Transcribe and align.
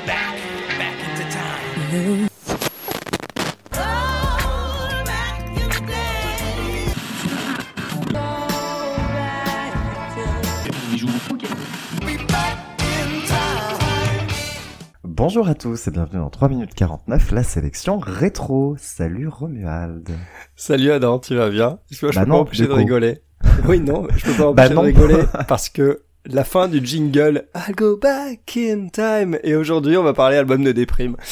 me 0.00 0.06
back, 0.06 0.36
back 0.78 0.96
into 1.08 1.24
time. 1.30 2.28
Bonjour 15.04 15.48
à 15.48 15.54
tous 15.54 15.88
et 15.88 15.90
bienvenue 15.90 16.20
dans 16.20 16.30
3 16.30 16.48
minutes 16.48 16.74
49, 16.74 17.32
la 17.32 17.42
sélection 17.42 17.98
rétro. 17.98 18.76
Salut 18.78 19.28
Romuald. 19.28 20.08
Salut 20.56 20.90
Adam, 20.92 21.18
tu 21.18 21.34
vas 21.36 21.50
bien? 21.50 21.78
Je 21.90 22.00
peux 22.00 22.08
Bah 22.08 22.20
pas 22.22 22.26
non, 22.26 22.38
m'empêcher 22.38 22.64
de 22.64 22.68
coup. 22.68 22.74
rigoler. 22.74 23.22
Oui, 23.66 23.80
non, 23.80 24.06
je 24.16 24.24
peux 24.26 24.32
pas 24.32 24.52
Bah 24.52 24.68
m'empêcher 24.68 24.74
non. 24.74 24.82
de 24.82 24.86
rigoler 24.86 25.24
parce 25.48 25.68
que 25.68 26.02
la 26.26 26.44
fin 26.44 26.68
du 26.68 26.84
jingle 26.84 27.46
I'll 27.54 27.74
go 27.74 27.96
back 27.96 28.56
in 28.56 28.88
time 28.88 29.38
et 29.42 29.54
aujourd'hui 29.56 29.96
on 29.96 30.02
va 30.02 30.12
parler 30.12 30.36
album 30.36 30.62
de 30.64 30.72
déprime. 30.72 31.16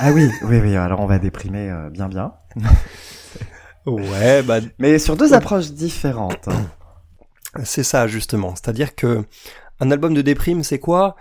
Ah 0.00 0.10
oui, 0.12 0.28
oui, 0.42 0.58
oui, 0.60 0.74
alors 0.74 0.98
on 1.00 1.06
va 1.06 1.20
déprimer 1.20 1.70
euh, 1.70 1.88
bien 1.88 2.08
bien. 2.08 2.32
Ouais, 3.86 4.42
bah 4.42 4.58
Mais 4.78 4.98
sur 4.98 5.16
deux 5.16 5.34
approches 5.34 5.70
différentes. 5.70 6.48
c'est 7.64 7.84
ça 7.84 8.06
justement. 8.08 8.54
C'est-à-dire 8.56 8.94
que 8.96 9.24
un 9.80 9.90
album 9.90 10.12
de 10.14 10.22
déprime, 10.22 10.62
c'est 10.64 10.78
quoi? 10.80 11.16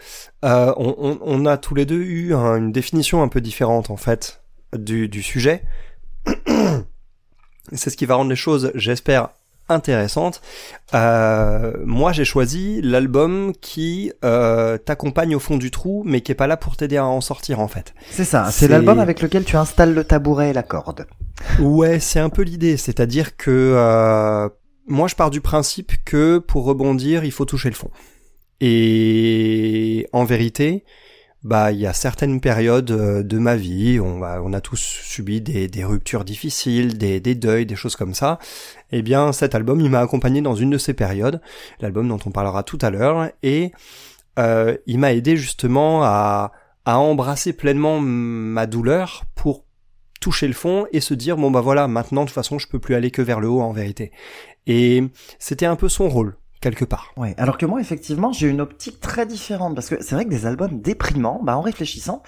Euh, 0.45 0.73
on, 0.77 0.95
on- 0.97 1.19
on 1.21 1.45
a 1.45 1.57
tous 1.57 1.75
les 1.75 1.85
deux 1.85 2.01
eu 2.01 2.33
un- 2.33 2.55
une 2.57 2.71
définition 2.71 3.21
un 3.21 3.27
peu 3.27 3.41
différente 3.41 3.89
en 3.91 3.97
fait 3.97 4.41
du, 4.75 5.07
du 5.07 5.21
sujet. 5.21 5.63
C'est 7.73 7.89
ce 7.89 7.97
qui 7.97 8.05
va 8.05 8.15
rendre 8.15 8.29
les 8.29 8.35
choses, 8.35 8.71
j'espère, 8.75 9.29
intéressantes. 9.69 10.41
Euh, 10.93 11.73
moi, 11.85 12.11
j'ai 12.11 12.25
choisi 12.25 12.81
l'album 12.81 13.53
qui 13.61 14.11
euh, 14.23 14.77
t'accompagne 14.77 15.35
au 15.35 15.39
fond 15.39 15.57
du 15.57 15.71
trou, 15.71 16.03
mais 16.05 16.21
qui 16.21 16.31
est 16.31 16.35
pas 16.35 16.47
là 16.47 16.57
pour 16.57 16.75
t'aider 16.77 16.97
à 16.97 17.05
en 17.05 17.21
sortir 17.21 17.59
en 17.59 17.67
fait. 17.67 17.93
C'est 18.11 18.25
ça, 18.25 18.45
C'est- 18.45 18.65
c'est 18.65 18.67
l'album 18.67 18.99
avec 18.99 19.21
lequel 19.21 19.43
tu 19.45 19.55
installes 19.57 19.93
le 19.93 20.03
tabouret 20.03 20.49
et 20.49 20.53
la 20.53 20.63
corde. 20.63 21.05
Ouais, 21.59 21.99
c'est 21.99 22.19
un 22.19 22.29
peu 22.29 22.41
l'idée. 22.43 22.77
C'est-à-dire 22.77 23.35
que 23.37 23.49
euh, 23.51 24.49
moi, 24.87 25.07
je 25.07 25.15
pars 25.15 25.29
du 25.31 25.41
principe 25.41 25.93
que 26.05 26.37
pour 26.39 26.65
rebondir, 26.65 27.23
il 27.23 27.31
faut 27.31 27.45
toucher 27.45 27.69
le 27.69 27.75
fond. 27.75 27.89
Et 28.85 30.07
en 30.13 30.23
vérité, 30.25 30.83
bah, 31.43 31.71
il 31.71 31.79
y 31.79 31.87
a 31.87 31.93
certaines 31.93 32.39
périodes 32.39 32.91
euh, 32.91 33.23
de 33.23 33.37
ma 33.37 33.55
vie, 33.55 33.99
on, 33.99 34.21
a 34.23 34.61
tous 34.61 34.79
subi 34.79 35.41
des, 35.41 35.83
ruptures 35.83 36.23
difficiles, 36.23 36.97
des, 36.97 37.19
des 37.19 37.35
deuils, 37.35 37.65
des 37.65 37.75
choses 37.75 37.95
comme 37.95 38.13
ça. 38.13 38.39
Eh 38.91 39.01
bien, 39.01 39.33
cet 39.33 39.53
album, 39.53 39.81
il 39.81 39.89
m'a 39.89 39.99
accompagné 39.99 40.41
dans 40.41 40.55
une 40.55 40.69
de 40.69 40.77
ces 40.77 40.93
périodes, 40.93 41.41
l'album 41.79 42.07
dont 42.07 42.19
on 42.25 42.31
parlera 42.31 42.63
tout 42.63 42.79
à 42.81 42.89
l'heure, 42.89 43.29
et 43.43 43.73
euh, 44.39 44.77
il 44.87 44.99
m'a 44.99 45.13
aidé 45.13 45.35
justement 45.35 46.03
à, 46.03 46.53
à 46.85 46.97
embrasser 46.99 47.53
pleinement 47.53 47.99
ma 47.99 48.65
douleur 48.65 49.23
pour 49.35 49.65
toucher 50.19 50.47
le 50.47 50.53
fond 50.53 50.85
et 50.93 51.01
se 51.01 51.13
dire 51.13 51.35
bon 51.35 51.51
bah 51.51 51.59
voilà 51.59 51.89
maintenant 51.89 52.21
de 52.21 52.27
toute 52.27 52.35
façon 52.35 52.57
je 52.57 52.69
peux 52.69 52.79
plus 52.79 52.95
aller 52.95 53.11
que 53.11 53.21
vers 53.21 53.41
le 53.41 53.49
haut 53.49 53.59
en 53.59 53.73
vérité 53.73 54.13
et 54.67 55.03
c'était 55.37 55.65
un 55.65 55.75
peu 55.75 55.89
son 55.89 56.07
rôle 56.07 56.37
quelque 56.63 56.85
part 56.85 57.13
Ouais, 57.17 57.35
alors 57.37 57.57
que 57.57 57.65
moi, 57.65 57.81
effectivement, 57.81 58.31
j'ai 58.31 58.47
une 58.47 58.61
optique 58.61 58.99
très 58.99 59.25
différente. 59.25 59.75
Parce 59.75 59.89
que 59.89 60.01
c'est 60.01 60.15
vrai 60.15 60.25
que 60.25 60.29
des 60.29 60.45
albums 60.45 60.81
déprimants, 60.81 61.41
bah, 61.43 61.57
en 61.57 61.61
réfléchissant, 61.61 62.23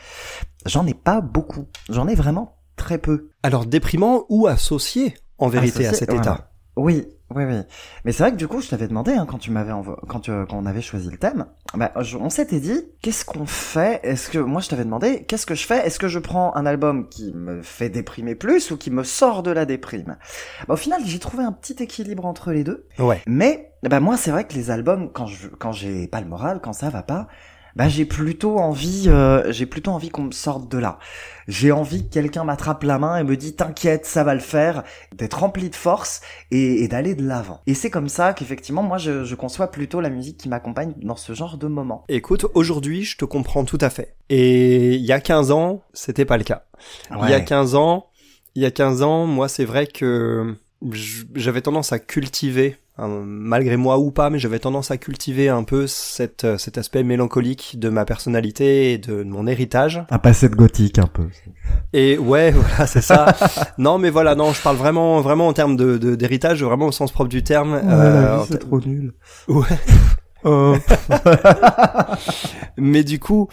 j'en 0.65 0.85
ai 0.85 0.93
pas 0.93 1.21
beaucoup. 1.21 1.65
J'en 1.89 2.07
ai 2.07 2.15
vraiment 2.15 2.57
très 2.75 2.97
peu. 2.97 3.29
alors 3.41 3.65
déprimant 3.65 4.25
ou 4.27 4.47
associé 4.47 5.15
en 5.37 5.47
vérité 5.47 5.87
à 5.87 5.93
cet 5.93 6.13
état? 6.13 6.51
Oui, 6.75 7.07
oui, 7.33 7.43
oui. 7.43 7.61
Mais 8.05 8.11
c'est 8.11 8.21
vrai 8.23 8.31
que 8.31 8.37
du 8.37 8.47
coup, 8.47 8.61
je 8.61 8.69
t'avais 8.69 8.87
demandé, 8.87 9.11
hein, 9.13 9.25
quand 9.27 9.39
tu 9.39 9.49
m'avais 9.49 9.71
envo- 9.71 9.97
quand, 10.07 10.19
tu- 10.19 10.31
quand 10.31 10.57
on 10.57 10.65
avait 10.65 10.81
choisi 10.83 11.09
le 11.09 11.17
thème, 11.17 11.45
bah, 11.73 11.91
je- 12.01 12.17
on 12.17 12.29
s'était 12.29 12.59
dit, 12.59 12.85
qu'est-ce 13.01 13.25
qu'on 13.25 13.47
fait? 13.47 13.99
Est-ce 14.03 14.29
que 14.29 14.37
moi, 14.37 14.61
je 14.61 14.69
t'avais 14.69 14.85
demandé, 14.85 15.23
qu'est-ce 15.27 15.47
que 15.47 15.55
je 15.55 15.65
fais? 15.65 15.85
Est-ce 15.85 15.97
que 15.97 16.07
je 16.07 16.19
prends 16.19 16.55
un 16.55 16.65
album 16.67 17.09
qui 17.09 17.33
me 17.33 17.63
fait 17.63 17.89
déprimer 17.89 18.35
plus 18.35 18.69
ou 18.71 18.77
qui 18.77 18.91
me 18.91 19.03
sort 19.03 19.41
de 19.41 19.49
la 19.51 19.65
déprime? 19.65 20.17
Bah, 20.67 20.75
Au 20.75 20.77
final, 20.77 21.01
j'ai 21.03 21.17
trouvé 21.19 21.43
un 21.43 21.51
petit 21.51 21.81
équilibre 21.81 22.25
entre 22.25 22.51
les 22.51 22.63
deux. 22.63 22.87
ouais 22.99 23.21
Mais 23.25 23.71
bah 23.83 23.99
moi, 23.99 24.17
c'est 24.17 24.31
vrai 24.31 24.45
que 24.45 24.53
les 24.53 24.69
albums, 24.71 25.11
quand 25.11 25.25
je 25.27 25.47
quand 25.47 25.71
j'ai 25.71 26.07
pas 26.07 26.21
le 26.21 26.27
moral, 26.27 26.59
quand 26.61 26.73
ça 26.73 26.89
va 26.89 27.01
pas, 27.03 27.27
bah 27.75 27.89
j'ai 27.89 28.05
plutôt 28.05 28.57
envie, 28.57 29.05
euh, 29.07 29.51
j'ai 29.51 29.65
plutôt 29.65 29.91
envie 29.91 30.09
qu'on 30.09 30.23
me 30.23 30.31
sorte 30.31 30.71
de 30.71 30.77
là. 30.77 30.97
J'ai 31.47 31.71
envie 31.71 32.07
que 32.07 32.13
quelqu'un 32.13 32.43
m'attrape 32.43 32.83
la 32.83 32.97
main 32.97 33.17
et 33.17 33.23
me 33.23 33.35
dit 33.37 33.55
t'inquiète, 33.55 34.05
ça 34.05 34.23
va 34.23 34.33
le 34.33 34.39
faire, 34.39 34.83
d'être 35.15 35.39
rempli 35.39 35.69
de 35.69 35.75
force 35.75 36.21
et, 36.51 36.83
et 36.83 36.87
d'aller 36.87 37.15
de 37.15 37.23
l'avant. 37.27 37.61
Et 37.67 37.73
c'est 37.73 37.89
comme 37.89 38.09
ça 38.09 38.33
qu'effectivement, 38.33 38.81
moi, 38.81 38.97
je, 38.97 39.23
je 39.25 39.35
conçois 39.35 39.67
plutôt 39.67 40.01
la 40.01 40.09
musique 40.09 40.37
qui 40.37 40.49
m'accompagne 40.49 40.93
dans 41.01 41.15
ce 41.17 41.33
genre 41.33 41.57
de 41.57 41.67
moment. 41.67 42.03
écoute 42.09 42.45
aujourd'hui 42.53 43.03
je 43.03 43.17
te 43.17 43.25
comprends 43.25 43.65
tout 43.65 43.77
à 43.81 43.89
fait 43.89 44.15
et 44.29 44.95
il 44.95 45.05
y 45.05 45.11
a 45.11 45.19
15 45.19 45.51
ans 45.51 45.81
c'était 45.93 46.25
pas 46.25 46.37
le 46.37 46.43
cas 46.43 46.63
il 47.23 47.29
y 47.29 47.33
a 47.33 47.41
15 47.41 47.75
ans 47.75 48.07
il 48.55 48.61
y 48.61 48.65
a 48.65 48.71
15 48.71 49.01
ans 49.01 49.25
moi 49.25 49.47
c'est 49.47 49.65
vrai 49.65 49.87
que 49.87 50.55
j'avais 51.35 51.61
tendance 51.61 51.91
à 51.91 51.99
cultiver 51.99 52.77
malgré 52.97 53.75
moi 53.77 53.97
ou 53.99 54.11
pas 54.11 54.29
mais 54.29 54.39
j'avais 54.39 54.59
tendance 54.59 54.89
à 54.91 54.97
cultiver 54.97 55.49
un 55.49 55.63
peu 55.63 55.85
cette, 55.87 56.45
euh, 56.45 56.57
cet 56.57 56.77
aspect 56.77 57.03
mélancolique 57.03 57.77
de 57.77 57.89
ma 57.89 58.05
personnalité 58.05 58.93
et 58.93 58.97
de 58.97 59.23
mon 59.23 59.47
héritage 59.47 60.03
un 60.09 60.17
passé 60.17 60.47
de 60.49 60.55
gothique 60.55 60.97
un 60.99 61.07
peu. 61.07 61.27
Et 61.93 62.17
ouais, 62.17 62.51
voilà, 62.55 62.87
c'est 62.87 63.01
ça. 63.01 63.35
non, 63.77 63.97
mais 63.97 64.09
voilà, 64.09 64.35
non, 64.35 64.53
je 64.53 64.61
parle 64.61 64.77
vraiment, 64.77 65.19
vraiment 65.21 65.47
en 65.47 65.53
termes 65.53 65.75
de 65.75 65.97
de- 65.97 66.15
d'héritage, 66.15 66.63
vraiment 66.63 66.87
au 66.87 66.91
sens 66.91 67.11
propre 67.11 67.29
du 67.29 67.43
terme. 67.43 67.73
euh, 67.83 68.39
en 68.39 68.45
trop 68.45 68.79
nul. 68.81 69.13
Ouais. 69.47 69.65
Oh. 70.43 70.75
Mais 72.77 73.03
du 73.03 73.19
coup, 73.19 73.47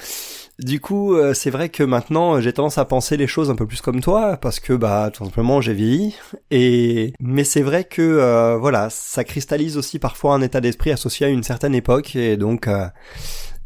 du 0.64 0.80
coup, 0.80 1.14
euh, 1.14 1.34
c'est 1.34 1.50
vrai 1.50 1.68
que 1.68 1.82
maintenant, 1.82 2.34
euh, 2.36 2.40
j'ai 2.40 2.52
tendance 2.52 2.78
à 2.78 2.84
penser 2.84 3.16
les 3.16 3.26
choses 3.26 3.50
un 3.50 3.54
peu 3.54 3.66
plus 3.66 3.80
comme 3.80 4.00
toi, 4.00 4.36
parce 4.36 4.60
que 4.60 4.72
bah, 4.72 5.10
tout 5.12 5.24
simplement, 5.24 5.60
j'ai 5.60 5.74
vieilli. 5.74 6.14
Et 6.50 7.12
mais 7.20 7.44
c'est 7.44 7.62
vrai 7.62 7.84
que 7.84 8.02
euh, 8.02 8.56
voilà, 8.58 8.88
ça 8.90 9.24
cristallise 9.24 9.76
aussi 9.76 9.98
parfois 9.98 10.34
un 10.34 10.42
état 10.42 10.60
d'esprit 10.60 10.90
associé 10.92 11.26
à 11.26 11.28
une 11.30 11.42
certaine 11.42 11.74
époque, 11.74 12.16
et 12.16 12.36
donc. 12.36 12.68
euh, 12.68 12.86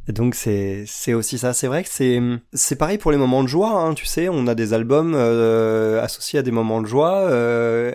donc 0.09 0.37
c'est 0.37 0.85
c'est 0.87 1.15
aussi 1.15 1.37
ça. 1.37 1.53
C'est 1.53 1.67
vrai 1.67 1.83
que 1.83 1.89
c'est 1.91 2.21
c'est 2.53 2.77
pareil 2.77 2.97
pour 2.97 3.11
les 3.11 3.17
moments 3.17 3.43
de 3.43 3.49
joie. 3.49 3.71
Hein, 3.71 3.95
tu 3.95 4.06
sais, 4.06 4.29
on 4.29 4.47
a 4.47 4.55
des 4.55 4.73
albums 4.73 5.17
associés 5.17 6.39
à 6.39 6.43
des 6.43 6.53
moments 6.53 6.81
de 6.81 6.87
joie. 6.87 7.29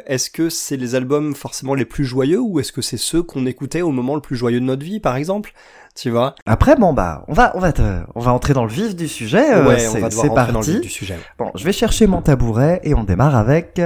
Est-ce 0.06 0.29
que 0.29 0.50
c'est 0.50 0.75
les 0.75 0.95
albums 0.95 1.34
forcément 1.35 1.73
les 1.73 1.85
plus 1.85 2.03
joyeux 2.03 2.41
ou 2.41 2.59
est-ce 2.59 2.73
que 2.73 2.81
c'est 2.81 2.97
ceux 2.97 3.23
qu'on 3.23 3.45
écoutait 3.45 3.81
au 3.81 3.91
moment 3.91 4.16
le 4.16 4.22
plus 4.22 4.35
joyeux 4.35 4.59
de 4.59 4.66
notre 4.66 4.84
vie, 4.84 5.00
par 5.00 5.16
exemple? 5.16 5.53
Tu 5.96 6.09
vois 6.09 6.35
Après, 6.46 6.75
bon 6.75 6.94
bah, 6.94 7.25
on 7.28 7.34
va, 7.34 7.52
on 7.56 7.59
va, 7.59 7.74
te- 7.74 8.03
on 8.16 8.19
va 8.22 8.31
entrer 8.34 8.53
dans 8.53 8.63
le 8.63 8.72
vif 8.72 8.96
du 8.96 9.07
sujet. 9.07 9.53
euh, 9.53 9.68
Ouais, 9.68 9.75
on 9.88 9.91
c'est- 9.91 10.00
va 10.00 10.09
devoir 10.09 10.25
c'est 10.25 10.29
rentrer 10.29 10.53
dans 10.53 10.59
le 10.59 10.66
parti. 10.66 10.72
vif 10.72 10.81
du 10.81 10.90
sujet. 10.90 11.19
Bon, 11.38 11.52
je 11.56 11.63
vais 11.66 11.74
chercher 11.74 12.07
mon 12.07 12.22
tabouret 12.22 12.79
et 12.84 12.94
on 12.94 13.03
démarre 13.03 13.35
avec 13.35 13.81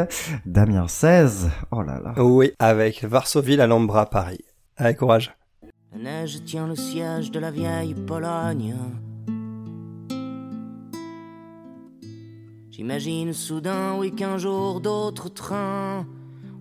Damien 0.45 0.87
16. 0.87 1.49
Oh 1.71 1.81
là 1.81 1.99
là. 2.03 2.13
Oui, 2.23 2.51
avec 2.59 3.03
Varsovie, 3.03 3.59
Alhambra, 3.59 4.05
Paris. 4.05 4.39
Allez, 4.77 4.95
courage. 4.95 5.33
La 5.93 6.21
neige 6.21 6.43
tient 6.45 6.67
le 6.67 6.75
siège 6.75 7.31
de 7.31 7.39
la 7.39 7.49
vieille 7.51 7.93
Pologne. 7.95 8.75
J'imagine 12.71 13.33
soudain, 13.33 13.95
oui, 13.97 14.11
qu'un 14.11 14.37
jour 14.37 14.81
d'autres 14.81 15.29
trains 15.29 16.05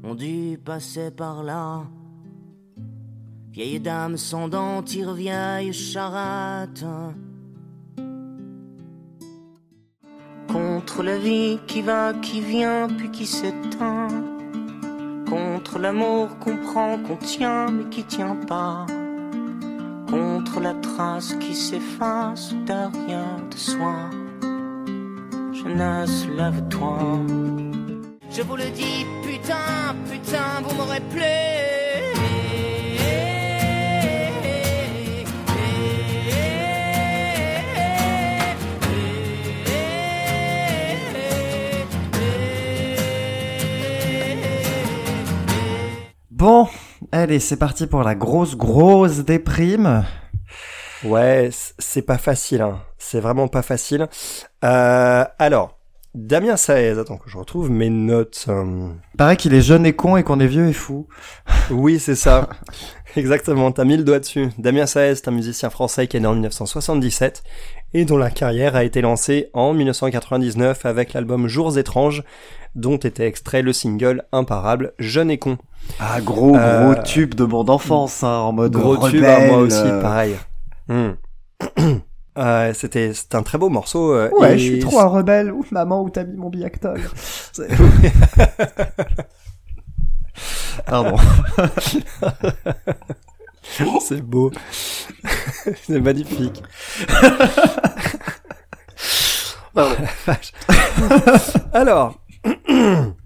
ont 0.05 0.15
dû 0.15 0.59
passer 0.65 1.11
par 1.11 1.43
là. 1.43 1.83
Vieille 3.55 3.79
dame 3.79 4.17
sans 4.17 4.49
dents 4.49 4.83
tire 4.83 5.13
vieille 5.13 5.73
charrette. 5.73 6.85
Contre 10.49 11.05
la 11.05 11.17
vie 11.19 11.61
qui 11.69 11.81
va, 11.81 12.15
qui 12.15 12.41
vient, 12.41 12.89
puis 12.89 13.13
qui 13.13 13.27
s'éteint. 13.27 14.09
Contre 15.31 15.79
l'amour 15.79 16.37
qu'on 16.41 16.57
prend, 16.57 16.99
qu'on 16.99 17.15
tient, 17.15 17.71
mais 17.71 17.89
qui 17.91 18.03
tient 18.03 18.35
pas. 18.35 18.87
Contre 20.11 20.59
la 20.59 20.75
trace 20.75 21.35
qui 21.35 21.55
s'efface 21.55 22.53
derrière 22.67 23.39
de 23.49 23.57
soi. 23.57 24.11
Jeunesse, 25.53 26.27
lève-toi. 26.37 26.99
Je 28.31 28.43
vous 28.43 28.57
le 28.57 28.69
dis, 28.71 29.07
putain, 29.23 29.95
putain, 30.11 30.61
vous 30.65 30.75
m'aurez 30.75 31.03
Bon, 46.47 46.69
allez, 47.11 47.41
c'est 47.41 47.57
parti 47.57 47.87
pour 47.87 48.03
la 48.03 48.15
grosse, 48.15 48.55
grosse 48.55 49.21
déprime. 49.21 50.05
Ouais, 51.03 51.49
c'est 51.79 52.03
pas 52.03 52.19
facile, 52.19 52.61
hein. 52.61 52.83
C'est 52.99 53.21
vraiment 53.21 53.49
pas 53.49 53.63
facile. 53.63 54.09
Euh, 54.63 55.25
alors, 55.39 55.79
Damien 56.15 56.59
Saez, 56.59 56.99
attends 56.99 57.17
que 57.17 57.31
je 57.31 57.39
retrouve 57.39 57.71
mes 57.71 57.89
notes. 57.89 58.45
euh. 58.49 58.91
Paraît 59.17 59.39
qu'il 59.39 59.55
est 59.55 59.63
jeune 59.63 59.87
et 59.87 59.95
con 59.95 60.19
et 60.19 60.23
qu'on 60.23 60.39
est 60.39 60.47
vieux 60.47 60.69
et 60.69 60.75
fou. 60.75 61.09
Oui, 61.71 61.99
c'est 61.99 62.15
ça. 62.15 62.51
Exactement, 63.17 63.73
t'as 63.73 63.85
mis 63.85 63.97
le 63.97 64.05
doigt 64.05 64.19
dessus. 64.19 64.51
Damien 64.59 64.85
Saez 64.85 65.13
est 65.13 65.29
un 65.29 65.31
musicien 65.31 65.71
français 65.71 66.09
qui 66.09 66.19
est 66.19 66.21
né 66.21 66.27
en 66.27 66.35
1977 66.35 67.43
et 67.95 68.05
dont 68.05 68.19
la 68.19 68.31
carrière 68.31 68.77
a 68.77 68.85
été 68.85 69.01
lancée 69.01 69.49
en 69.55 69.73
1999 69.73 70.85
avec 70.85 71.15
l'album 71.15 71.49
Jours 71.49 71.79
étranges, 71.79 72.23
dont 72.75 72.99
était 72.99 73.27
extrait 73.27 73.63
le 73.63 73.73
single 73.73 74.25
imparable 74.31 74.93
Jeune 74.99 75.31
et 75.31 75.39
con. 75.39 75.57
Ah, 76.01 76.21
gros, 76.21 76.57
Euh, 76.57 76.93
gros 76.93 77.03
tube 77.03 77.35
de 77.35 77.45
mon 77.45 77.69
enfance, 77.69 78.23
hein, 78.25 78.29
en 78.39 78.53
mode 78.53 78.73
Gros 78.73 78.93
rebelle. 78.97 79.11
tube, 79.13 79.25
hein, 79.25 79.47
moi 79.49 79.59
aussi, 79.59 79.77
euh. 79.81 80.01
pareil. 80.03 80.37
Hmm. 80.89 81.11
Euh, 82.37 82.73
c'était 82.75 83.15
c'était 83.15 83.37
un 83.37 83.45
très 83.45 83.59
beau 83.59 83.69
morceau. 83.69 84.13
euh, 84.13 84.29
Ouais, 84.37 84.55
et 84.55 84.59
je 84.59 84.65
suis 84.65 84.79
trop 84.81 84.99
un 84.99 85.07
rebelle. 85.07 85.53
Ouf, 85.53 85.71
maman, 85.71 86.03
où 86.03 86.11
t'as 86.11 86.25
mis 86.25 86.37
mon 86.37 86.51
biactol 86.51 87.01
Pardon. 90.87 91.17
C'est 94.01 94.21
beau. 94.21 94.51
C'est 95.87 96.01
magnifique. 96.01 96.61
Pardon. 99.73 99.95
Alors, 101.73 102.19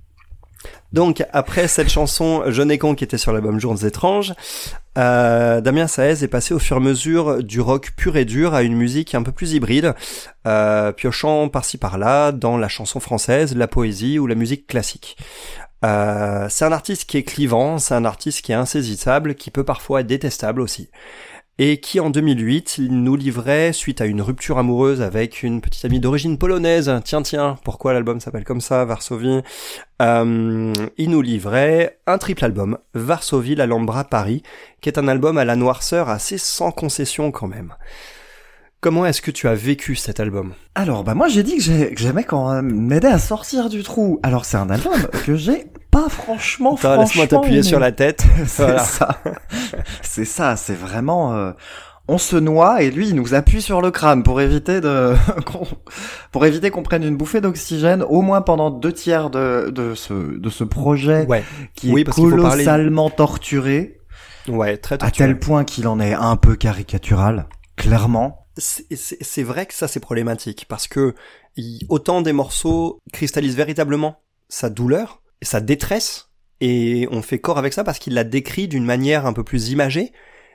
donc 0.93 1.25
après 1.33 1.69
cette 1.69 1.89
chanson 1.89 2.45
Je 2.49 2.63
n'ai 2.63 2.79
con 2.79 2.95
qui 2.95 3.05
était 3.05 3.19
sur 3.19 3.33
l'album 3.33 3.61
Jours 3.61 3.85
étranges, 3.85 4.35
euh, 4.97 5.61
Damien 5.61 5.87
Saez 5.87 6.25
est 6.25 6.29
passé 6.29 6.55
au 6.55 6.59
fur 6.59 6.77
et 6.77 6.81
à 6.81 6.83
mesure 6.83 7.43
du 7.43 7.61
rock 7.61 7.93
pur 7.97 8.17
et 8.17 8.25
dur 8.25 8.55
à 8.55 8.63
une 8.63 8.75
musique 8.75 9.15
un 9.15 9.23
peu 9.23 9.33
plus 9.33 9.53
hybride, 9.53 9.95
euh, 10.47 10.93
piochant 10.93 11.49
par-ci 11.49 11.79
par-là 11.79 12.33
dans 12.33 12.57
la 12.57 12.69
chanson 12.69 13.01
française, 13.01 13.55
la 13.55 13.69
poésie 13.69 14.19
ou 14.19 14.27
la 14.27 14.35
musique 14.35 14.67
classique. 14.67 15.17
Euh, 15.85 16.49
c'est 16.49 16.65
un 16.65 16.73
artiste 16.73 17.09
qui 17.09 17.19
est 17.19 17.23
clivant, 17.23 17.79
c'est 17.79 17.95
un 17.95 18.05
artiste 18.05 18.43
qui 18.43 18.51
est 18.51 18.57
insaisissable, 18.57 19.37
qui 19.37 19.53
peut 19.53 19.65
parfois 19.65 20.01
être 20.01 20.09
détestable 20.09 20.61
aussi 20.61 20.91
et 21.61 21.79
qui 21.81 21.99
en 22.01 22.11
2008 22.11 22.79
il 22.79 23.03
nous 23.03 23.17
livrait, 23.17 23.73
suite 23.73 24.01
à 24.01 24.07
une 24.07 24.23
rupture 24.23 24.59
amoureuse 24.59 25.03
avec 25.03 25.43
une 25.43 25.61
petite 25.61 25.85
amie 25.85 26.01
d'origine 26.01 26.39
polonaise, 26.39 26.93
tiens 27.05 27.23
tiens, 27.23 27.57
pourquoi 27.65 27.93
l'album 27.93 28.21
s'appelle 28.21 28.45
comme 28.45 28.61
ça, 28.61 28.85
Varsovie, 28.85 29.41
euh, 30.03 30.73
il 30.97 31.11
nous 31.11 31.23
livrait 31.23 31.99
un 32.07 32.19
triple 32.19 32.45
album, 32.45 32.79
Varsovie, 32.95 33.55
l'Alhambra, 33.57 34.05
Paris, 34.05 34.43
qui 34.81 34.89
est 34.89 34.99
un 34.99 35.09
album 35.09 35.39
à 35.39 35.45
la 35.45 35.57
noirceur 35.57 36.09
assez 36.09 36.39
sans 36.39 36.71
concession 36.71 37.31
quand 37.33 37.49
même. 37.49 37.75
Comment 38.81 39.05
est-ce 39.07 39.21
que 39.21 39.33
tu 39.33 39.49
as 39.49 39.55
vécu 39.57 39.97
cet 39.97 40.21
album? 40.21 40.53
Alors, 40.77 41.03
bah 41.03 41.15
moi 41.15 41.27
j'ai 41.27 41.43
dit 41.43 41.57
que 41.57 41.63
j'ai- 41.63 41.93
que 41.93 42.01
j'aimais 42.01 42.23
quand 42.23 42.49
euh, 42.53 42.63
m'aider 42.63 43.09
à 43.09 43.19
sortir 43.19 43.69
du 43.69 43.83
trou. 43.83 44.21
Alors 44.23 44.45
c'est 44.45 44.57
un 44.57 44.71
album 44.71 44.95
que 45.27 45.35
j'ai 45.35 45.65
pas 45.91 46.09
franchement, 46.09 46.75
Attends, 46.77 46.91
Laisse-moi 47.01 47.07
franchement 47.07 47.27
t'appuyer 47.41 47.59
aimé. 47.61 47.69
sur 47.69 47.81
la 47.81 47.93
tête. 47.93 48.25
C'est 48.47 48.63
Voilà. 48.65 48.79
ça. 48.85 49.19
C'est 50.03 50.25
ça, 50.25 50.57
c'est 50.57 50.75
vraiment... 50.75 51.35
euh, 51.35 51.53
on 52.11 52.17
se 52.17 52.37
noie 52.37 52.81
et 52.83 52.91
lui 52.91 53.09
il 53.11 53.15
nous 53.15 53.35
appuie 53.35 53.61
sur 53.61 53.83
le 53.83 53.91
crâne 53.91 54.23
pour 54.23 54.41
éviter 54.41 54.81
de 54.81 55.15
qu'on- 55.45 55.67
pour 56.33 56.47
éviter 56.47 56.71
qu'on 56.71 56.83
prenne 56.83 57.03
une 57.05 57.19
bouffée 57.19 57.43
d'oxygène 57.43 58.03
au 58.03 58.23
moins 58.23 58.41
pendant 58.41 58.71
deux 58.71 58.93
tiers 58.95 59.29
de, 59.29 59.69
de 59.69 59.95
ce 59.95 60.15
de 60.15 60.49
ce 60.49 60.65
projet 60.65 61.27
Ouais, 61.27 61.45
qui 61.75 61.93
Oui, 61.93 62.01
est 62.01 62.05
parce 62.05 62.17
parler- 62.17 62.31
colossalement 62.31 63.11
torturé 63.11 64.01
ouais, 64.49 64.79
très 64.79 64.95
à 64.95 64.99
torturé. 64.99 65.29
tel 65.29 65.39
point 65.39 65.65
qu'il 65.65 65.87
en 65.87 66.01
est 66.01 66.15
un 66.15 66.37
peu 66.37 66.57
caricatural 66.57 67.47
clairement 67.77 68.47
c'est 68.57 69.43
vrai 69.43 69.67
que 69.67 69.75
ça 69.75 69.87
c'est 69.87 70.01
problématique 70.01 70.65
parce 70.67 70.89
que 70.89 71.15
autant 71.91 72.23
des 72.23 72.33
morceaux 72.33 73.01
cristallisent 73.13 73.55
véritablement 73.57 74.17
sa 74.49 74.71
douleur, 74.71 75.21
sa 75.43 75.61
détresse, 75.61 76.31
et 76.61 77.07
on 77.11 77.23
fait 77.23 77.39
corps 77.39 77.59
avec 77.59 77.73
ça 77.73 77.85
parce 77.85 77.99
qu'il 77.99 78.15
la 78.15 78.25
décrit 78.25 78.69
d'une 78.69 78.85
manière 78.85 79.27
un 79.27 79.33
peu 79.33 79.45
plus 79.45 79.71
imagée, 79.71 80.13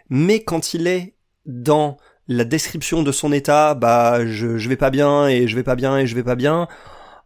mais 0.09 0.43
quand 0.43 0.73
il 0.73 0.87
est 0.87 1.15
dans 1.45 1.97
la 2.27 2.43
description 2.43 3.03
de 3.03 3.11
son 3.11 3.31
état, 3.31 3.73
bah 3.73 4.25
je, 4.25 4.57
je 4.57 4.69
vais 4.69 4.77
pas 4.77 4.89
bien 4.89 5.27
et 5.27 5.47
je 5.47 5.55
vais 5.55 5.63
pas 5.63 5.75
bien 5.75 5.97
et 5.97 6.07
je 6.07 6.15
vais 6.15 6.23
pas 6.23 6.35
bien, 6.35 6.67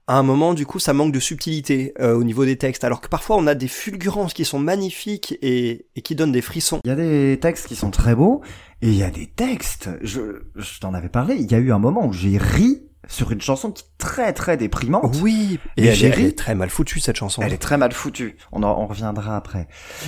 à 0.07 0.17
un 0.17 0.23
moment 0.23 0.53
du 0.53 0.65
coup 0.65 0.79
ça 0.79 0.93
manque 0.93 1.11
de 1.11 1.19
subtilité 1.19 1.93
euh, 1.99 2.15
au 2.15 2.23
niveau 2.23 2.45
des 2.45 2.57
textes, 2.57 2.83
alors 2.83 3.01
que 3.01 3.07
parfois 3.07 3.35
on 3.37 3.45
a 3.45 3.55
des 3.55 3.67
fulgurances 3.67 4.33
qui 4.33 4.45
sont 4.45 4.59
magnifiques 4.59 5.37
et, 5.41 5.87
et 5.95 6.01
qui 6.01 6.15
donnent 6.15 6.31
des 6.31 6.41
frissons. 6.41 6.79
Il 6.85 6.87
y 6.87 6.91
a 6.91 6.95
des 6.95 7.37
textes 7.41 7.67
qui 7.67 7.75
sont 7.75 7.91
très 7.91 8.15
beaux 8.15 8.41
et 8.81 8.87
il 8.87 8.95
y 8.95 9.03
a 9.03 9.11
des 9.11 9.27
textes, 9.27 9.89
je, 10.01 10.43
je 10.55 10.79
t'en 10.79 10.93
avais 10.93 11.09
parlé, 11.09 11.35
il 11.35 11.51
y 11.51 11.55
a 11.55 11.59
eu 11.59 11.71
un 11.71 11.79
moment 11.79 12.07
où 12.07 12.13
j'ai 12.13 12.37
ri 12.37 12.83
sur 13.07 13.31
une 13.31 13.41
chanson 13.41 13.71
qui 13.71 13.83
est 13.83 13.97
très 13.97 14.33
très 14.33 14.57
déprimante. 14.57 15.15
Oui, 15.21 15.59
et, 15.77 15.83
Et 15.83 15.87
elle, 15.87 16.03
est- 16.03 16.07
elle 16.07 16.13
ri. 16.13 16.25
est 16.25 16.37
très 16.37 16.55
mal 16.55 16.69
foutue 16.69 16.99
cette 16.99 17.15
chanson. 17.17 17.41
Elle 17.41 17.53
est 17.53 17.57
très 17.57 17.77
mal 17.77 17.91
foutue. 17.93 18.37
On 18.51 18.63
en 18.63 18.77
on 18.81 18.87
reviendra 18.87 19.35
après. 19.37 19.67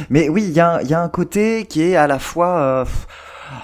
Mais 0.10 0.28
oui, 0.30 0.44
il 0.44 0.52
y 0.52 0.60
a, 0.60 0.82
il 0.82 0.90
y 0.90 0.94
a 0.94 1.02
un 1.02 1.10
côté 1.10 1.66
qui 1.66 1.82
est 1.82 1.96
à 1.96 2.08
la 2.08 2.20
fois 2.20 2.58
euh, 2.60 2.86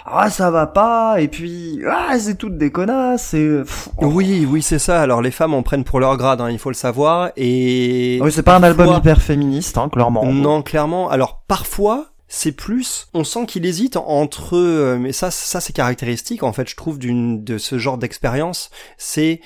ah 0.06 0.30
ça 0.30 0.50
va 0.52 0.66
pas 0.68 1.20
et 1.22 1.28
puis 1.28 1.80
ah 1.88 2.18
c'est 2.18 2.36
toute 2.38 2.58
des 2.58 2.72
connasses 2.72 3.34
et 3.36 3.60
pff, 3.64 3.90
oh. 3.98 4.06
Oui, 4.08 4.48
oui, 4.50 4.62
c'est 4.62 4.80
ça. 4.80 5.02
Alors 5.02 5.22
les 5.22 5.32
femmes 5.32 5.54
en 5.54 5.64
prennent 5.64 5.84
pour 5.84 6.00
leur 6.00 6.18
grade, 6.18 6.42
hein, 6.42 6.50
il 6.50 6.58
faut 6.60 6.70
le 6.70 6.76
savoir. 6.76 7.30
Et 7.36 8.20
Oui, 8.22 8.32
c'est 8.32 8.42
pas 8.44 8.56
un 8.56 8.64
album 8.64 8.86
parfois- 8.88 9.00
hyper 9.00 9.22
féministe, 9.22 9.78
hein, 9.78 9.90
clairement. 9.90 10.26
non, 10.32 10.62
clairement. 10.62 11.10
Alors 11.10 11.44
parfois, 11.48 12.08
c'est 12.36 12.52
plus. 12.52 13.08
On 13.14 13.24
sent 13.24 13.46
qu'il 13.46 13.66
hésite 13.66 13.96
entre. 13.96 14.58
euh, 14.58 14.98
Mais 14.98 15.14
ça, 15.14 15.32
ça 15.32 15.62
c'est 15.62 15.74
caractéristique 15.74 16.44
en 16.44 16.52
fait. 16.52 16.70
Je 16.70 16.76
trouve 16.76 17.00
d'une 17.00 17.44
de 17.46 17.58
ce 17.58 17.78
genre 17.78 17.98
d'expérience, 17.98 18.70
c'est 18.98 19.40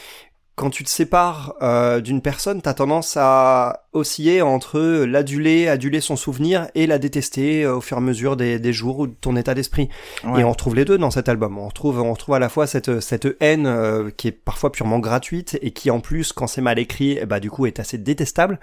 quand 0.55 0.71
tu 0.71 0.83
te 0.83 0.89
sépares 0.89 1.53
euh, 1.61 2.01
d'une 2.01 2.21
personne, 2.21 2.61
t'as 2.61 2.73
tendance 2.73 3.15
à 3.15 3.85
osciller 3.93 4.41
entre 4.41 4.79
l'aduler, 5.05 5.69
aduler 5.69 6.01
son 6.01 6.17
souvenir 6.17 6.67
et 6.75 6.85
la 6.85 6.97
détester 6.97 7.63
euh, 7.63 7.77
au 7.77 7.81
fur 7.81 7.95
et 7.95 7.99
à 7.99 8.01
mesure 8.01 8.35
des, 8.35 8.59
des 8.59 8.73
jours 8.73 8.99
ou 8.99 9.07
de 9.07 9.13
ton 9.13 9.37
état 9.37 9.53
d'esprit. 9.53 9.87
Ouais. 10.25 10.41
Et 10.41 10.43
on 10.43 10.49
retrouve 10.51 10.75
les 10.75 10.83
deux 10.83 10.97
dans 10.97 11.11
cet 11.11 11.29
album. 11.29 11.57
On 11.57 11.67
retrouve, 11.67 12.01
on 12.01 12.11
retrouve 12.11 12.35
à 12.35 12.39
la 12.39 12.49
fois 12.49 12.67
cette, 12.67 12.99
cette 12.99 13.27
haine 13.39 13.67
euh, 13.67 14.09
qui 14.09 14.27
est 14.27 14.33
parfois 14.33 14.69
purement 14.71 14.99
gratuite 14.99 15.57
et 15.61 15.71
qui 15.71 15.91
en 15.91 16.01
plus, 16.01 16.33
quand 16.33 16.47
c'est 16.47 16.59
mal 16.61 16.77
écrit, 16.77 17.17
eh 17.21 17.25
bah 17.25 17.39
du 17.39 17.49
coup 17.49 17.65
est 17.65 17.79
assez 17.79 17.97
détestable. 17.97 18.59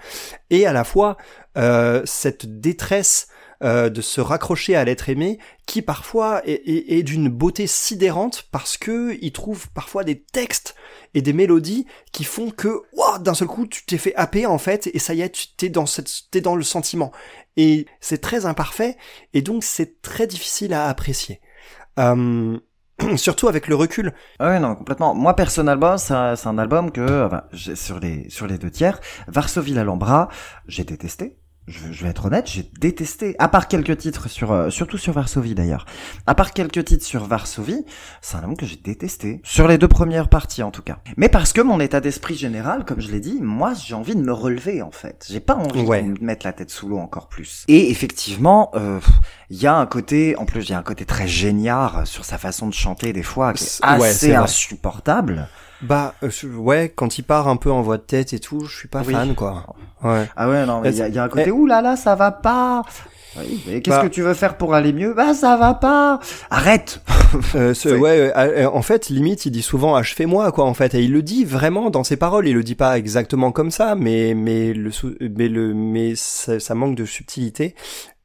Et 0.51 0.67
à 0.67 0.73
la 0.73 0.83
fois 0.83 1.17
euh, 1.57 2.03
cette 2.05 2.59
détresse 2.59 3.27
euh, 3.63 3.89
de 3.89 4.01
se 4.01 4.21
raccrocher 4.21 4.75
à 4.75 4.83
l'être 4.83 5.09
aimé, 5.09 5.39
qui 5.65 5.81
parfois 5.81 6.41
est, 6.47 6.61
est- 6.67 6.97
est 6.99 7.03
d'une 7.03 7.29
beauté 7.29 7.67
sidérante 7.67 8.47
parce 8.51 8.77
que 8.77 9.17
il 9.21 9.31
trouve 9.31 9.69
parfois 9.71 10.03
des 10.03 10.21
textes 10.21 10.75
et 11.13 11.21
des 11.21 11.33
mélodies 11.33 11.85
qui 12.11 12.23
font 12.23 12.51
que, 12.51 12.81
ouah, 12.93 13.19
d'un 13.19 13.33
seul 13.33 13.47
coup, 13.47 13.65
tu 13.65 13.85
t'es 13.85 13.97
fait 13.97 14.15
happer 14.15 14.45
en 14.45 14.57
fait, 14.57 14.89
et 14.93 14.99
ça 14.99 15.13
y 15.13 15.21
est, 15.21 15.29
tu 15.29 15.47
t'es 15.55 15.69
dans 15.69 15.85
cette, 15.85 16.11
t'es 16.31 16.41
dans 16.41 16.55
le 16.55 16.63
sentiment. 16.63 17.11
Et 17.55 17.87
c'est 17.99 18.21
très 18.21 18.45
imparfait, 18.45 18.97
et 19.33 19.41
donc 19.41 19.63
c'est 19.63 20.01
très 20.01 20.27
difficile 20.27 20.73
à 20.73 20.87
apprécier. 20.87 21.41
Euh, 21.99 22.59
surtout 23.15 23.47
avec 23.47 23.67
le 23.67 23.75
recul. 23.75 24.13
Ouais, 24.39 24.59
non, 24.59 24.75
complètement. 24.75 25.13
Moi, 25.15 25.35
personnellement, 25.35 25.97
c'est 25.97 26.13
un, 26.13 26.57
album 26.57 26.91
que, 26.91 27.25
enfin, 27.25 27.43
sur 27.75 27.99
les, 27.99 28.29
sur 28.29 28.47
les 28.47 28.57
deux 28.57 28.71
tiers, 28.71 28.99
Varsovie 29.27 29.73
l'Alhambra, 29.73 30.29
j'ai 30.67 30.83
détesté. 30.83 31.37
Je, 31.67 31.91
je 31.91 32.03
vais 32.03 32.09
être 32.11 32.23
honnête, 32.25 32.47
j'ai 32.49 32.69
détesté. 32.79 33.35
À 33.39 33.49
part 33.49 33.67
quelques 33.67 33.97
titres 33.97 34.29
sur, 34.29 34.53
euh, 34.53 34.69
surtout 34.69 34.97
sur 34.97 35.11
Varsovie 35.11 35.53
d'ailleurs. 35.53 35.85
À 36.25 36.33
part 36.33 36.53
quelques 36.53 36.85
titres 36.85 37.05
sur 37.05 37.25
Varsovie, 37.25 37.83
c'est 38.21 38.37
un 38.37 38.39
album 38.39 38.55
que 38.55 38.65
j'ai 38.65 38.77
détesté. 38.77 39.41
Sur 39.43 39.67
les 39.67 39.77
deux 39.77 39.89
premières 39.89 40.29
parties 40.29 40.63
en 40.63 40.71
tout 40.71 40.81
cas. 40.81 40.99
Mais 41.17 41.27
parce 41.27 41.51
que 41.51 41.59
mon 41.59 41.81
état 41.81 41.99
d'esprit 41.99 42.35
général, 42.35 42.85
comme 42.85 43.01
je 43.01 43.11
l'ai 43.11 43.19
dit, 43.19 43.39
moi 43.41 43.73
j'ai 43.73 43.95
envie 43.95 44.15
de 44.15 44.21
me 44.21 44.31
relever 44.31 44.81
en 44.81 44.91
fait. 44.91 45.25
J'ai 45.29 45.41
pas 45.41 45.55
envie 45.55 45.81
Ouais. 45.81 46.03
de 46.03 46.07
me 46.07 46.17
mettre 46.21 46.45
la 46.45 46.53
tête 46.53 46.69
sous 46.71 46.87
l'eau 46.87 46.99
encore 46.99 47.27
plus. 47.27 47.65
Et 47.67 47.91
effectivement, 47.91 48.71
euh, 48.75 48.99
il 49.49 49.57
y 49.61 49.67
a 49.67 49.75
un 49.75 49.85
côté, 49.87 50.37
en 50.37 50.45
plus 50.45 50.63
il 50.63 50.71
y 50.71 50.73
a 50.73 50.77
un 50.79 50.83
côté 50.83 51.03
très 51.03 51.27
génial 51.27 52.05
sur 52.05 52.23
sa 52.23 52.37
façon 52.37 52.67
de 52.67 52.73
chanter 52.73 53.11
des 53.11 53.23
fois 53.23 53.51
qui 53.51 53.65
est 53.65 53.85
ouais, 53.99 54.07
assez 54.07 54.31
vrai. 54.31 54.37
Bah, 55.81 56.15
euh, 56.23 56.29
je- 56.29 56.47
ouais, 56.47 56.91
quand 56.95 57.17
il 57.19 57.23
part 57.23 57.47
un 57.47 57.55
peu 57.55 57.71
en 57.71 57.81
voix 57.81 57.97
de 57.97 58.01
tête 58.03 58.33
et 58.33 58.39
tout, 58.39 58.61
je 58.65 58.75
suis 58.75 58.87
pas 58.87 59.03
Oui. 59.05 59.13
fan, 59.13 59.35
quoi. 59.35 59.65
Ouais. 60.03 60.27
Ah 60.35 60.49
ouais, 60.49 60.65
non, 60.65 60.81
mais 60.81 60.89
il 60.91 60.97
y, 60.97 61.01
a- 61.01 61.07
il 61.07 61.13
y 61.13 61.19
a 61.19 61.23
un 61.23 61.29
côté, 61.29 61.45
Eh. 61.47 61.51
ouh 61.51 61.65
là 61.67 61.81
là, 61.81 61.95
ça 61.95 62.15
va 62.15 62.31
pas. 62.31 62.83
Oui, 63.37 63.61
mais 63.67 63.81
qu'est-ce 63.81 63.97
Bah. 63.97 64.01
que 64.03 64.07
tu 64.07 64.23
veux 64.23 64.33
faire 64.33 64.57
pour 64.57 64.73
aller 64.73 64.93
mieux? 64.93 65.13
Bah 65.13 65.35
ça 65.35 65.57
va 65.57 65.75
pas. 65.75 66.19
Arrête. 66.49 67.01
Euh, 67.55 67.73
ce- 67.73 67.89
ouais, 67.89 68.31
euh, 68.37 68.63
euh, 68.65 68.69
en 68.73 68.81
fait, 68.81 69.09
limite, 69.09 69.45
il 69.45 69.51
dit 69.51 69.61
souvent 69.61 69.95
achevez-moi, 69.95 70.49
quoi, 70.53 70.63
en 70.63 70.73
fait, 70.73 70.93
et 70.95 71.01
il 71.03 71.11
le 71.11 71.21
dit 71.21 71.43
vraiment 71.43 71.89
dans 71.89 72.05
ses 72.05 72.15
paroles. 72.15 72.47
Il 72.47 72.53
le 72.55 72.63
dit 72.63 72.73
pas 72.75 72.97
exactement 72.97 73.51
comme 73.51 73.69
ça, 73.69 73.95
mais 73.95 74.33
mais 74.33 74.71
le 74.73 74.89
mais 75.35 75.49
le 75.49 75.73
mais 75.73 76.15
ça, 76.15 76.59
ça 76.61 76.73
manque 76.73 76.95
de 76.95 77.03
subtilité. 77.03 77.75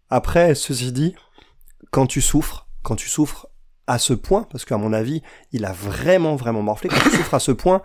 Après, 0.09 0.55
ceci 0.55 0.93
dit, 0.93 1.17
quand 1.91 2.07
tu 2.07 2.21
souffres, 2.21 2.69
quand 2.85 2.95
tu 2.95 3.09
souffres 3.09 3.49
à 3.87 3.99
ce 3.99 4.13
point, 4.15 4.47
parce 4.51 4.65
qu'à 4.65 4.77
mon 4.77 4.93
avis, 4.93 5.23
il 5.53 5.65
a 5.65 5.73
vraiment 5.73 6.37
vraiment 6.37 6.63
morflé. 6.63 6.89
Quand 6.89 7.01
tu 7.03 7.11
souffres 7.17 7.35
à 7.35 7.41
ce 7.41 7.53
point, 7.53 7.83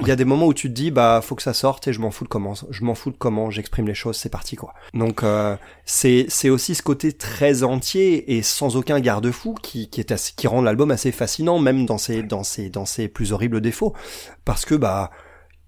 il 0.00 0.06
y 0.06 0.10
a 0.10 0.16
des 0.16 0.24
moments 0.26 0.46
où 0.46 0.52
tu 0.54 0.68
te 0.68 0.74
dis 0.74 0.90
bah 0.90 1.20
faut 1.22 1.34
que 1.36 1.42
ça 1.42 1.54
sorte 1.54 1.88
et 1.88 1.92
je 1.94 2.00
m'en 2.00 2.10
fous 2.10 2.24
de 2.24 2.28
comment 2.28 2.52
je 2.70 2.84
m'en 2.84 2.94
fous 2.94 3.10
de 3.10 3.16
comment 3.16 3.50
j'exprime 3.50 3.86
les 3.86 3.94
choses 3.94 4.16
c'est 4.16 4.28
parti 4.28 4.54
quoi. 4.54 4.74
Donc 4.92 5.22
euh, 5.22 5.56
c'est 5.86 6.26
c'est 6.28 6.50
aussi 6.50 6.74
ce 6.74 6.82
côté 6.82 7.12
très 7.14 7.62
entier 7.62 8.36
et 8.36 8.42
sans 8.42 8.76
aucun 8.76 9.00
garde-fou 9.00 9.54
qui 9.62 9.88
qui 9.88 10.00
est 10.00 10.12
assez- 10.12 10.32
qui 10.36 10.48
rend 10.48 10.60
l'album 10.60 10.90
assez 10.90 11.12
fascinant 11.12 11.58
même 11.58 11.86
dans 11.86 11.96
ses 11.96 12.22
dans 12.22 12.42
ses 12.44 12.68
dans 12.68 12.84
ses 12.84 13.08
plus 13.08 13.32
horribles 13.32 13.62
défauts. 13.62 13.94
Parce 14.44 14.66
que 14.66 14.74
bah 14.74 15.10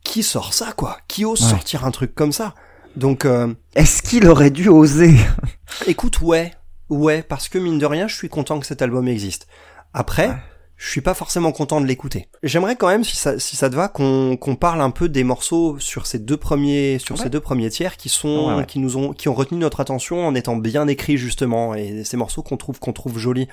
qui 0.04 0.22
sort 0.22 0.52
ça 0.52 0.72
quoi? 0.72 0.98
Qui 1.08 1.25
ose 1.25 1.40
Ouais. 1.42 1.48
sortir 1.50 1.87
un 1.87 1.90
truc 1.90 2.14
comme 2.14 2.32
ça? 2.32 2.54
Donc, 2.96 3.25
euh, 3.26 3.54
Est-ce 3.76 4.02
qu'il 4.02 4.26
aurait 4.26 4.50
dû 4.50 4.68
oser? 4.68 5.14
Écoute, 5.87 6.20
ouais, 6.20 6.52
ouais, 6.90 7.23
parce 7.23 7.49
que 7.49 7.59
mine 7.59 7.78
de 7.78 7.87
rien, 7.87 8.09
je 8.09 8.14
suis 8.14 8.28
content 8.28 8.59
que 8.61 8.66
cet 8.66 8.83
album 8.83 9.09
existe. 9.09 9.47
Après, 9.95 10.28
Ouais. 10.28 10.37
je 10.76 10.88
suis 10.90 11.00
pas 11.00 11.14
forcément 11.14 11.50
content 11.52 11.80
de 11.80 11.87
l'écouter. 11.87 12.28
J'aimerais 12.42 12.76
quand 12.76 12.88
même, 12.88 13.02
si 13.04 13.16
ça, 13.16 13.38
si 13.38 13.57
ça 13.57 13.68
te 13.71 13.75
va, 13.75 13.88
qu'on 13.88 14.37
qu'on 14.37 14.54
parle 14.57 14.80
un 14.80 14.90
peu 14.90 15.09
des 15.09 15.25
morceaux 15.25 15.78
sur 15.80 16.07
ces 16.07 16.18
deux 16.18 16.37
premiers, 16.37 16.99
sur 16.99 17.16
Ouais. 17.16 17.23
ces 17.23 17.30
deux 17.30 17.40
premiers 17.40 17.71
tiers 17.71 17.97
qui 17.97 18.09
sont, 18.09 18.57
Ouais, 18.59 18.66
qui 18.66 18.78
nous 18.78 18.97
ont, 18.97 19.12
qui 19.12 19.28
ont 19.28 19.35
retenu 19.35 19.59
notre 19.59 19.80
attention 19.80 20.26
en 20.26 20.35
étant 20.35 20.57
bien 20.57 20.87
écrits 20.87 21.16
justement, 21.16 21.75
et 21.75 22.04
ces 22.04 22.16
morceaux 22.16 22.42
qu'on 22.42 22.57
trouve, 22.57 22.78
qu'on 22.78 22.92
trouve 22.92 23.18
jolis. 23.18 23.49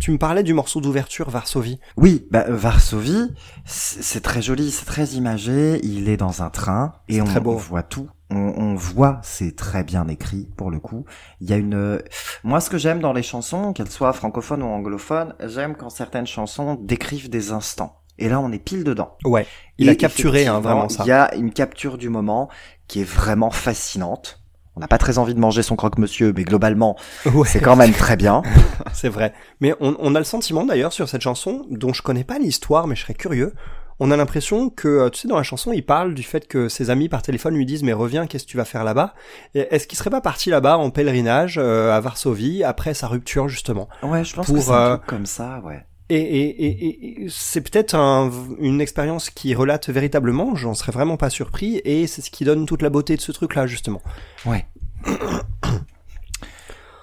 Tu 0.00 0.10
me 0.12 0.16
parlais 0.16 0.42
du 0.42 0.54
morceau 0.54 0.80
d'ouverture 0.80 1.28
Varsovie. 1.28 1.78
Oui, 1.98 2.26
bah, 2.30 2.46
Varsovie, 2.48 3.34
c'est 3.66 4.22
très 4.22 4.40
joli, 4.40 4.70
c'est 4.70 4.86
très 4.86 5.08
imagé. 5.08 5.78
Il 5.84 6.08
est 6.08 6.16
dans 6.16 6.42
un 6.42 6.48
train 6.48 6.94
et 7.08 7.20
on, 7.20 7.26
très 7.26 7.40
beau. 7.40 7.52
on 7.52 7.56
voit 7.56 7.82
tout. 7.82 8.08
On, 8.30 8.54
on 8.56 8.74
voit, 8.74 9.20
c'est 9.22 9.54
très 9.54 9.84
bien 9.84 10.08
écrit 10.08 10.48
pour 10.56 10.70
le 10.70 10.80
coup. 10.80 11.04
Il 11.42 11.50
y 11.50 11.52
a 11.52 11.58
une. 11.58 12.00
Moi, 12.44 12.60
ce 12.62 12.70
que 12.70 12.78
j'aime 12.78 13.00
dans 13.00 13.12
les 13.12 13.22
chansons, 13.22 13.74
qu'elles 13.74 13.90
soient 13.90 14.14
francophones 14.14 14.62
ou 14.62 14.68
anglophones, 14.68 15.34
j'aime 15.44 15.76
quand 15.76 15.90
certaines 15.90 16.26
chansons 16.26 16.78
décrivent 16.80 17.28
des 17.28 17.52
instants. 17.52 18.00
Et 18.18 18.30
là, 18.30 18.40
on 18.40 18.52
est 18.52 18.58
pile 18.58 18.84
dedans. 18.84 19.18
Ouais, 19.26 19.46
il 19.76 19.88
Et 19.88 19.90
a 19.90 19.94
capturé 19.96 20.46
hein, 20.46 20.60
vraiment 20.60 20.88
ça. 20.88 21.04
Il 21.04 21.08
y 21.08 21.12
a 21.12 21.34
une 21.34 21.52
capture 21.52 21.98
du 21.98 22.08
moment 22.08 22.48
qui 22.88 23.02
est 23.02 23.04
vraiment 23.04 23.50
fascinante. 23.50 24.39
On 24.80 24.84
n'a 24.84 24.88
pas 24.88 24.96
très 24.96 25.18
envie 25.18 25.34
de 25.34 25.38
manger 25.40 25.62
son 25.62 25.76
croque-monsieur, 25.76 26.32
mais 26.34 26.42
globalement, 26.44 26.96
Ouais. 27.26 27.46
c'est 27.46 27.60
quand 27.60 27.76
même 27.76 27.92
très 27.92 28.16
bien. 28.16 28.40
C'est 28.94 29.10
vrai. 29.10 29.34
Mais 29.60 29.74
on, 29.78 29.94
on 29.98 30.14
a 30.14 30.18
le 30.18 30.24
sentiment 30.24 30.64
d'ailleurs 30.64 30.94
sur 30.94 31.06
cette 31.06 31.20
chanson, 31.20 31.66
dont 31.68 31.92
je 31.92 32.00
connais 32.00 32.24
pas 32.24 32.38
l'histoire, 32.38 32.86
mais 32.86 32.96
je 32.96 33.02
serais 33.02 33.12
curieux. 33.12 33.52
On 33.98 34.10
a 34.10 34.16
l'impression 34.16 34.70
que, 34.70 34.88
euh, 34.88 35.10
tu 35.10 35.20
sais, 35.20 35.28
dans 35.28 35.36
la 35.36 35.42
chanson, 35.42 35.70
il 35.72 35.84
parle 35.84 36.14
du 36.14 36.22
fait 36.22 36.48
que 36.48 36.70
ses 36.70 36.88
amis 36.88 37.10
par 37.10 37.20
téléphone 37.20 37.54
lui 37.56 37.66
disent 37.66 37.82
mais 37.82 37.92
reviens, 37.92 38.26
qu'est-ce 38.26 38.46
que 38.46 38.50
tu 38.50 38.56
vas 38.56 38.64
faire 38.64 38.82
là-bas? 38.84 39.12
Est-ce 39.54 39.86
qu'il 39.86 39.98
serait 39.98 40.08
pas 40.08 40.22
parti 40.22 40.48
là-bas 40.48 40.78
en 40.78 40.88
pèlerinage 40.88 41.58
euh, 41.62 41.92
à 41.94 42.00
Varsovie 42.00 42.64
après 42.64 42.94
sa 42.94 43.06
rupture 43.06 43.50
justement? 43.50 43.90
Ouais, 44.02 44.24
je 44.24 44.34
pense 44.34 44.46
Pour, 44.46 44.54
que 44.54 44.62
c'est 44.62 44.70
un 44.70 44.74
euh, 44.74 44.96
truc 44.96 45.06
comme 45.06 45.26
ça, 45.26 45.60
ouais. 45.62 45.84
Et, 46.10 46.16
et, 46.16 46.66
et, 46.66 47.22
et 47.24 47.26
c'est 47.28 47.60
peut-être 47.60 47.94
un- 47.94 48.30
une 48.58 48.80
expérience 48.80 49.30
qui 49.30 49.54
relate 49.54 49.88
véritablement. 49.90 50.56
J'en 50.56 50.74
serais 50.74 50.92
vraiment 50.92 51.16
pas 51.16 51.30
surpris 51.30 51.80
et 51.84 52.06
c'est 52.08 52.20
ce 52.20 52.30
qui 52.30 52.44
donne 52.44 52.66
toute 52.66 52.82
la 52.82 52.90
beauté 52.90 53.14
de 53.16 53.20
ce 53.20 53.30
truc-là 53.32 53.66
justement. 53.68 54.02
Ouais. 54.44 54.66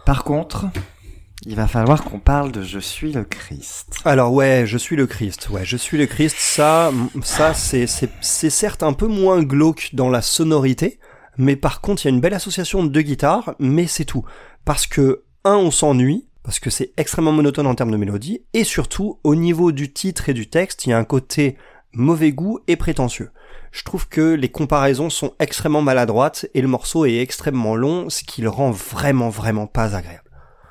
Par 0.05 0.23
contre, 0.23 0.65
il 1.45 1.55
va 1.55 1.67
falloir 1.67 2.03
qu'on 2.03 2.19
parle 2.19 2.51
de 2.51 2.61
Je 2.61 2.79
suis 2.79 3.11
le 3.11 3.23
Christ. 3.23 3.95
Alors 4.05 4.33
ouais, 4.33 4.63
je 4.65 4.77
suis 4.77 4.95
le 4.95 5.07
Christ. 5.07 5.49
Ouais, 5.49 5.65
je 5.65 5.77
suis 5.77 5.97
le 5.97 6.05
Christ. 6.05 6.35
Ça, 6.37 6.91
ça, 7.23 7.53
c'est 7.53 7.87
c'est 7.87 8.09
c'est 8.21 8.49
certes 8.49 8.83
un 8.83 8.93
peu 8.93 9.07
moins 9.07 9.41
glauque 9.43 9.89
dans 9.93 10.09
la 10.09 10.21
sonorité, 10.21 10.99
mais 11.37 11.55
par 11.55 11.81
contre, 11.81 12.03
il 12.05 12.09
y 12.09 12.11
a 12.11 12.13
une 12.13 12.21
belle 12.21 12.33
association 12.33 12.83
de 12.83 12.89
deux 12.89 13.01
guitares, 13.03 13.55
mais 13.59 13.87
c'est 13.87 14.05
tout. 14.05 14.25
Parce 14.65 14.87
que 14.87 15.23
un, 15.45 15.55
on 15.55 15.71
s'ennuie 15.71 16.27
parce 16.47 16.59
que 16.59 16.69
c'est 16.69 16.93
extrêmement 16.95 17.33
monotone 17.33 17.67
en 17.67 17.75
termes 17.75 17.91
de 17.91 17.97
mélodie, 17.97 18.45
et 18.53 18.63
surtout 18.63 19.19
au 19.25 19.35
niveau 19.35 19.73
du 19.73 19.91
titre 19.91 20.29
et 20.29 20.33
du 20.33 20.49
texte, 20.49 20.85
il 20.85 20.91
y 20.91 20.93
a 20.93 20.97
un 20.97 21.03
côté 21.03 21.57
mauvais 21.91 22.31
goût 22.31 22.59
et 22.69 22.77
prétentieux. 22.77 23.31
Je 23.73 23.83
trouve 23.83 24.07
que 24.07 24.33
les 24.33 24.47
comparaisons 24.47 25.09
sont 25.09 25.33
extrêmement 25.39 25.81
maladroites 25.81 26.45
et 26.53 26.61
le 26.61 26.69
morceau 26.69 27.03
est 27.05 27.17
extrêmement 27.17 27.75
long, 27.75 28.09
ce 28.09 28.23
qui 28.23 28.41
le 28.41 28.47
rend 28.47 28.71
vraiment 28.71 29.27
vraiment 29.27 29.67
pas 29.67 29.97
agréable. 29.97 30.23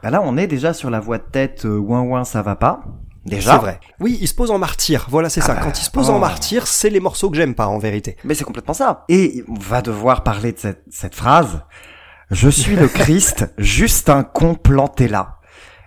Bah 0.02 0.08
là, 0.08 0.22
on 0.24 0.38
est 0.38 0.46
déjà 0.46 0.72
sur 0.72 0.88
la 0.88 0.98
voix 0.98 1.18
de 1.18 1.24
tête 1.30 1.66
euh, 1.66 1.76
ouin 1.76 2.00
ouin 2.00 2.24
ça 2.24 2.40
va 2.40 2.56
pas. 2.56 2.80
Déjà. 3.26 3.52
C'est 3.52 3.58
vrai. 3.58 3.80
Oui, 4.00 4.16
il 4.18 4.28
se 4.28 4.34
pose 4.34 4.50
en 4.50 4.58
martyr. 4.58 5.06
Voilà, 5.10 5.28
c'est 5.28 5.42
Ah 5.42 5.46
ça. 5.48 5.54
bah, 5.56 5.60
Quand 5.62 5.78
il 5.78 5.84
se 5.84 5.90
pose 5.90 6.08
oh. 6.08 6.14
en 6.14 6.18
martyr, 6.18 6.66
c'est 6.66 6.88
les 6.88 7.00
morceaux 7.00 7.28
que 7.28 7.36
j'aime 7.36 7.54
pas, 7.54 7.66
en 7.66 7.76
vérité. 7.76 8.16
Mais 8.24 8.34
c'est 8.34 8.44
complètement 8.44 8.72
ça. 8.72 9.04
Et 9.10 9.44
on 9.46 9.58
va 9.60 9.82
devoir 9.82 10.22
parler 10.22 10.52
de 10.52 10.58
cette, 10.58 10.84
cette 10.90 11.14
phrase. 11.14 11.60
Je 12.30 12.48
suis 12.48 12.76
le 12.76 12.88
Christ, 12.88 13.52
juste 13.58 14.08
un 14.08 14.22
con 14.22 14.54
planté 14.54 15.06
là. 15.06 15.34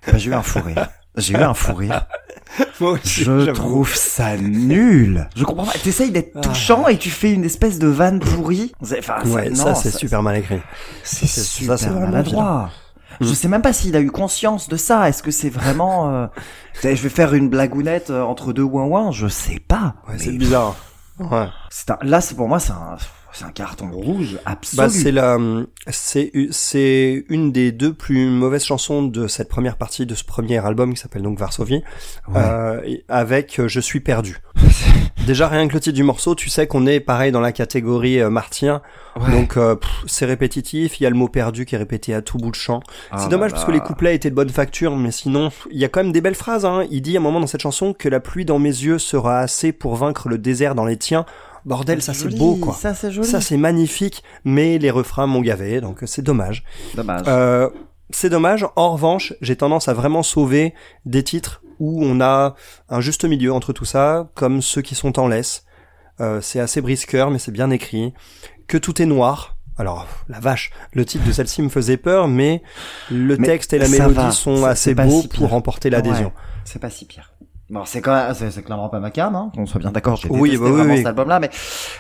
Ben, 0.07 0.17
j'ai 0.17 0.29
eu 0.29 0.33
un 0.33 0.41
fou 0.41 0.59
rire. 0.61 0.89
J'ai 1.17 1.33
eu 1.33 1.37
un 1.37 1.53
fou 1.53 1.73
rire. 1.75 2.05
Moi 2.79 2.91
aussi, 2.91 3.23
Je 3.23 3.51
trouve 3.51 3.93
ça 3.93 4.37
nul. 4.37 5.27
Je 5.35 5.43
comprends 5.43 5.65
pas. 5.65 5.73
T'essayes 5.83 6.11
d'être 6.11 6.31
Ah. 6.35 6.41
touchant 6.41 6.87
et 6.87 6.97
tu 6.97 7.09
fais 7.09 7.31
une 7.33 7.43
espèce 7.43 7.77
de 7.79 7.87
vanne 7.87 8.19
pourrie. 8.19 8.71
Enfin, 8.81 9.21
Ouais, 9.25 9.49
non, 9.49 9.55
ça, 9.55 9.75
c'est 9.75 9.91
super 9.91 10.23
mal 10.23 10.37
écrit. 10.37 10.59
C'est 11.03 11.27
ça, 11.27 11.41
super 11.41 11.77
c'est 11.79 11.87
vraiment 11.89 12.07
maladroit. 12.07 12.69
Mm. 13.19 13.25
Je 13.25 13.33
sais 13.33 13.47
même 13.49 13.61
pas 13.61 13.73
s'il 13.73 13.95
a 13.95 13.99
eu 13.99 14.09
conscience 14.11 14.69
de 14.69 14.77
ça. 14.77 15.09
Est-ce 15.09 15.21
que 15.21 15.31
c'est 15.31 15.49
vraiment... 15.49 16.09
euh, 16.13 16.27
Je 16.81 16.87
vais 16.89 17.09
faire 17.09 17.33
une 17.33 17.49
blagounette 17.49 18.09
euh, 18.11 18.21
entre 18.23 18.53
deux 18.53 18.63
ouin 18.63 18.85
ouin 18.85 19.11
Je 19.11 19.27
sais 19.27 19.59
pas. 19.59 19.95
Ouais, 20.07 20.13
Mais 20.13 20.19
c'est 20.19 20.31
bizarre. 20.31 20.75
Ouais. 21.19 21.47
un- 21.89 21.97
Là, 22.03 22.21
c'est 22.21 22.35
pour 22.35 22.47
moi, 22.47 22.59
c'est 22.59 22.71
un... 22.71 22.95
C'est 23.31 23.45
un 23.45 23.51
carton 23.51 23.89
rouge 23.91 24.37
absolu. 24.45 24.77
Bah, 24.77 24.89
c'est 24.89 25.11
la, 25.11 25.37
c'est, 25.87 26.31
c'est 26.51 27.23
une 27.29 27.51
des 27.51 27.71
deux 27.71 27.93
plus 27.93 28.27
mauvaises 28.29 28.63
chansons 28.63 29.03
de 29.03 29.27
cette 29.27 29.49
première 29.49 29.77
partie 29.77 30.05
de 30.05 30.15
ce 30.15 30.23
premier 30.23 30.57
album 30.57 30.93
qui 30.93 30.99
s'appelle 30.99 31.21
donc 31.21 31.37
Varsovie, 31.37 31.83
Ouais. 32.27 32.35
euh, 32.37 32.81
avec 33.07 33.59
euh, 33.59 33.67
Je 33.67 33.79
suis 33.79 33.99
perdu. 33.99 34.37
Déjà, 35.27 35.47
rien 35.47 35.67
que 35.67 35.73
le 35.73 35.79
titre 35.79 35.95
du 35.95 36.03
morceau, 36.03 36.33
tu 36.33 36.49
sais 36.49 36.65
qu'on 36.65 36.87
est 36.87 36.99
pareil 36.99 37.31
dans 37.31 37.41
la 37.41 37.51
catégorie 37.51 38.19
euh, 38.19 38.29
martien. 38.31 38.81
Ouais. 39.19 39.29
Donc, 39.31 39.57
euh, 39.57 39.75
c'est 40.07 40.25
répétitif. 40.25 40.99
Il 40.99 41.03
y 41.03 41.05
a 41.05 41.09
le 41.09 41.15
mot 41.15 41.27
perdu 41.27 41.65
qui 41.65 41.75
est 41.75 41.77
répété 41.77 42.15
à 42.15 42.21
tout 42.21 42.37
bout 42.37 42.49
de 42.49 42.55
champ. 42.55 42.79
Ah 43.11 43.17
c'est 43.19 43.29
dommage 43.29 43.51
parce 43.51 43.65
que 43.65 43.71
les 43.71 43.79
couplets 43.81 44.15
étaient 44.15 44.29
de 44.31 44.35
bonne 44.35 44.49
facture, 44.49 44.95
mais 44.95 45.11
sinon, 45.11 45.49
il 45.71 45.77
y 45.77 45.85
a 45.85 45.89
quand 45.89 46.01
même 46.03 46.13
des 46.13 46.21
belles 46.21 46.35
phrases. 46.35 46.65
Hein. 46.65 46.85
Il 46.89 47.01
dit 47.01 47.15
à 47.15 47.19
un 47.19 47.23
moment 47.23 47.39
dans 47.39 47.47
cette 47.47 47.61
chanson 47.61 47.93
que 47.93 48.09
la 48.09 48.19
pluie 48.19 48.45
dans 48.45 48.59
mes 48.59 48.69
yeux 48.69 48.97
sera 48.97 49.39
assez 49.39 49.71
pour 49.71 49.95
vaincre 49.97 50.29
le 50.29 50.37
désert 50.39 50.73
dans 50.73 50.85
les 50.85 50.97
tiens. 50.97 51.25
Bordel, 51.69 52.01
ça 52.01 52.15
c'est 52.15 52.35
beau 52.35 52.55
quoi. 52.55 52.73
Ça 52.73 52.95
c'est 52.95 53.11
joli. 53.11 53.27
Ça 53.27 53.41
c'est 53.41 53.55
magnifique, 53.55 54.23
mais 54.43 54.79
les 54.79 54.89
refrains 54.89 55.27
m'ont 55.27 55.41
gavé, 55.41 55.81
donc 55.81 55.99
c'est 56.07 56.23
dommage. 56.23 56.63
dommage. 56.95 57.25
Euh, 57.27 57.69
c'est 58.09 58.31
dommage. 58.31 58.65
En 58.75 58.93
revanche, 58.93 59.35
j'ai 59.41 59.55
tendance 59.55 59.87
à 59.87 59.93
vraiment 59.93 60.23
sauver 60.23 60.73
des 61.05 61.23
titres 61.23 61.61
où 61.79 62.03
on 62.03 62.21
a 62.21 62.55
un 62.89 63.01
juste 63.01 63.23
milieu 63.23 63.53
entre 63.53 63.71
tout 63.71 63.85
ça, 63.85 64.31
comme 64.33 64.63
ceux 64.63 64.81
qui 64.81 64.95
sont 64.95 65.19
en 65.19 65.27
laisse. 65.27 65.63
Euh, 66.19 66.41
c'est 66.41 66.59
assez 66.59 66.81
brisqueur, 66.81 67.29
mais 67.29 67.37
c'est 67.37 67.51
bien 67.51 67.69
écrit. 67.69 68.15
Que 68.67 68.79
tout 68.79 68.99
est 68.99 69.05
noir. 69.05 69.55
Alors, 69.77 70.07
la 70.27 70.39
vache, 70.39 70.71
le 70.93 71.05
titre 71.05 71.23
de 71.25 71.31
celle-ci 71.31 71.61
me 71.61 71.69
faisait 71.69 71.97
peur, 71.97 72.27
mais 72.27 72.63
le 73.11 73.37
Mais 73.37 73.45
texte 73.45 73.73
et 73.73 73.77
la 73.77 73.87
mélodie 73.87 74.15
va, 74.15 74.31
sont 74.31 74.65
assez 74.65 74.95
beaux 74.95 75.21
si 75.21 75.27
pour 75.27 75.49
remporter 75.49 75.91
l'adhésion. 75.91 76.29
Ouais, 76.29 76.41
c'est 76.65 76.79
pas 76.79 76.89
si 76.89 77.05
pire. 77.05 77.31
Bon, 77.69 77.85
c'est 77.85 78.01
quand 78.01 78.13
même, 78.15 78.33
c'est 78.33 78.63
clairement 78.63 78.89
pas 78.89 78.99
ma 78.99 79.11
cam, 79.11 79.35
hein, 79.35 79.51
qu'on 79.53 79.65
soit 79.67 79.79
bien 79.79 79.91
d'accord. 79.91 80.15
J'ai 80.15 80.27
Oui, 80.29 80.57
bah 80.57 80.65
oui, 80.65 80.71
vraiment 80.71 80.93
oui. 80.93 80.97
cet 80.97 81.07
album-là, 81.07 81.39
mais 81.39 81.49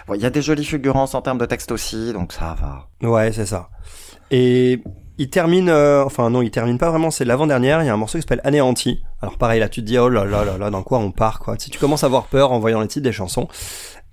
bon, 0.07 0.15
il 0.15 0.21
y 0.21 0.25
a 0.25 0.31
des 0.31 0.41
jolies 0.41 0.65
fulgurances 0.65 1.13
en 1.13 1.21
termes 1.21 1.37
de 1.37 1.45
texte 1.45 1.71
aussi, 1.71 2.11
donc 2.11 2.33
ça 2.33 2.55
va. 2.59 2.87
Ouais, 3.07 3.31
c'est 3.31 3.45
ça. 3.45 3.69
Et 4.31 4.81
il 5.19 5.29
termine, 5.29 5.69
euh, 5.69 6.03
enfin 6.05 6.29
non, 6.29 6.41
il 6.41 6.49
termine 6.49 6.77
pas 6.79 6.89
vraiment, 6.89 7.11
c'est 7.11 7.25
l'avant-dernière, 7.25 7.83
il 7.83 7.85
y 7.85 7.89
a 7.89 7.93
un 7.93 7.97
morceau 7.97 8.17
qui 8.17 8.23
s'appelle 8.23 8.41
Anéanti. 8.43 9.03
Alors 9.21 9.37
pareil, 9.37 9.59
là 9.59 9.69
tu 9.69 9.81
te 9.81 9.85
dis, 9.85 9.97
oh 9.99 10.09
là 10.09 10.25
là 10.25 10.43
là 10.43 10.57
là, 10.57 10.69
dans 10.71 10.81
quoi 10.81 10.97
on 10.97 11.11
part, 11.11 11.39
quoi. 11.39 11.55
Si 11.59 11.69
tu 11.69 11.77
commences 11.77 12.03
à 12.03 12.07
avoir 12.07 12.25
peur 12.25 12.51
en 12.51 12.59
voyant 12.59 12.81
les 12.81 12.87
titres 12.87 13.03
des 13.03 13.11
chansons. 13.11 13.47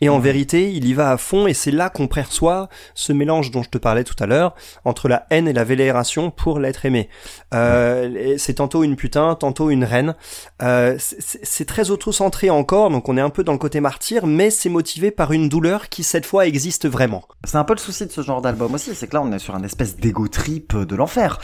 Et 0.01 0.09
en 0.09 0.19
vérité, 0.19 0.71
il 0.73 0.85
y 0.87 0.93
va 0.95 1.11
à 1.11 1.17
fond 1.17 1.47
et 1.47 1.55
c'est 1.55 1.71
là 1.71 1.89
qu'on 1.89 2.07
perçoit 2.07 2.69
ce 2.95 3.13
mélange 3.13 3.51
dont 3.51 3.63
je 3.63 3.71
te 3.71 3.79
parlais 3.79 4.05
tout 4.05 4.15
à 4.19 4.27
l'heure 4.27 4.55
entre 4.85 5.09
la 5.09 5.27
haine 5.31 5.49
et 5.49 5.53
la 5.53 5.65
vénération 5.65 6.31
pour 6.31 6.59
l'être 6.59 6.85
aimé. 6.85 7.09
Euh, 7.55 8.35
C'est 8.39 8.55
tantôt 8.55 8.83
une 8.85 8.97
putain, 8.97 9.35
tantôt 9.35 9.71
une 9.71 9.85
reine. 9.85 10.15
Euh, 10.63 10.97
c'est- 10.99 11.65
très 11.65 11.91
auto-centré 11.91 12.51
encore, 12.51 12.91
donc 12.91 13.09
on 13.09 13.17
est 13.17 13.21
un 13.21 13.31
peu 13.31 13.43
dans 13.43 13.53
le 13.53 13.59
côté 13.59 13.81
martyr, 13.81 14.27
mais 14.27 14.51
c'est 14.51 14.69
motivé 14.69 15.11
par 15.11 15.33
une 15.33 15.49
douleur 15.49 15.89
qui 15.89 16.03
cette 16.03 16.27
fois 16.27 16.47
existe 16.47 16.87
vraiment. 16.89 17.25
C'est 17.45 17.57
un 17.57 17.65
peu 17.65 17.73
le 17.75 17.79
souci 17.79 18.07
de 18.07 18.13
ce 18.13 18.21
genre 18.23 18.41
d'album 18.43 18.75
aussi, 18.75 18.95
c'est 18.95 19.07
que 19.09 19.15
là, 19.15 19.23
on 19.23 19.33
est 19.33 19.39
sur 19.39 19.55
un 19.55 19.63
espèce 19.63 19.97
d'ego 19.97 20.29
trip 20.29 20.77
de 20.77 20.95
l'enfer. 20.97 21.39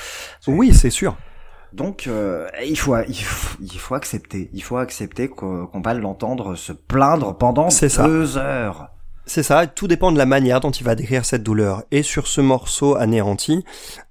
Oui, 0.46 0.72
c'est 0.74 0.90
sûr. 0.90 1.16
Donc, 1.72 2.06
euh, 2.06 2.48
il 2.66 2.78
faut, 2.78 2.96
il 3.08 3.14
faut, 3.14 3.56
il 3.60 3.78
faut 3.78 3.94
accepter, 3.94 4.50
il 4.52 4.62
faut 4.62 4.76
accepter 4.76 5.28
qu'on 5.28 5.68
va 5.82 5.94
l'entendre 5.94 6.54
se 6.54 6.72
plaindre 6.72 7.36
pendant 7.36 7.70
C'est 7.70 7.88
ça. 7.88 8.06
deux 8.06 8.36
heures. 8.36 8.90
C'est 9.24 9.44
ça, 9.44 9.66
tout 9.68 9.86
dépend 9.86 10.10
de 10.10 10.18
la 10.18 10.26
manière 10.26 10.60
dont 10.60 10.72
il 10.72 10.84
va 10.84 10.96
décrire 10.96 11.24
cette 11.24 11.44
douleur. 11.44 11.84
Et 11.92 12.02
sur 12.02 12.26
ce 12.26 12.40
morceau 12.40 12.96
anéanti, 12.96 13.64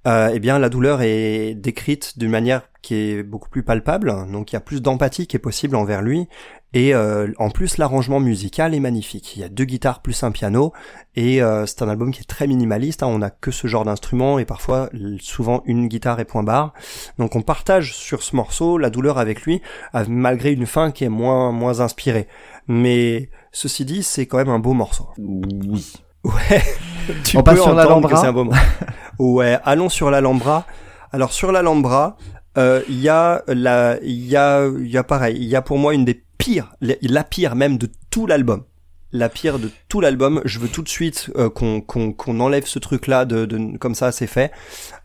euh, 0.06 0.30
eh 0.32 0.40
bien 0.40 0.58
la 0.58 0.70
douleur 0.70 1.02
est 1.02 1.54
décrite 1.54 2.18
d'une 2.18 2.30
manière 2.30 2.62
qui 2.80 2.94
est 2.94 3.22
beaucoup 3.22 3.50
plus 3.50 3.62
palpable, 3.62 4.12
donc 4.32 4.50
il 4.52 4.54
y 4.54 4.56
a 4.56 4.60
plus 4.60 4.80
d'empathie 4.80 5.26
qui 5.26 5.36
est 5.36 5.40
possible 5.40 5.76
envers 5.76 6.02
lui. 6.02 6.28
Et 6.74 6.94
euh, 6.94 7.28
en 7.38 7.50
plus, 7.50 7.76
l'arrangement 7.76 8.18
musical 8.18 8.74
est 8.74 8.80
magnifique. 8.80 9.36
Il 9.36 9.40
y 9.40 9.44
a 9.44 9.48
deux 9.48 9.64
guitares 9.64 10.00
plus 10.00 10.22
un 10.22 10.30
piano, 10.30 10.72
et 11.16 11.42
euh, 11.42 11.66
c'est 11.66 11.82
un 11.82 11.88
album 11.88 12.12
qui 12.12 12.20
est 12.20 12.24
très 12.28 12.46
minimaliste. 12.46 13.02
hein. 13.02 13.08
On 13.08 13.18
n'a 13.18 13.30
que 13.30 13.50
ce 13.50 13.66
genre 13.66 13.84
d'instrument 13.84 14.38
et 14.38 14.44
parfois 14.44 14.88
souvent 15.20 15.62
une 15.66 15.88
guitare 15.88 16.18
et 16.20 16.24
point 16.24 16.42
barre. 16.42 16.72
Donc 17.18 17.36
on 17.36 17.42
partage 17.42 17.94
sur 17.94 18.22
ce 18.22 18.34
morceau 18.36 18.78
la 18.78 18.88
douleur 18.90 19.18
avec 19.18 19.42
lui, 19.42 19.60
malgré 20.08 20.52
une 20.52 20.66
fin 20.66 20.90
qui 20.90 21.04
est 21.04 21.08
moins 21.10 21.52
moins 21.52 21.80
inspirée. 21.80 22.26
Mais 22.68 23.28
ceci 23.52 23.84
dit, 23.84 24.02
c'est 24.02 24.26
quand 24.26 24.38
même 24.38 24.48
un 24.48 24.58
beau 24.58 24.72
morceau. 24.72 25.08
Oui. 25.18 25.92
Ouais. 26.24 26.62
Tu 27.24 27.36
On 27.36 27.42
passe 27.42 27.56
peux 27.56 27.62
sur 27.62 27.74
l'Alhambra 27.74 28.12
que 28.12 28.16
c'est 28.20 28.26
un 28.28 28.32
beau 28.32 28.44
morceau. 28.44 28.60
ouais, 29.18 29.58
allons 29.64 29.88
sur 29.88 30.08
l'Alhambra. 30.08 30.66
Alors 31.10 31.32
sur 31.32 31.50
l'Alhambra, 31.50 32.16
euh, 32.56 32.80
il 32.88 33.00
y 33.00 33.08
a 33.08 33.42
la, 33.48 33.98
il 34.02 34.26
y 34.28 34.36
a, 34.36 34.66
il 34.68 34.86
y 34.86 34.96
a 34.96 35.02
pareil, 35.02 35.36
il 35.36 35.48
y 35.48 35.56
a 35.56 35.62
pour 35.62 35.78
moi 35.78 35.94
une 35.94 36.04
des 36.04 36.22
pires, 36.44 36.74
la- 36.80 37.24
pire 37.24 37.54
même 37.54 37.78
de 37.78 37.88
tout 38.10 38.26
l'album. 38.26 38.64
la 39.12 39.28
pire 39.28 39.58
de 39.58 39.70
tout 39.88 40.00
l'album. 40.00 40.40
Je 40.44 40.58
veux 40.58 40.68
tout 40.68 40.82
de 40.82 40.88
suite 40.88 41.30
euh, 41.36 41.50
qu'on 41.50 41.80
qu'on 41.80 42.12
qu'on 42.12 42.40
enlève 42.40 42.66
ce 42.66 42.78
truc-là 42.78 43.24
de, 43.24 43.44
de 43.46 43.76
comme 43.78 43.94
ça, 43.94 44.10
c'est 44.12 44.26
fait. 44.26 44.50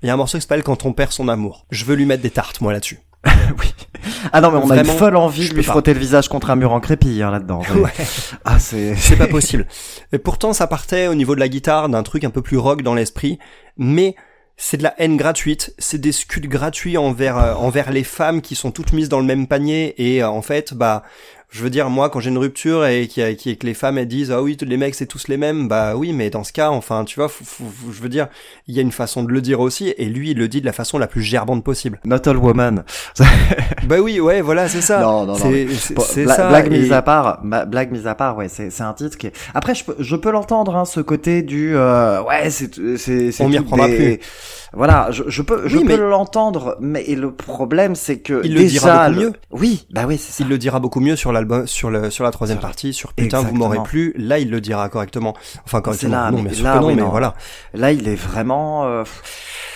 Il 0.01 0.08
y 0.08 0.10
a 0.10 0.13
un 0.13 0.17
morceau 0.17 0.38
qui 0.38 0.41
s'appelle 0.44 0.63
Quand 0.63 0.86
on 0.86 0.94
perd 0.94 1.12
son 1.12 1.27
amour. 1.27 1.65
Je 1.72 1.86
veux 1.86 1.96
lui 1.96 2.06
mettre 2.06 2.24
des 2.24 2.29
tartes, 2.32 2.62
moi, 2.62 2.72
là-dessus. 2.74 3.00
oui. 3.60 3.74
Ah 4.32 4.39
non, 4.41 4.51
mais 4.51 4.60
on 4.63 4.70
a 4.70 4.77
une 4.77 4.86
folle 4.86 5.15
envie 5.17 5.50
de 5.50 5.56
lui 5.56 5.63
pas. 5.63 5.72
frotter 5.72 5.94
le 5.94 6.00
visage 6.00 6.29
contre 6.29 6.50
un 6.51 6.56
mur 6.56 6.72
en 6.72 6.79
crépi 6.79 7.22
hein, 7.22 7.32
là-dedans. 7.32 7.62
Ouais. 7.75 7.91
Ah, 8.46 8.60
c'est... 8.60 8.96
C'est 8.98 9.17
pas 9.17 9.27
possible. 9.38 9.67
Et 10.13 10.20
pourtant, 10.20 10.53
ça 10.53 10.67
partait 10.67 11.08
au 11.08 11.15
niveau 11.15 11.36
de 11.36 11.39
la 11.41 11.50
guitare 11.50 11.89
d'un 11.89 12.03
truc 12.03 12.24
un 12.24 12.29
peu 12.29 12.41
plus 12.41 12.58
rock 12.58 12.84
dans 12.84 12.94
l'esprit, 12.94 13.39
mais 13.75 14.15
c'est 14.58 14.78
de 14.78 14.84
la 14.84 14.96
haine 14.98 15.18
gratuite, 15.18 15.74
c'est 15.78 16.02
des 16.02 16.12
scuds 16.12 16.48
gratuits 16.48 16.98
envers 16.98 17.38
euh, 17.38 17.54
envers 17.54 17.92
les 17.92 18.04
femmes 18.04 18.42
qui 18.42 18.56
sont 18.56 18.72
toutes 18.72 18.92
mises 18.92 19.08
dans 19.08 19.20
le 19.20 19.26
même 19.26 19.48
panier 19.48 19.94
et 19.98 20.24
euh, 20.24 20.30
en 20.30 20.42
fait, 20.42 20.74
bah 20.74 21.04
je 21.50 21.63
veux 21.63 21.70
dire 21.70 21.89
moi 21.89 22.10
quand 22.10 22.20
j'ai 22.20 22.30
une 22.30 22.38
rupture 22.38 22.86
et 22.86 23.08
qui, 23.08 23.22
qui 23.38 23.58
que 23.58 23.66
les 23.66 23.74
femmes 23.74 23.98
elles 23.98 24.08
disent 24.08 24.32
ah 24.32 24.42
oui 24.42 24.58
les 24.62 24.75
mecs 24.77 24.96
c'est 24.96 25.06
tous 25.06 25.30
les 25.30 25.38
mêmes 25.38 25.70
bah 25.70 25.96
oui 25.96 26.12
mais 26.12 26.30
dans 26.30 26.44
ce 26.44 26.51
cas 26.51 26.70
enfin 26.72 27.06
tu 27.06 27.16
vois 27.20 27.30
faut- 27.30 27.46
faut- 27.46 27.63
faut- 27.63 27.92
je 27.92 28.01
veux 28.01 28.10
dire 28.10 28.27
il 28.68 28.75
y 28.75 28.80
a 28.80 28.82
une 28.82 28.92
façon 28.92 29.24
de 29.24 29.32
le 29.32 29.39
dire 29.42 29.62
aussi 29.62 29.94
et 29.98 30.06
lui 30.06 30.32
il 30.32 30.38
le 30.38 30.50
dit 30.50 30.60
de 30.60 30.66
la 30.66 30.74
façon 30.74 30.98
la 30.98 31.08
plus 31.08 31.22
gerbante 31.24 31.63
possible 31.63 32.00
Not 32.04 32.27
all 32.27 32.36
woman. 32.38 32.84
bah 33.86 34.00
oui 34.01 34.20
ouais 34.20 34.42
voilà 34.42 34.68
c'est 34.68 34.82
ça 34.82 35.00
Non, 35.01 35.25
non, 35.25 35.34
non, 35.34 35.36
c'est 35.36 35.68
c'est- 35.70 35.94
Bon, 35.94 36.01
ça 36.04 36.50
blague 36.50 36.68
et- 36.68 36.80
mise 36.80 36.92
à 36.92 37.01
part, 37.01 37.42
blague 37.44 37.92
mise 37.92 38.08
à 38.08 38.16
part, 38.16 38.36
ouais, 38.38 38.50
c'est 38.50 38.70
c'est 38.70 38.84
un 38.84 38.94
titre 38.94 39.18
qui 39.18 39.27
est. 39.27 39.34
Après, 39.54 39.74
je 39.74 39.84
peux, 39.86 39.96
je 40.00 40.16
peux 40.16 40.32
l'entendre, 40.32 40.75
hein, 40.75 40.86
ce 40.86 41.00
côté 41.00 41.42
du, 41.44 41.75
euh, 41.75 42.22
ouais, 42.24 42.50
c'est 42.50 42.75
c'est 42.98 43.32
c'est 43.32 43.44
On 43.44 43.50
m'y 43.50 43.58
reprendra 43.58 43.88
des- 43.88 44.20
Voilà, 44.74 45.08
je, 45.12 45.24
je 45.27 45.42
peux, 45.42 45.68
je 45.68 45.77
Oui, 45.77 45.84
peux 45.86 45.89
mais- 45.92 45.98
l'entendre, 45.98 46.75
mais 46.82 47.04
et 47.06 47.16
le 47.16 47.32
problème, 47.34 47.96
c'est 47.96 48.20
que 48.20 48.42
Il 48.44 48.54
le 48.54 48.60
déjà, 48.60 48.80
dira 48.80 49.08
beaucoup 49.10 49.20
le- 49.22 49.25
mieux. 49.27 49.34
Oui, 49.51 49.88
bah 49.92 50.04
oui, 50.08 50.18
c'est 50.18 50.32
ça. 50.34 50.44
Il 50.44 50.50
le 50.50 50.58
dira 50.58 50.80
beaucoup 50.80 51.00
mieux 51.00 51.16
sur 51.16 51.32
l'album, 51.38 51.65
sur 51.67 51.89
le, 51.89 52.10
sur 52.10 52.24
la 52.24 52.32
troisième 52.32 52.60
partie, 52.60 52.94
sur 52.94 53.13
putain 53.13 53.41
vous 53.41 53.56
m'aurez 53.56 53.79
plu. 53.84 54.13
Là, 54.17 54.39
il 54.39 54.50
le 54.50 54.62
dira 54.62 54.89
correctement. 54.89 55.36
Enfin, 55.65 55.82
correctement. 55.82 56.12
là, 56.12 56.32
non, 56.32 56.41
mais 56.41 56.50
bien 56.51 56.63
là, 56.63 56.74
que 56.75 56.79
non, 56.82 56.88
oui, 56.88 56.96
mais 56.96 57.01
non. 57.01 57.10
voilà. 57.10 57.34
Là, 57.74 57.91
il 57.91 58.08
est 58.08 58.15
vraiment. 58.15 58.86
euh, 58.86 59.03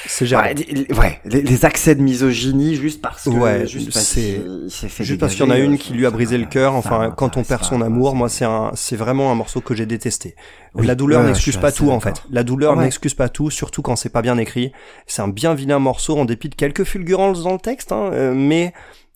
C'est 0.07 0.33
ouais, 0.35 0.53
les- 0.55 0.93
ouais, 0.95 1.19
les, 1.25 1.41
les 1.41 1.65
accès 1.65 1.95
de 1.95 2.01
misogynie 2.01 2.75
juste 2.75 3.01
parce 3.01 3.23
que. 3.25 3.29
Ouais, 3.29 3.67
juste 3.67 3.93
parce 3.93 4.13
qu'il 4.13 4.65
s'est 4.69 4.89
fait 4.89 5.03
Juste 5.03 5.19
parce 5.19 5.35
qu'il 5.35 5.45
y 5.45 5.47
en 5.47 5.51
a 5.51 5.57
une 5.59 5.73
euh, 5.73 5.77
qui 5.77 5.93
lui 5.93 6.05
a 6.05 6.11
brisé 6.11 6.37
le 6.37 6.45
cœur. 6.45 6.73
Enfin, 6.75 7.13
quand 7.15 7.37
on 7.37 7.43
perd 7.43 7.63
son 7.63 7.81
amour, 7.81 8.15
moi, 8.15 8.29
c'est 8.29 8.45
un, 8.45 8.71
c'est 8.75 8.95
vraiment 8.95 9.31
un 9.31 9.35
morceau 9.35 9.61
que 9.61 9.75
j'ai 9.75 9.85
détesté. 9.85 10.35
Oui, 10.73 10.87
la 10.87 10.95
douleur 10.95 11.21
ouais, 11.21 11.27
n'excuse 11.27 11.57
pas 11.57 11.71
tout, 11.71 11.91
en 11.91 11.99
fait. 11.99 12.23
La 12.31 12.43
douleur 12.43 12.77
Ouais. 12.77 12.83
n'excuse 12.85 13.13
pas 13.13 13.27
tout, 13.29 13.49
surtout 13.49 13.81
quand 13.81 13.95
c'est 13.95 14.09
pas 14.09 14.21
bien 14.21 14.37
écrit. 14.37 14.71
C'est 15.05 15.21
un 15.21 15.27
bien 15.27 15.53
vilain 15.53 15.79
morceau 15.79 16.17
en 16.17 16.25
dépit 16.25 16.47
de 16.49 16.55
quelques 16.55 16.85
fulgurances 16.85 17.43
dans 17.43 17.51
le 17.53 17.59
texte, 17.59 17.91
hein, 17.91 18.09
euh, 18.13 18.33
mais 18.33 18.73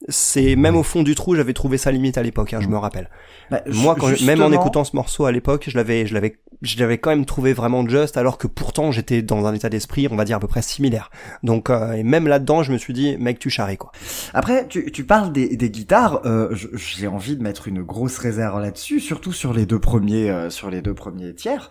c'est 0.09 0.55
même 0.55 0.75
au 0.75 0.83
fond 0.83 1.03
du 1.03 1.15
trou, 1.15 1.35
j'avais 1.35 1.53
trouvé 1.53 1.77
ça 1.77 1.91
limite 1.91 2.17
à 2.17 2.23
l'époque, 2.23 2.53
hein, 2.53 2.59
je 2.61 2.67
me 2.67 2.77
rappelle. 2.77 3.09
Bah, 3.49 3.61
Moi, 3.67 3.95
quand, 3.99 4.09
même 4.21 4.41
en 4.41 4.51
écoutant 4.51 4.83
ce 4.83 4.95
morceau 4.95 5.25
à 5.25 5.31
l'époque, 5.31 5.65
je 5.67 5.77
l'avais, 5.77 6.05
je 6.05 6.13
l'avais, 6.13 6.37
je 6.61 6.79
l'avais 6.79 6.97
quand 6.97 7.09
même 7.09 7.25
trouvé 7.25 7.53
vraiment 7.53 7.87
juste, 7.87 8.17
alors 8.17 8.37
que 8.37 8.47
pourtant 8.47 8.91
j'étais 8.91 9.21
dans 9.21 9.45
un 9.45 9.53
état 9.53 9.69
d'esprit, 9.69 10.07
on 10.11 10.15
va 10.15 10.25
dire 10.25 10.37
à 10.37 10.39
peu 10.39 10.47
près 10.47 10.61
similaire. 10.61 11.09
Donc, 11.43 11.69
euh, 11.69 11.93
et 11.93 12.03
même 12.03 12.27
là-dedans, 12.27 12.63
je 12.63 12.71
me 12.71 12.77
suis 12.77 12.93
dit, 12.93 13.17
mec, 13.17 13.39
tu 13.39 13.49
charries 13.49 13.77
quoi. 13.77 13.91
Après, 14.33 14.67
tu, 14.67 14.91
tu 14.91 15.03
parles 15.05 15.31
des, 15.31 15.55
des 15.55 15.69
guitares. 15.69 16.21
euh, 16.25 16.55
j'ai 16.73 17.07
envie 17.07 17.35
de 17.35 17.43
mettre 17.43 17.67
une 17.67 17.81
grosse 17.81 18.17
réserve 18.17 18.61
là-dessus, 18.61 18.99
surtout 18.99 19.33
sur 19.33 19.53
les 19.53 19.65
deux 19.65 19.79
premiers, 19.79 20.29
euh, 20.29 20.49
sur 20.49 20.69
les 20.69 20.81
deux 20.81 20.93
premiers 20.93 21.33
tiers. 21.33 21.69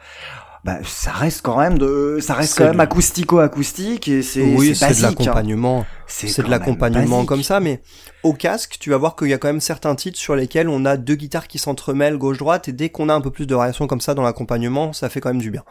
Bah, 0.65 0.79
ça 0.83 1.13
reste 1.13 1.43
quand 1.43 1.59
même 1.59 1.77
de, 1.77 2.19
ça 2.23 2.33
reste 2.33 2.57
quand 2.57 2.65
même 2.65 2.81
acoustico-acoustique 2.81 4.09
et 4.09 4.23
c'est 4.23 4.41
oui, 4.43 4.75
c'est 4.75 4.87
de 4.87 4.89
basique. 4.89 5.05
hein. 5.05 5.09
l'accompagnement. 5.11 5.87
C'est 6.07 6.27
C'est 6.29 6.41
de 6.41 6.49
même 6.49 6.53
l'accompagnement 6.59 7.25
comme 7.27 7.43
ça, 7.43 7.61
mais 7.61 7.83
au 8.23 8.33
casque, 8.33 8.77
tu 8.81 8.89
vas 8.91 8.97
voir 8.97 9.15
qu'il 9.15 9.29
y 9.29 9.35
a 9.35 9.39
quand 9.39 9.49
même 9.49 9.61
certains 9.61 9.95
titres 9.95 10.19
sur 10.19 10.35
lesquels 10.37 10.71
on 10.71 10.87
a 10.87 10.97
deux 10.97 11.17
guitares 11.17 11.49
qui 11.49 11.59
s'entremêlent 11.59 12.17
gauche-droite, 12.17 12.69
et 12.69 12.73
dès 12.73 12.89
qu'on 12.89 13.11
a 13.11 13.15
un 13.15 13.21
peu 13.21 13.31
plus 13.31 13.47
de 13.47 13.55
variation 13.55 13.87
comme 13.87 14.01
ça 14.01 14.15
dans 14.15 14.23
l'accompagnement, 14.23 14.95
ça 14.95 15.11
fait 15.11 15.21
quand 15.21 15.29
même 15.31 15.43
du 15.43 15.51
bien. 15.51 15.65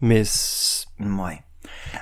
Mais 0.00 0.22
Ouais. 0.98 1.40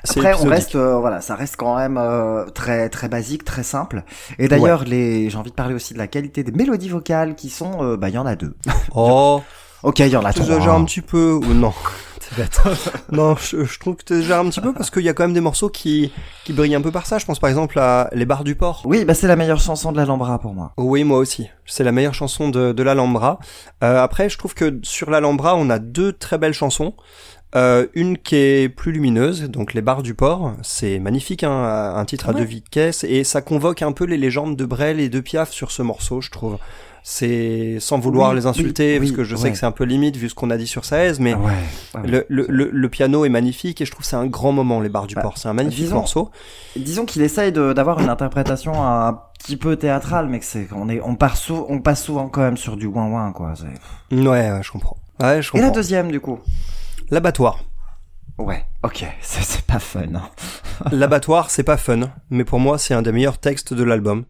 Après, 0.08 0.34
on 0.34 0.44
reste, 0.48 0.76
euh, 0.76 0.98
voilà, 0.98 1.20
ça 1.20 1.34
reste 1.34 1.56
quand 1.56 1.76
même 1.76 1.98
euh, 1.98 2.46
très 2.46 2.88
très 2.88 3.08
basique, 3.08 3.44
très 3.44 3.62
simple. 3.64 4.04
Et 4.38 4.48
d'ailleurs, 4.48 4.84
les, 4.84 5.28
j'ai 5.28 5.36
envie 5.36 5.50
de 5.50 5.54
parler 5.56 5.74
aussi 5.74 5.92
de 5.92 5.98
la 5.98 6.06
qualité 6.06 6.42
des 6.42 6.52
mélodies 6.52 6.88
vocales 6.88 7.34
qui 7.34 7.50
sont, 7.50 7.82
euh, 7.82 7.96
bah, 7.98 8.08
il 8.08 8.14
y 8.14 8.18
en 8.18 8.24
a 8.26 8.36
deux. 8.36 8.56
Oh, 8.94 9.42
Ok, 9.82 9.98
il 10.00 10.08
y 10.08 10.16
en 10.16 10.24
a 10.24 10.32
trois. 10.32 10.46
exagères 10.46 10.74
un 10.74 10.84
petit 10.84 11.00
peu, 11.00 11.32
ou 11.32 11.54
non? 11.54 11.72
C'est 12.30 12.36
bête. 12.42 12.60
non, 13.12 13.36
je, 13.36 13.64
je 13.64 13.78
trouve 13.78 13.96
que 13.96 14.04
tu 14.04 14.14
exagères 14.14 14.38
un 14.40 14.48
petit 14.48 14.60
peu 14.60 14.72
parce 14.72 14.90
qu'il 14.90 15.02
y 15.02 15.08
a 15.08 15.14
quand 15.14 15.24
même 15.24 15.34
des 15.34 15.40
morceaux 15.40 15.68
qui, 15.68 16.12
qui 16.44 16.52
brillent 16.52 16.74
un 16.74 16.80
peu 16.80 16.90
par 16.92 17.06
ça. 17.06 17.18
Je 17.18 17.26
pense 17.26 17.38
par 17.38 17.50
exemple 17.50 17.78
à 17.78 18.08
Les 18.12 18.24
Barres 18.26 18.44
du 18.44 18.54
Port. 18.54 18.82
Oui, 18.84 19.04
bah 19.04 19.14
c'est 19.14 19.26
la 19.28 19.36
meilleure 19.36 19.60
chanson 19.60 19.92
de 19.92 19.96
la 19.96 20.04
Lambra 20.04 20.38
pour 20.38 20.54
moi. 20.54 20.72
Oui, 20.76 21.04
moi 21.04 21.18
aussi. 21.18 21.48
C'est 21.66 21.84
la 21.84 21.92
meilleure 21.92 22.14
chanson 22.14 22.48
de, 22.48 22.72
de 22.72 22.82
l'Alhambra. 22.82 23.38
Euh, 23.84 24.02
après, 24.02 24.28
je 24.28 24.38
trouve 24.38 24.54
que 24.54 24.78
sur 24.82 25.10
l'Alhambra, 25.10 25.54
on 25.56 25.70
a 25.70 25.78
deux 25.78 26.12
très 26.12 26.38
belles 26.38 26.52
chansons. 26.54 26.94
Euh, 27.56 27.88
une 27.94 28.16
qui 28.16 28.36
est 28.36 28.68
plus 28.68 28.92
lumineuse, 28.92 29.42
donc 29.50 29.74
Les 29.74 29.82
Barres 29.82 30.04
du 30.04 30.14
Port. 30.14 30.52
C'est 30.62 31.00
magnifique, 31.00 31.42
hein, 31.42 31.92
un 31.96 32.04
titre 32.04 32.28
à 32.28 32.32
Ouais. 32.32 32.38
deux 32.38 32.44
vitesses. 32.46 33.02
Et 33.02 33.24
ça 33.24 33.42
convoque 33.42 33.82
un 33.82 33.90
peu 33.90 34.04
les 34.04 34.16
légendes 34.16 34.54
de 34.56 34.64
Brel 34.64 35.00
et 35.00 35.08
de 35.08 35.18
Piaf 35.18 35.50
sur 35.50 35.72
ce 35.72 35.82
morceau, 35.82 36.20
je 36.20 36.30
trouve. 36.30 36.58
C'est 37.02 37.78
sans 37.80 37.98
vouloir 37.98 38.30
Oui, 38.30 38.36
les 38.36 38.46
insulter, 38.46 38.94
oui, 38.94 38.98
parce 38.98 39.10
oui, 39.10 39.16
que 39.16 39.24
je 39.24 39.34
sais 39.36 39.44
ouais. 39.44 39.52
que 39.52 39.56
c'est 39.58 39.66
un 39.66 39.72
peu 39.72 39.84
limite 39.84 40.16
vu 40.16 40.28
ce 40.28 40.34
qu'on 40.34 40.50
a 40.50 40.56
dit 40.56 40.66
sur 40.66 40.84
Saez, 40.84 41.14
mais 41.18 41.34
Ouais. 41.34 41.50
ouais. 41.94 42.06
le, 42.06 42.26
le, 42.28 42.46
le, 42.48 42.70
le 42.70 42.88
piano 42.88 43.24
est 43.24 43.28
magnifique 43.30 43.80
et 43.80 43.84
je 43.86 43.90
trouve 43.90 44.02
que 44.02 44.08
c'est 44.08 44.16
un 44.16 44.26
grand 44.26 44.52
moment, 44.52 44.80
Les 44.80 44.88
Barres 44.90 45.06
du 45.06 45.14
Bah, 45.14 45.22
Port. 45.22 45.38
C'est 45.38 45.48
un 45.48 45.54
magnifique 45.54 45.84
disons- 45.84 45.96
morceau. 45.96 46.30
Disons 46.76 47.06
qu'il 47.06 47.22
essaye 47.22 47.52
d'avoir 47.52 48.00
une 48.00 48.08
interprétation 48.10 48.72
un 48.86 49.18
petit 49.38 49.56
peu 49.56 49.76
théâtrale, 49.76 50.28
mais 50.28 50.38
que 50.40 50.44
c'est, 50.44 50.68
on 50.74 50.88
est, 50.90 51.00
on 51.02 51.14
part 51.16 51.36
sou- 51.36 51.64
on 51.68 51.80
passe 51.80 52.02
souvent 52.04 52.28
quand 52.28 52.42
même 52.42 52.56
sur 52.58 52.76
du 52.76 52.86
ouin 52.86 53.06
ouin 53.08 53.32
quoi. 53.32 53.54
Ouais, 54.12 54.18
ouais, 54.28 54.60
je 54.62 54.70
comprends. 54.70 54.96
Ouais, 55.20 55.40
je 55.42 55.50
Et 55.54 55.58
la 55.58 55.64
comprends. 55.66 55.74
deuxième 55.74 56.10
du 56.10 56.20
coup? 56.20 56.38
L'abattoir. 57.10 57.60
Ouais. 58.38 58.64
Ok. 58.82 59.04
C'est, 59.20 59.42
c'est 59.42 59.64
pas 59.66 59.78
fun. 59.78 60.00
Hein. 60.14 60.28
L'abattoir, 60.92 61.50
c'est 61.50 61.62
pas 61.62 61.76
fun, 61.76 62.10
mais 62.30 62.44
pour 62.44 62.58
moi, 62.58 62.78
c'est 62.78 62.94
un 62.94 63.02
des 63.02 63.12
meilleurs 63.12 63.36
textes 63.38 63.74
de 63.74 63.84
l'album. 63.84 64.24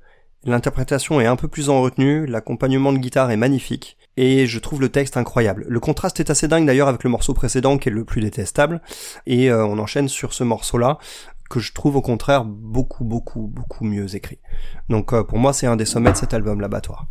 L'interprétation 0.44 1.20
est 1.20 1.26
un 1.26 1.37
peu 1.37 1.48
plus 1.48 1.68
en 1.68 1.83
retenue, 1.83 2.24
l'accompagnement 2.26 2.92
de 2.92 2.98
guitare 2.98 3.31
est 3.31 3.37
magnifique, 3.37 3.98
et 4.16 4.46
je 4.46 4.59
trouve 4.59 4.81
le 4.81 4.88
texte 4.88 5.18
incroyable. 5.18 5.66
Le 5.68 5.81
contraste 5.81 6.18
est 6.18 6.31
assez 6.31 6.48
dingue 6.48 6.66
d'ailleurs 6.66 6.88
avec 6.88 7.05
le 7.05 7.11
morceau 7.11 7.35
précédent 7.35 7.76
qui 7.76 7.90
est 7.90 7.92
le 7.92 8.05
plus 8.05 8.22
détestable, 8.22 8.81
et 9.26 9.50
euh, 9.50 9.66
on 9.66 9.79
enchaîne 9.79 10.09
sur 10.09 10.33
ce 10.33 10.42
morceau-là, 10.42 10.98
que 11.50 11.61
je 11.61 11.72
trouve 11.74 11.96
au 11.96 12.00
contraire 12.00 12.44
beaucoup, 12.44 13.05
beaucoup, 13.05 13.48
beaucoup 13.48 13.85
mieux 13.85 14.14
écrit. 14.14 14.38
Donc 14.88 15.12
euh, 15.12 15.24
pour 15.24 15.38
moi, 15.38 15.53
c'est 15.53 15.66
un 15.66 15.76
des 15.76 15.85
sommets 15.85 16.12
de 16.12 16.16
cet 16.16 16.33
album, 16.33 16.61
L'Abattoir. 16.61 17.07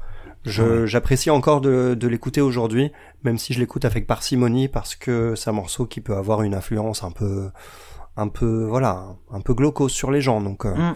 Je, 0.45 0.85
j'apprécie 0.85 1.29
encore 1.29 1.59
de, 1.59 1.95
de 1.99 2.07
l'écouter 2.07 2.39
aujourd'hui, 2.39 2.91
même 3.23 3.37
si 3.37 3.53
je 3.53 3.59
l'écoute 3.59 3.83
avec 3.85 4.07
parcimonie, 4.07 4.69
parce 4.69 4.95
que 4.95 5.35
c'est 5.35 5.49
un 5.49 5.53
morceau 5.53 5.85
qui 5.85 5.99
peut 6.01 6.15
avoir 6.15 6.41
une 6.43 6.55
influence 6.55 7.03
un 7.03 7.11
peu, 7.11 7.51
un 8.15 8.29
peu, 8.29 8.63
voilà, 8.63 9.17
un 9.31 9.41
peu 9.41 9.53
glaucose 9.53 9.91
sur 9.91 10.09
les 10.09 10.21
gens. 10.21 10.41
Donc, 10.41 10.65
euh, 10.65 10.73
Mm. 10.73 10.95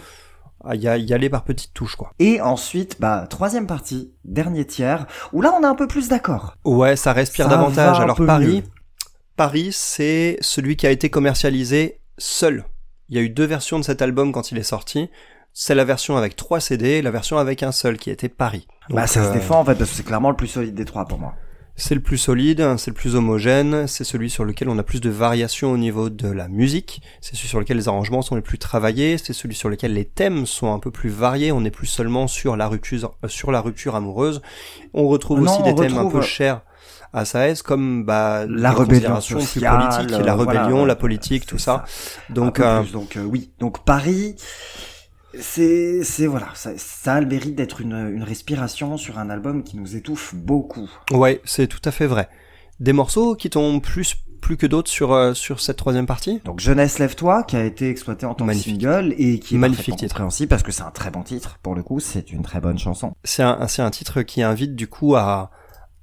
À 0.64 0.76
y, 0.76 0.88
a- 0.88 0.98
y 0.98 1.14
aller 1.14 1.30
par 1.30 1.44
petites 1.44 1.74
touches, 1.74 1.96
quoi. 1.96 2.12
Et 2.20 2.40
ensuite, 2.42 2.98
bah 3.00 3.26
troisième 3.30 3.68
partie, 3.68 4.14
dernier 4.26 4.66
tiers, 4.66 5.06
où 5.34 5.42
là 5.42 5.54
on 5.58 5.64
est 5.64 5.68
un 5.68 5.76
peu 5.76 5.88
plus 5.88 6.08
d'accord. 6.10 6.56
Ouais, 6.66 6.96
ça 6.96 7.14
respire 7.14 7.46
Ça 7.46 7.52
davantage. 7.52 8.00
Alors 8.00 8.18
Paris, 8.26 8.58
mieux. 8.58 8.64
Paris, 9.36 9.70
c'est 9.74 10.38
celui 10.42 10.76
qui 10.76 10.88
a 10.88 10.92
été 10.92 11.10
commercialisé 11.10 12.00
seul. 12.18 12.66
Il 13.10 13.18
y 13.18 13.20
a 13.20 13.24
eu 13.24 13.30
deux 13.30 13.46
versions 13.46 13.80
de 13.80 13.84
cet 13.84 14.02
album 14.02 14.32
quand 14.32 14.52
il 14.52 14.58
est 14.58 14.64
sorti. 14.64 15.10
C'est 15.56 15.76
la 15.76 15.86
version 15.86 16.18
avec 16.18 16.36
trois 16.36 16.60
CD, 16.60 16.88
et 16.92 17.02
la 17.04 17.12
version 17.12 17.38
avec 17.38 17.62
un 17.62 17.72
seul 17.72 17.98
qui 17.98 18.10
était 18.10 18.30
Paris. 18.30 18.68
bah 18.90 19.06
ça 19.06 19.24
se 19.24 19.30
euh, 19.30 19.34
défend 19.34 19.60
en 19.60 19.66
fait 19.66 19.76
parce 19.76 19.92
que 19.92 19.96
c'est 19.98 20.04
clairement 20.04 20.30
le 20.32 20.36
plus 20.36 20.48
solide 20.48 20.74
des 20.76 20.86
trois 20.86 21.06
pour 21.06 21.20
moi. 21.20 21.36
C'est 21.76 21.96
le 21.96 22.02
plus 22.02 22.18
solide, 22.18 22.76
c'est 22.78 22.92
le 22.92 22.96
plus 22.96 23.16
homogène, 23.16 23.88
c'est 23.88 24.04
celui 24.04 24.30
sur 24.30 24.46
lequel 24.46 24.70
on 24.70 24.78
a 24.78 24.84
plus 24.84 25.02
de 25.02 25.10
variations 25.10 25.72
au 25.72 25.78
niveau 25.78 26.10
de 26.10 26.28
la 26.28 26.48
musique, 26.48 27.02
c'est 27.20 27.36
celui 27.36 27.48
sur 27.48 27.60
lequel 27.60 27.78
les 27.78 27.88
arrangements 27.88 28.22
sont 28.22 28.36
les 28.36 28.44
plus 28.44 28.60
travaillés, 28.60 29.18
c'est 29.18 29.34
celui 29.34 29.56
sur 29.56 29.70
lequel 29.70 29.94
les 29.94 30.06
thèmes 30.06 30.46
sont 30.46 30.72
un 30.72 30.80
peu 30.80 30.92
plus 30.92 31.10
variés, 31.10 31.52
on 31.52 31.62
n'est 31.62 31.72
plus 31.72 31.88
seulement 31.88 32.28
sur 32.28 32.56
la 32.56 32.68
rupture, 32.68 33.16
euh, 33.24 33.28
sur 33.28 33.52
la 33.52 33.60
rupture 33.60 33.96
amoureuse. 33.96 34.42
On 34.94 35.08
retrouve 35.08 35.42
Non, 35.42 35.52
aussi 35.52 35.64
des 35.64 35.74
thèmes 35.74 35.98
un 35.98 36.10
peu 36.10 36.22
chers 36.22 36.62
à 37.14 37.26
Saez, 37.26 37.56
comme 37.64 38.04
bah, 38.04 38.46
La 38.48 38.72
rébellion 38.72 39.22
sociale, 39.22 40.08
la 40.10 40.34
euh, 40.34 40.36
voilà, 40.36 40.36
rébellion, 40.36 40.86
la 40.86 40.94
euh, 40.94 40.96
politique, 40.96 41.44
c'est 41.44 41.50
tout 41.50 41.60
ça. 41.60 41.86
Donc, 42.30 42.60
euh, 42.60 42.82
plus, 42.82 42.92
donc 42.92 43.16
euh, 43.16 43.24
oui, 43.24 43.52
donc 43.60 43.86
Paris, 43.86 44.36
c'est 45.40 46.04
c'est 46.04 46.28
voilà, 46.28 46.48
ça, 46.56 46.72
ça 46.78 47.16
a 47.16 47.22
le 47.22 47.28
mérite 47.28 47.56
d'être 47.56 47.82
une, 47.82 47.94
une 48.16 48.24
respiration 48.24 48.98
sur 48.98 49.18
un 49.20 49.30
album 49.30 49.64
qui 49.64 49.78
nous 49.78 49.96
étouffe 49.96 50.36
beaucoup. 50.36 50.90
ouais, 51.12 51.42
c'est 51.46 51.68
tout 51.68 51.82
à 51.86 51.92
fait 51.92 52.08
vrai. 52.08 52.30
Des 52.80 52.94
morceaux 52.94 53.36
qui 53.36 53.50
t'ont 53.50 53.80
plus 53.80 54.16
plus 54.42 54.58
que 54.58 54.66
d'autres 54.68 54.90
sur 54.92 55.14
euh, 55.14 55.34
sur 55.34 55.62
cette 55.62 55.78
troisième 55.78 56.06
partie? 56.06 56.42
Donc 56.44 56.60
Jeunesse 56.60 57.00
lève-toi, 57.00 57.44
qui 57.44 57.56
a 57.56 57.64
été 57.64 57.90
exploité 57.90 58.26
en 58.26 58.34
tant 58.36 58.44
Magnifique. 58.46 58.78
que 58.82 58.82
single 58.82 59.16
et 59.18 59.40
qui 59.40 59.56
est 59.56 59.58
Magnifique 59.58 59.96
titre. 59.96 60.14
compréhensible 60.14 60.50
parce 60.50 60.64
que 60.64 60.72
c'est 60.74 60.84
un 60.84 60.92
très 60.92 61.12
bon 61.12 61.24
titre. 61.24 61.60
Pour 61.64 61.76
le 61.76 61.84
coup, 61.84 62.00
c'est 62.02 62.32
une 62.32 62.42
très 62.42 62.60
bonne 62.60 62.78
chanson. 62.78 63.14
c'est 63.24 63.44
un, 63.44 63.68
c'est 63.68 63.82
un 63.82 63.90
titre 63.92 64.22
qui 64.22 64.42
invite 64.44 64.76
du 64.76 64.88
coup 64.88 65.16
à, 65.16 65.50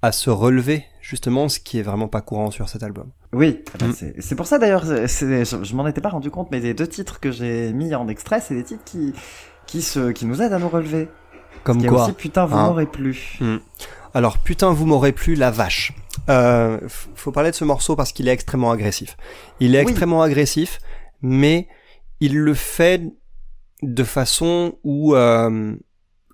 à 0.01 0.11
se 0.13 0.31
relever, 0.31 0.85
justement, 1.03 1.51
ce 1.51 1.61
qui 1.61 1.79
est 1.79 1.83
vraiment 1.83 2.09
pas 2.09 2.23
courant 2.23 2.51
sur 2.51 2.69
cet 2.71 2.83
album. 2.83 3.11
Oui, 3.33 3.63
ah 3.75 3.77
bah, 3.79 3.87
Mm. 3.87 4.13
c'est 4.19 4.35
pour 4.35 4.47
ça 4.47 4.59
d'ailleurs, 4.59 4.85
je, 4.85 5.07
je 5.07 5.75
m'en 5.77 5.87
étais 5.87 6.01
pas 6.01 6.09
rendu 6.09 6.31
compte, 6.31 6.49
mais 6.51 6.59
les 6.61 6.75
deux 6.75 6.89
titres 6.89 7.21
que 7.21 7.31
j'ai 7.31 7.73
mis 7.73 7.95
en 7.95 8.09
extrait, 8.09 8.41
c'est 8.41 8.55
des 8.55 8.65
titres 8.65 8.85
qui 8.85 9.13
qui 9.67 9.83
se 9.83 10.11
qui 10.11 10.27
nous 10.27 10.43
aident 10.43 10.53
à 10.55 10.59
nous 10.59 10.69
relever. 10.69 11.09
Comme 11.63 11.85
quoi 11.87 12.05
aussi 12.05 12.13
putain 12.13 12.45
vous 12.47 12.57
hein. 12.57 12.67
m'aurez 12.67 12.87
plu. 12.87 13.39
Alors, 14.15 14.39
putain, 14.39 14.73
vous 14.73 14.87
m'aurez 14.87 15.13
plu, 15.13 15.35
la 15.37 15.51
vache. 15.53 15.93
euh, 16.29 16.81
faut 17.15 17.31
parler 17.31 17.51
de 17.53 17.57
ce 17.57 17.65
morceau 17.65 17.95
parce 17.95 18.11
qu'il 18.13 18.27
est 18.27 18.33
extrêmement 18.33 18.73
agressif. 18.73 19.17
Il 19.61 19.75
est 19.77 19.79
Oui. 19.85 19.91
extrêmement 19.91 20.23
agressif, 20.23 20.81
mais 21.23 21.69
il 22.19 22.37
le 22.37 22.55
fait 22.55 23.03
de 23.83 24.03
façon 24.05 24.75
où, 24.83 25.15
euh, 25.15 25.75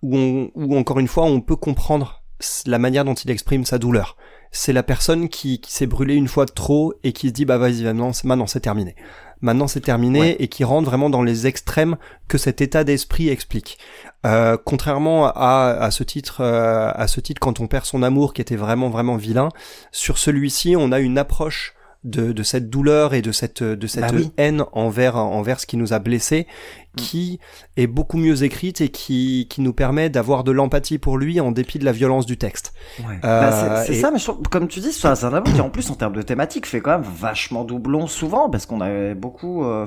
où, 0.03 0.17
on- 0.17 0.51
où 0.55 0.77
encore 0.79 0.99
une 0.99 1.09
fois 1.09 1.25
on 1.25 1.41
peut 1.43 1.57
comprendre 1.57 2.23
la 2.67 2.79
manière 2.79 3.05
dont 3.05 3.15
il 3.15 3.31
exprime 3.31 3.65
sa 3.67 3.77
douleur. 3.79 4.17
C'est 4.53 4.73
la 4.73 4.83
personne 4.83 5.29
qui, 5.29 5.61
qui 5.61 5.73
s'est 5.73 5.87
brûlée 5.87 6.15
une 6.15 6.29
fois 6.29 6.47
de 6.47 6.53
trop 6.53 6.95
et 7.05 7.13
qui 7.13 7.29
se 7.29 7.33
dit 7.33 7.45
bah 7.45 7.59
vas-y 7.59 7.83
maintenant 7.85 8.13
c'est 8.13 8.25
maintenant 8.25 8.47
c'est 8.47 8.61
terminé. 8.61 8.95
Maintenant 9.43 9.69
c'est 9.69 9.81
terminé 9.81 10.21
Ouais. 10.21 10.37
et 10.39 10.49
qui 10.49 10.65
rentre 10.65 10.87
vraiment 10.89 11.11
dans 11.11 11.23
les 11.23 11.47
extrêmes 11.47 11.97
que 12.27 12.39
cet 12.39 12.61
état 12.63 12.85
d'esprit 12.85 13.29
explique. 13.29 13.79
Euh, 14.25 14.57
contrairement 14.65 15.27
à, 15.27 15.77
à 15.79 15.91
ce 15.91 16.03
titre, 16.05 16.41
euh, 16.41 16.91
à 16.95 17.07
ce 17.07 17.21
titre 17.21 17.39
quand 17.41 17.61
on 17.61 17.67
perd 17.67 17.85
son 17.85 18.03
amour 18.03 18.33
qui 18.33 18.41
était 18.41 18.57
vraiment 18.57 18.89
vraiment 18.89 19.17
vilain, 19.17 19.51
sur 19.93 20.17
celui-ci 20.19 20.75
on 20.77 20.91
a 20.91 21.01
une 21.01 21.19
approche 21.19 21.75
de, 22.07 22.33
de 22.33 22.43
cette 22.43 22.71
douleur 22.71 23.13
et 23.15 23.21
de 23.23 23.33
cette 23.33 23.63
de 23.63 23.87
cette 23.87 24.03
Bah 24.05 24.11
oui. 24.15 24.31
haine 24.39 24.65
envers 24.73 25.17
envers 25.17 25.61
ce 25.61 25.67
qui 25.67 25.77
nous 25.77 25.93
a 25.93 25.99
blessés 25.99 26.47
qui 26.97 27.39
est 27.77 27.87
beaucoup 27.87 28.17
mieux 28.17 28.43
écrite 28.43 28.81
et 28.81 28.89
qui 28.89 29.47
qui 29.51 29.61
nous 29.61 29.75
permet 29.75 30.09
d'avoir 30.09 30.45
de 30.45 30.53
l'empathie 30.53 30.97
pour 30.99 31.19
lui 31.19 31.41
en 31.41 31.53
dépit 31.53 31.79
de 31.79 31.85
la 31.85 31.93
violence 31.93 32.25
du 32.25 32.39
texte. 32.39 32.73
Ouais. 33.01 33.17
Euh, 33.25 33.41
Bah, 33.69 33.85
c'est 33.85 33.93
et- 33.97 34.01
ça, 34.01 34.11
mais 34.11 34.19
je 34.19 34.25
trouve, 34.25 34.43
comme 34.51 34.67
tu 34.67 34.81
dis, 34.81 34.93
c'est 34.93 35.07
un 35.07 35.33
album 35.35 35.53
qui 35.53 35.61
en 35.61 35.69
plus 35.69 35.91
en 35.91 35.95
termes 35.95 36.15
de 36.15 36.23
thématique 36.23 36.65
fait 36.67 36.81
quand 36.81 36.93
même 36.93 37.03
vachement 37.19 37.65
doublon 37.65 38.07
souvent 38.07 38.49
parce 38.49 38.65
qu'on 38.65 38.81
a 38.81 39.15
beaucoup, 39.15 39.65
euh, 39.65 39.85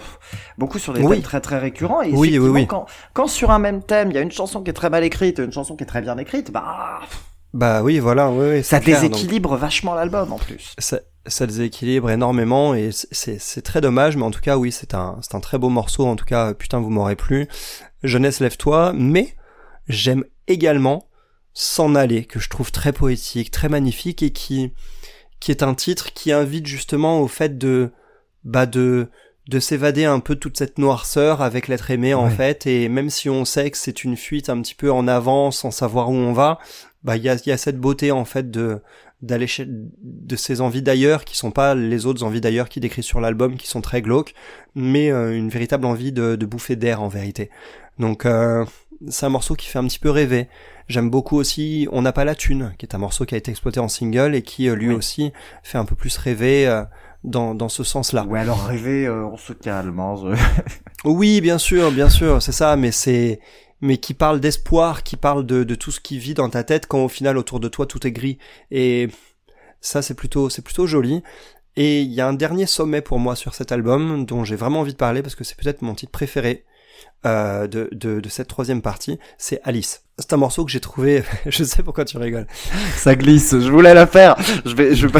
beaucoup 0.60 0.78
sur 0.78 0.94
des 0.94 1.02
Oui. 1.02 1.16
thèmes 1.16 1.24
très 1.24 1.42
très 1.42 1.58
récurrents. 1.58 2.02
Et 2.04 2.12
Oui, 2.12 2.38
oui, 2.38 2.50
oui. 2.50 2.68
Quand, 2.68 2.86
quand 3.14 3.28
sur 3.28 3.50
un 3.50 3.60
même 3.60 3.82
thème, 3.82 4.12
il 4.12 4.16
y 4.16 4.20
a 4.20 4.22
une 4.22 4.32
chanson 4.32 4.62
qui 4.62 4.70
est 4.70 4.74
très 4.74 4.92
mal 4.92 5.04
écrite 5.04 5.40
et 5.40 5.44
une 5.44 5.52
chanson 5.54 5.76
qui 5.76 5.84
est 5.84 5.88
très 5.88 6.02
bien 6.02 6.18
écrite, 6.20 6.52
bah 6.52 7.00
Bah 7.54 7.82
oui, 7.82 7.98
voilà, 7.98 8.30
oui, 8.30 8.46
oui, 8.58 8.64
ça 8.64 8.78
donc- 8.78 8.86
déséquilibre 8.86 9.56
vachement 9.58 9.96
l'album 9.96 10.32
en 10.32 10.38
plus. 10.38 10.76
ça, 10.78 11.00
ça 11.30 11.46
déséquilibre 11.48 12.10
énormément 12.10 12.74
et 12.74 12.90
c'est- 12.92 13.62
très 13.62 13.82
dommage, 13.82 14.18
mais 14.18 14.24
en 14.24 14.32
tout 14.32 14.42
cas, 14.42 14.58
oui, 14.58 14.72
c'est 14.72 14.94
un, 14.94 15.20
très 15.42 15.58
beau 15.58 15.70
morceau. 15.70 16.06
En 16.06 16.16
tout 16.16 16.26
cas, 16.26 16.54
putain, 16.54 16.80
vous 16.80 16.90
m'aurez 16.90 17.16
plu. 17.16 17.48
Jeunesse, 18.04 18.40
lève-toi. 18.40 18.94
Mais 18.96 19.36
j'aime 19.88 20.24
également 20.48 21.06
S'en 21.54 21.96
aller, 21.96 22.24
que 22.26 22.40
je 22.40 22.48
trouve 22.48 22.72
très 22.72 22.94
poétique, 22.94 23.52
très 23.52 23.68
magnifique 23.70 24.24
et 24.24 24.32
qui, 24.32 24.72
qui 25.40 25.52
est 25.52 25.64
un 25.64 25.74
titre 25.74 26.14
qui 26.14 26.32
invite 26.32 26.68
justement 26.68 27.20
au 27.20 27.28
fait 27.28 27.58
de, 27.58 27.92
bah 28.44 28.66
de, 28.66 29.10
de 29.48 29.60
s'évader 29.60 30.06
un 30.06 30.20
peu 30.20 30.36
de 30.36 30.40
toute 30.40 30.58
cette 30.58 30.78
noirceur 30.78 31.42
avec 31.42 31.68
l'être 31.68 31.92
aimé 31.92 32.14
en 32.14 32.30
fait. 32.30 32.66
Et 32.68 32.88
même 32.88 33.10
si 33.10 33.30
on 33.30 33.44
sait 33.46 33.72
que 33.72 33.78
c'est 33.78 34.04
une 34.04 34.16
fuite 34.16 34.48
un 34.50 34.62
petit 34.62 34.76
peu 34.76 34.92
en 34.92 35.08
avant 35.08 35.52
sans 35.52 35.72
savoir 35.72 36.10
où 36.10 36.14
on 36.14 36.34
va, 36.34 36.60
bah 37.04 37.18
il 37.18 37.24
y 37.24 37.30
a, 37.30 37.36
il 37.36 37.50
y 37.50 37.52
a 37.52 37.58
cette 37.58 37.80
beauté 37.80 38.12
en 38.12 38.26
fait 38.26 38.52
de, 38.52 38.80
d'aller 39.22 39.48
chez, 39.48 39.66
de 39.68 40.36
ces 40.36 40.62
envies 40.62 40.82
d'ailleurs 40.82 41.26
qui 41.26 41.36
sont 41.38 41.52
pas 41.52 41.76
les 41.76 42.06
autres 42.06 42.24
envies 42.24 42.42
d'ailleurs 42.42 42.70
qui 42.70 42.80
décrit 42.80 43.04
sur 43.04 43.20
l'album 43.20 43.58
qui 43.58 43.68
sont 43.68 43.82
très 43.82 44.02
glauques 44.02 44.34
mais 44.76 45.12
euh, 45.12 45.36
une 45.36 45.50
véritable 45.50 45.86
envie 45.86 46.12
de, 46.12 46.36
de 46.36 46.46
bouffer 46.46 46.76
d'air 46.78 47.02
en 47.02 47.08
vérité 47.10 47.50
donc 47.98 48.26
euh, 48.26 48.64
c'est 49.10 49.26
un 49.26 49.30
morceau 49.30 49.56
qui 49.56 49.68
fait 49.68 49.80
un 49.80 49.86
petit 49.88 50.00
peu 50.00 50.10
rêver 50.10 50.48
j'aime 50.88 51.10
beaucoup 51.10 51.36
aussi 51.38 51.88
on 51.92 52.02
n'a 52.02 52.14
pas 52.14 52.24
la 52.24 52.34
thune 52.36 52.74
qui 52.78 52.86
est 52.86 52.96
un 52.96 53.00
morceau 53.00 53.26
qui 53.26 53.36
a 53.36 53.38
été 53.38 53.52
exploité 53.52 53.80
en 53.82 53.90
single 53.90 54.36
et 54.36 54.42
qui 54.42 54.70
euh, 54.70 54.76
lui 54.76 54.88
Oui. 54.90 54.94
aussi 54.96 55.34
fait 55.64 55.78
un 55.78 55.86
peu 55.86 55.96
plus 55.96 56.16
rêver 56.18 56.66
euh, 56.68 56.84
dans, 57.26 57.54
dans 57.56 57.68
ce 57.70 57.84
sens 57.84 58.14
là 58.14 58.24
Ouais, 58.26 58.40
alors 58.40 58.66
rêver, 58.66 59.06
euh, 59.06 59.26
on 59.26 59.36
se 59.36 59.52
calme. 59.52 60.00
Hein, 60.00 60.16
je- 60.24 61.10
oui, 61.10 61.42
bien 61.42 61.58
sûr, 61.58 61.92
bien 61.92 62.08
sûr, 62.10 62.42
c'est 62.42 62.54
ça, 62.54 62.78
mais 62.78 62.92
c'est 62.92 63.42
mais 63.82 63.98
qui 63.98 64.14
parle 64.14 64.40
d'espoir, 64.40 65.04
qui 65.04 65.18
parle 65.18 65.46
de, 65.46 65.76
tout 65.76 65.92
ce 65.92 66.00
qui 66.00 66.18
vit 66.20 66.34
dans 66.34 66.50
ta 66.50 66.64
tête 66.64 66.88
quand 66.88 67.04
au 67.04 67.10
final 67.10 67.38
autour 67.38 67.60
de 67.60 67.68
toi 67.68 67.86
tout 67.86 68.06
est 68.06 68.12
gris. 68.12 68.38
Et 68.72 69.10
ça 69.82 70.02
c'est 70.02 70.16
plutôt 70.16 70.50
c'est 70.50 70.62
plutôt 70.62 70.88
joli. 70.88 71.24
Et 71.76 72.02
il 72.02 72.12
y 72.12 72.22
a 72.22 72.28
un 72.28 72.34
dernier 72.34 72.66
sommet 72.66 73.02
pour 73.02 73.20
moi 73.20 73.36
sur 73.36 73.56
cet 73.56 73.72
album 73.72 74.26
dont 74.26 74.44
j'ai 74.44 74.56
vraiment 74.56 74.82
envie 74.82 74.92
de 74.94 74.98
parler 74.98 75.22
parce 75.22 75.36
que 75.36 75.44
c'est 75.44 75.56
peut-être 75.58 75.82
mon 75.82 75.96
titre 75.96 76.12
préféré 76.12 76.66
euh, 77.26 77.68
de, 77.68 77.90
de, 77.92 78.20
de 78.20 78.30
cette 78.30 78.48
troisième 78.48 78.82
partie, 78.82 79.20
c'est 79.38 79.60
Alice. 79.64 80.04
C'est 80.18 80.34
un 80.34 80.38
morceau 80.38 80.66
que 80.66 80.72
j'ai 80.72 80.80
trouvé, 80.80 81.24
je 81.46 81.64
sais 81.64 81.84
pourquoi 81.84 82.06
tu 82.06 82.18
rigoles. 82.18 82.48
Ça 82.96 83.16
glisse. 83.16 83.52
Je 83.52 83.70
voulais 83.70 83.94
la 83.94 84.08
faire. 84.08 84.36
Je 84.66 84.74
vais, 84.74 84.96
je 84.96 85.08
vais 85.08 85.20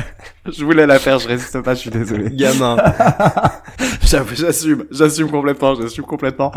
je 0.46 0.64
voulais 0.64 0.86
la 0.86 0.98
faire. 0.98 1.18
Je 1.18 1.28
résiste 1.28 1.60
pas. 1.60 1.74
Je 1.74 1.80
suis 1.80 1.90
désolé. 1.90 2.30
Gamin. 2.30 2.76
J'assume, 4.02 4.86
j'assume 4.90 5.30
complètement, 5.30 5.76
j'assume 5.76 6.04
complètement. 6.04 6.50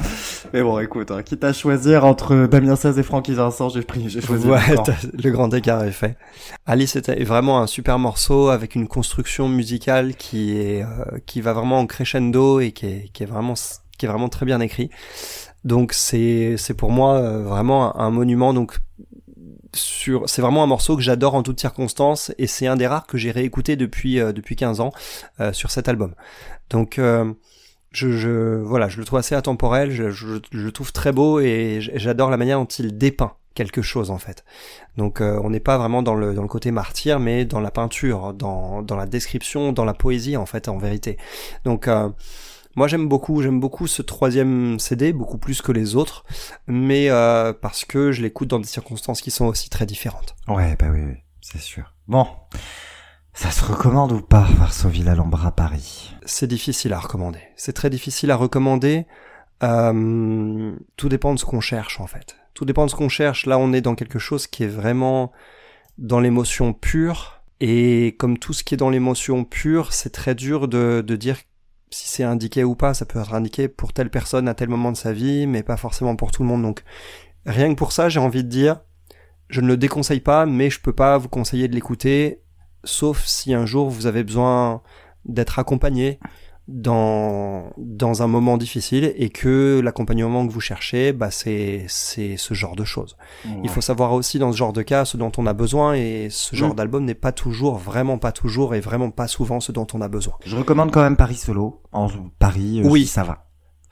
Mais 0.53 0.63
bon, 0.63 0.79
écoute, 0.79 1.11
hein, 1.11 1.21
quitte 1.21 1.43
à 1.43 1.53
choisir 1.53 2.03
entre 2.03 2.47
Damien 2.47 2.75
16 2.75 2.97
et 2.97 3.03
Francky 3.03 3.33
Vincent, 3.35 3.69
j'ai 3.69 3.83
pris, 3.83 4.09
j'ai 4.09 4.21
choisi. 4.21 4.47
Ouais, 4.47 4.59
le 5.13 5.29
grand 5.29 5.53
écart 5.53 5.83
est 5.83 5.91
fait. 5.91 6.17
Alice 6.65 6.95
est 6.95 7.23
vraiment 7.23 7.61
un 7.61 7.67
super 7.67 7.99
morceau 7.99 8.49
avec 8.49 8.73
une 8.73 8.87
construction 8.87 9.49
musicale 9.49 10.15
qui 10.15 10.57
est 10.57 10.81
euh, 10.81 11.19
qui 11.27 11.41
va 11.41 11.53
vraiment 11.53 11.79
en 11.79 11.85
crescendo 11.85 12.59
et 12.59 12.71
qui 12.71 12.87
est, 12.87 13.09
qui 13.13 13.21
est 13.21 13.27
vraiment 13.27 13.53
qui 13.97 14.05
est 14.05 14.09
vraiment 14.09 14.29
très 14.29 14.45
bien 14.45 14.59
écrit. 14.59 14.89
Donc 15.63 15.93
c'est 15.93 16.55
c'est 16.57 16.73
pour 16.73 16.91
moi 16.91 17.15
euh, 17.15 17.43
vraiment 17.43 17.97
un, 17.99 18.11
monument. 18.11 18.53
Donc 18.53 18.79
sur 19.73 20.27
c'est 20.29 20.41
vraiment 20.41 20.63
un 20.63 20.67
morceau 20.67 20.95
que 20.95 21.01
j'adore 21.01 21.35
en 21.35 21.43
toutes 21.43 21.59
circonstances 21.59 22.31
et 22.37 22.47
c'est 22.47 22.67
un 22.67 22.75
des 22.75 22.87
rares 22.87 23.07
que 23.07 23.17
j'ai 23.17 23.31
réécouté 23.31 23.75
depuis 23.75 24.19
euh, 24.19 24.33
depuis 24.33 24.55
15 24.55 24.81
ans 24.81 24.91
euh, 25.39 25.53
sur 25.53 25.71
cet 25.71 25.87
album. 25.87 26.13
Donc 26.69 26.99
euh, 26.99 27.31
je, 27.91 28.11
je 28.11 28.57
voilà, 28.61 28.89
je 28.89 28.97
le 28.97 29.05
trouve 29.05 29.19
assez 29.19 29.35
intemporel, 29.35 29.91
je, 29.91 30.09
je, 30.09 30.39
je 30.51 30.59
le 30.65 30.71
trouve 30.71 30.91
très 30.91 31.11
beau 31.11 31.39
et 31.39 31.79
j'adore 31.79 32.29
la 32.29 32.37
manière 32.37 32.59
dont 32.59 32.65
il 32.65 32.97
dépeint 32.97 33.33
quelque 33.53 33.81
chose 33.81 34.11
en 34.11 34.17
fait. 34.17 34.43
Donc 34.97 35.21
euh, 35.21 35.39
on 35.43 35.49
n'est 35.49 35.59
pas 35.59 35.77
vraiment 35.77 36.03
dans 36.03 36.15
le 36.15 36.33
dans 36.33 36.41
le 36.41 36.47
côté 36.47 36.71
martyr, 36.71 37.19
mais 37.19 37.45
dans 37.45 37.59
la 37.59 37.71
peinture, 37.71 38.33
dans 38.33 38.81
dans 38.81 38.95
la 38.95 39.05
description, 39.05 39.71
dans 39.71 39.85
la 39.85 39.93
poésie 39.93 40.37
en 40.37 40.45
fait 40.45 40.67
en 40.67 40.77
vérité. 40.77 41.17
Donc 41.65 41.87
moi 42.75 42.87
j'aime 42.87 43.07
beaucoup 43.07 43.41
j'aime 43.41 43.59
beaucoup 43.59 43.87
ce 43.87 44.01
troisième 44.01 44.79
CD 44.79 45.13
beaucoup 45.13 45.37
plus 45.37 45.61
que 45.61 45.71
les 45.71 45.95
autres, 45.95 46.25
mais 46.67 47.09
euh, 47.09 47.53
parce 47.53 47.85
que 47.85 48.11
je 48.11 48.21
l'écoute 48.21 48.49
dans 48.49 48.59
des 48.59 48.67
circonstances 48.67 49.21
qui 49.21 49.31
sont 49.31 49.45
aussi 49.45 49.69
très 49.69 49.85
différentes. 49.85 50.35
Ouais, 50.47 50.75
bah 50.79 50.87
oui, 50.91 51.01
oui, 51.01 51.17
c'est 51.41 51.61
sûr. 51.61 51.93
Bon. 52.07 52.27
Ça 53.35 53.49
se 53.49 53.63
recommande 53.63 54.11
ou 54.11 54.21
pas, 54.21 54.47
Varsovie 54.57 55.09
Alhambra 55.09 55.51
Paris? 55.51 56.13
C'est 56.23 56.45
difficile 56.45 56.93
à 56.93 56.99
recommander. 56.99 57.39
C'est 57.55 57.73
très 57.73 57.89
difficile 57.89 58.29
à 58.29 58.35
recommander. 58.35 59.07
Euh, 59.63 60.75
tout 60.97 61.09
dépend 61.09 61.33
de 61.33 61.39
ce 61.39 61.45
qu'on 61.45 61.61
cherche 61.61 61.99
en 61.99 62.05
fait. 62.05 62.35
Tout 62.53 62.65
dépend 62.65 62.85
de 62.85 62.91
ce 62.91 62.95
qu'on 62.95 63.09
cherche. 63.09 63.47
Là, 63.47 63.57
on 63.57 63.73
est 63.73 63.81
dans 63.81 63.95
quelque 63.95 64.19
chose 64.19 64.45
qui 64.45 64.63
est 64.63 64.67
vraiment 64.67 65.31
dans 65.97 66.19
l'émotion 66.19 66.73
pure. 66.73 67.41
Et 67.59 68.15
comme 68.19 68.37
tout 68.37 68.53
ce 68.53 68.63
qui 68.63 68.75
est 68.75 68.77
dans 68.77 68.89
l'émotion 68.89 69.45
pure, 69.45 69.93
c'est 69.93 70.11
très 70.11 70.35
dur 70.35 70.67
de, 70.67 71.03
de 71.05 71.15
dire 71.15 71.37
si 71.93 72.07
c'est 72.07 72.23
indiqué 72.23 72.63
ou 72.63 72.75
pas. 72.75 72.93
Ça 72.93 73.05
peut 73.05 73.19
être 73.19 73.33
indiqué 73.33 73.67
pour 73.67 73.93
telle 73.93 74.09
personne 74.09 74.47
à 74.47 74.53
tel 74.53 74.69
moment 74.69 74.91
de 74.91 74.97
sa 74.97 75.13
vie, 75.13 75.47
mais 75.47 75.63
pas 75.63 75.77
forcément 75.77 76.15
pour 76.15 76.31
tout 76.31 76.43
le 76.43 76.49
monde. 76.49 76.63
Donc, 76.63 76.83
rien 77.45 77.69
que 77.69 77.77
pour 77.77 77.91
ça, 77.91 78.09
j'ai 78.09 78.19
envie 78.19 78.43
de 78.43 78.49
dire, 78.49 78.81
je 79.49 79.61
ne 79.61 79.67
le 79.67 79.77
déconseille 79.77 80.19
pas, 80.19 80.45
mais 80.45 80.69
je 80.69 80.81
peux 80.81 80.93
pas 80.93 81.17
vous 81.17 81.29
conseiller 81.29 81.67
de 81.67 81.75
l'écouter, 81.75 82.41
sauf 82.83 83.23
si 83.25 83.53
un 83.53 83.65
jour 83.65 83.89
vous 83.89 84.07
avez 84.07 84.23
besoin 84.23 84.81
d'être 85.25 85.59
accompagné 85.59 86.19
dans 86.67 87.71
dans 87.77 88.23
un 88.23 88.27
moment 88.27 88.57
difficile 88.57 89.13
et 89.17 89.29
que 89.29 89.81
l'accompagnement 89.83 90.47
que 90.47 90.51
vous 90.51 90.61
cherchez 90.61 91.11
bah 91.11 91.29
c'est 91.29 91.85
c'est 91.87 92.37
ce 92.37 92.53
genre 92.53 92.75
de 92.75 92.85
choses. 92.85 93.17
Il 93.63 93.69
faut 93.69 93.81
savoir 93.81 94.13
aussi 94.13 94.39
dans 94.39 94.51
ce 94.51 94.57
genre 94.57 94.73
de 94.73 94.81
cas 94.81 95.05
ce 95.05 95.17
dont 95.17 95.31
on 95.37 95.45
a 95.45 95.53
besoin 95.53 95.93
et 95.93 96.27
ce 96.29 96.55
genre 96.55 96.71
Mm. 96.71 96.75
d'album 96.75 97.03
n'est 97.05 97.13
pas 97.15 97.31
toujours 97.33 97.75
vraiment 97.77 98.17
pas 98.17 98.31
toujours 98.31 98.75
et 98.75 98.79
vraiment 98.79 99.11
pas 99.11 99.27
souvent 99.27 99.59
ce 99.59 99.71
dont 99.71 99.87
on 99.93 100.01
a 100.01 100.07
besoin. 100.07 100.33
Je 100.45 100.55
recommande 100.55 100.91
quand 100.91 101.01
même 101.03 101.17
Paris 101.17 101.35
solo. 101.35 101.81
En 101.91 102.07
Paris, 102.39 102.81
euh, 102.83 102.87
Oui. 102.89 103.01
si 103.01 103.07
ça 103.07 103.23
va. 103.23 103.45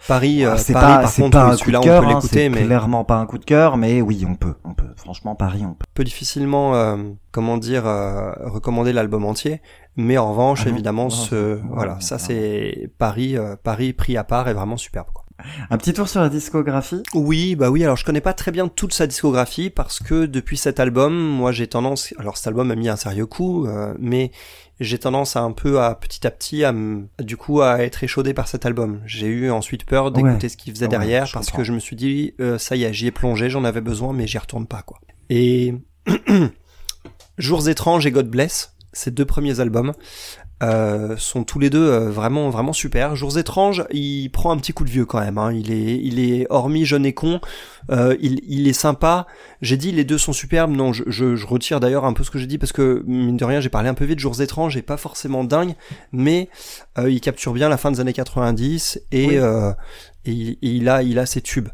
Paris 0.07 0.43
euh, 0.43 0.53
Ah, 0.53 0.57
c'est 0.57 0.73
Paris 0.73 0.86
pas, 0.95 1.01
par 1.03 1.13
contre 1.13 1.29
pas 1.31 1.43
un 1.45 1.51
coup 1.51 1.57
celui-là 1.57 1.79
de 1.79 1.84
on 1.84 1.86
cœur, 1.86 2.01
peut 2.01 2.07
hein, 2.07 2.15
l'écouter 2.15 2.39
c'est 2.39 2.49
mais 2.49 2.63
clairement 2.65 3.03
pas 3.03 3.17
un 3.17 3.27
coup 3.27 3.38
de 3.38 3.45
cœur, 3.45 3.77
mais 3.77 4.01
oui, 4.01 4.25
on 4.27 4.34
peut, 4.34 4.55
on 4.63 4.73
peut. 4.73 4.88
Franchement, 4.95 5.36
Paris, 5.36 5.62
on 5.63 5.73
peut. 5.75 5.86
peut 5.93 6.03
difficilement 6.03 6.73
euh, 6.73 6.97
comment 7.31 7.57
dire 7.57 7.86
euh, 7.86 8.31
recommander 8.45 8.93
l'album 8.93 9.25
entier 9.25 9.62
mais 9.97 10.17
en 10.17 10.32
revanche 10.32 10.62
Ah 10.63 10.69
non, 10.69 10.73
évidemment 10.75 11.04
non, 11.06 11.10
ce 11.10 11.56
non, 11.62 11.69
voilà 11.73 11.99
ça 11.99 12.17
c'est 12.17 12.89
Paris 12.97 13.38
euh, 13.38 13.56
Paris 13.62 13.93
pris 13.93 14.17
à 14.17 14.23
part 14.23 14.47
est 14.47 14.54
vraiment 14.54 14.77
superbe 14.77 15.08
quoi. 15.13 15.25
Un 15.71 15.77
petit 15.80 15.91
tour 15.93 16.08
sur 16.08 16.21
la 16.21 16.30
discographie? 16.30 17.01
Oui, 17.15 17.56
bah 17.56 17.71
oui, 17.71 17.84
alors 17.84 17.95
je 17.97 18.06
connais 18.06 18.21
pas 18.21 18.34
très 18.36 18.51
bien 18.51 18.67
toute 18.67 18.93
sa 18.93 19.08
discographie 19.08 19.71
parce 19.71 19.97
que 19.97 20.27
depuis 20.27 20.56
cet 20.56 20.80
album, 20.80 21.15
moi 21.17 21.51
j'ai 21.51 21.65
tendance, 21.65 22.13
alors 22.19 22.38
cet 22.38 22.45
album 22.45 22.69
a 22.69 22.75
mis 22.75 22.89
un 22.89 22.95
sérieux 22.95 23.25
coup, 23.25 23.65
euh, 23.65 23.95
mais 23.97 24.30
j'ai 24.80 24.99
tendance 24.99 25.36
à 25.36 25.41
un 25.41 25.51
peu 25.51 25.82
à 25.82 25.95
petit 25.95 26.27
à 26.27 26.30
petit 26.32 26.63
à 26.63 26.71
du 27.23 27.38
coup 27.38 27.62
à 27.62 27.80
être 27.82 28.04
échaudé 28.04 28.36
par 28.36 28.47
cet 28.47 28.67
album. 28.67 29.01
J'ai 29.08 29.25
eu 29.25 29.49
ensuite 29.49 29.84
peur 29.86 30.12
d'écouter 30.12 30.43
Ouais. 30.45 30.49
ce 30.49 30.58
qu'il 30.58 30.73
faisait 30.73 30.86
Ouais, 30.86 30.89
derrière 30.91 31.21
parce 31.34 31.47
comprends. 31.47 31.58
que 31.58 31.63
je 31.63 31.73
me 31.73 31.80
suis 31.80 31.95
dit 31.95 32.36
euh, 32.39 32.60
ça 32.60 32.75
y 32.75 32.84
est, 32.84 32.93
j'y 32.93 33.08
ai 33.08 33.12
plongé, 33.12 33.49
j'en 33.49 33.63
avais 33.63 33.82
besoin 33.82 34.13
mais 34.13 34.27
j'y 34.27 34.38
retourne 34.38 34.67
pas 34.67 34.84
quoi. 34.84 34.99
Et 35.32 35.73
Jours 37.38 37.67
étranges 37.67 38.06
et 38.06 38.12
God 38.12 38.30
Bless, 38.30 38.75
ces 38.93 39.12
deux 39.12 39.25
premiers 39.25 39.60
albums, 39.60 39.93
euh, 40.63 41.17
sont 41.17 41.43
tous 41.43 41.58
les 41.58 41.71
deux 41.71 41.84
euh, 41.89 42.12
vraiment 42.12 42.51
vraiment 42.51 42.73
super. 42.73 43.15
Jours 43.15 43.38
étranges, 43.39 43.84
il 43.91 44.30
prend 44.30 44.51
un 44.51 44.58
petit 44.58 44.73
coup 44.73 44.84
de 44.84 44.91
vieux 44.91 45.06
quand 45.06 45.19
même. 45.19 45.39
Hein. 45.39 45.51
Il 45.54 45.71
est 45.71 45.95
il 45.97 46.19
est 46.19 46.45
hormis 46.51 46.86
jeune 46.86 47.04
et 47.06 47.13
con, 47.13 47.41
euh, 47.89 48.15
il 48.21 48.41
il 48.47 48.67
est 48.67 48.73
sympa. 48.73 49.25
J'ai 49.62 49.77
dit 49.77 49.91
les 49.91 50.04
deux 50.04 50.19
sont 50.19 50.34
superbes. 50.34 50.71
Non, 50.71 50.93
je, 50.93 51.04
je, 51.08 51.36
je 51.36 51.47
retire 51.47 51.80
d'ailleurs 51.80 52.06
un 52.06 52.13
peu 52.13 52.23
ce 52.23 52.30
que 52.30 52.38
j'ai 52.38 52.45
dit 52.45 52.60
parce 52.60 52.73
que 52.73 53.04
mine 53.08 53.38
de 53.38 53.45
rien 53.45 53.60
j'ai 53.60 53.69
parlé 53.69 53.89
un 53.89 53.95
peu 53.95 54.06
vite. 54.06 54.19
Jours 54.19 54.39
étranges 54.39 54.77
et 54.77 54.84
pas 54.84 54.97
forcément 54.97 55.43
dingue, 55.43 55.73
mais 56.12 56.47
euh, 56.99 57.10
il 57.10 57.21
capture 57.21 57.54
bien 57.54 57.67
la 57.67 57.77
fin 57.77 57.89
des 57.91 57.99
années 57.99 58.13
90 58.13 59.01
et, 59.12 59.27
Oui. 59.30 59.38
euh, 59.39 59.71
et 60.25 60.32
il, 60.32 60.58
il 60.62 60.89
a 60.89 61.01
il 61.01 61.17
a 61.17 61.25
ses 61.25 61.41
tubes. 61.41 61.69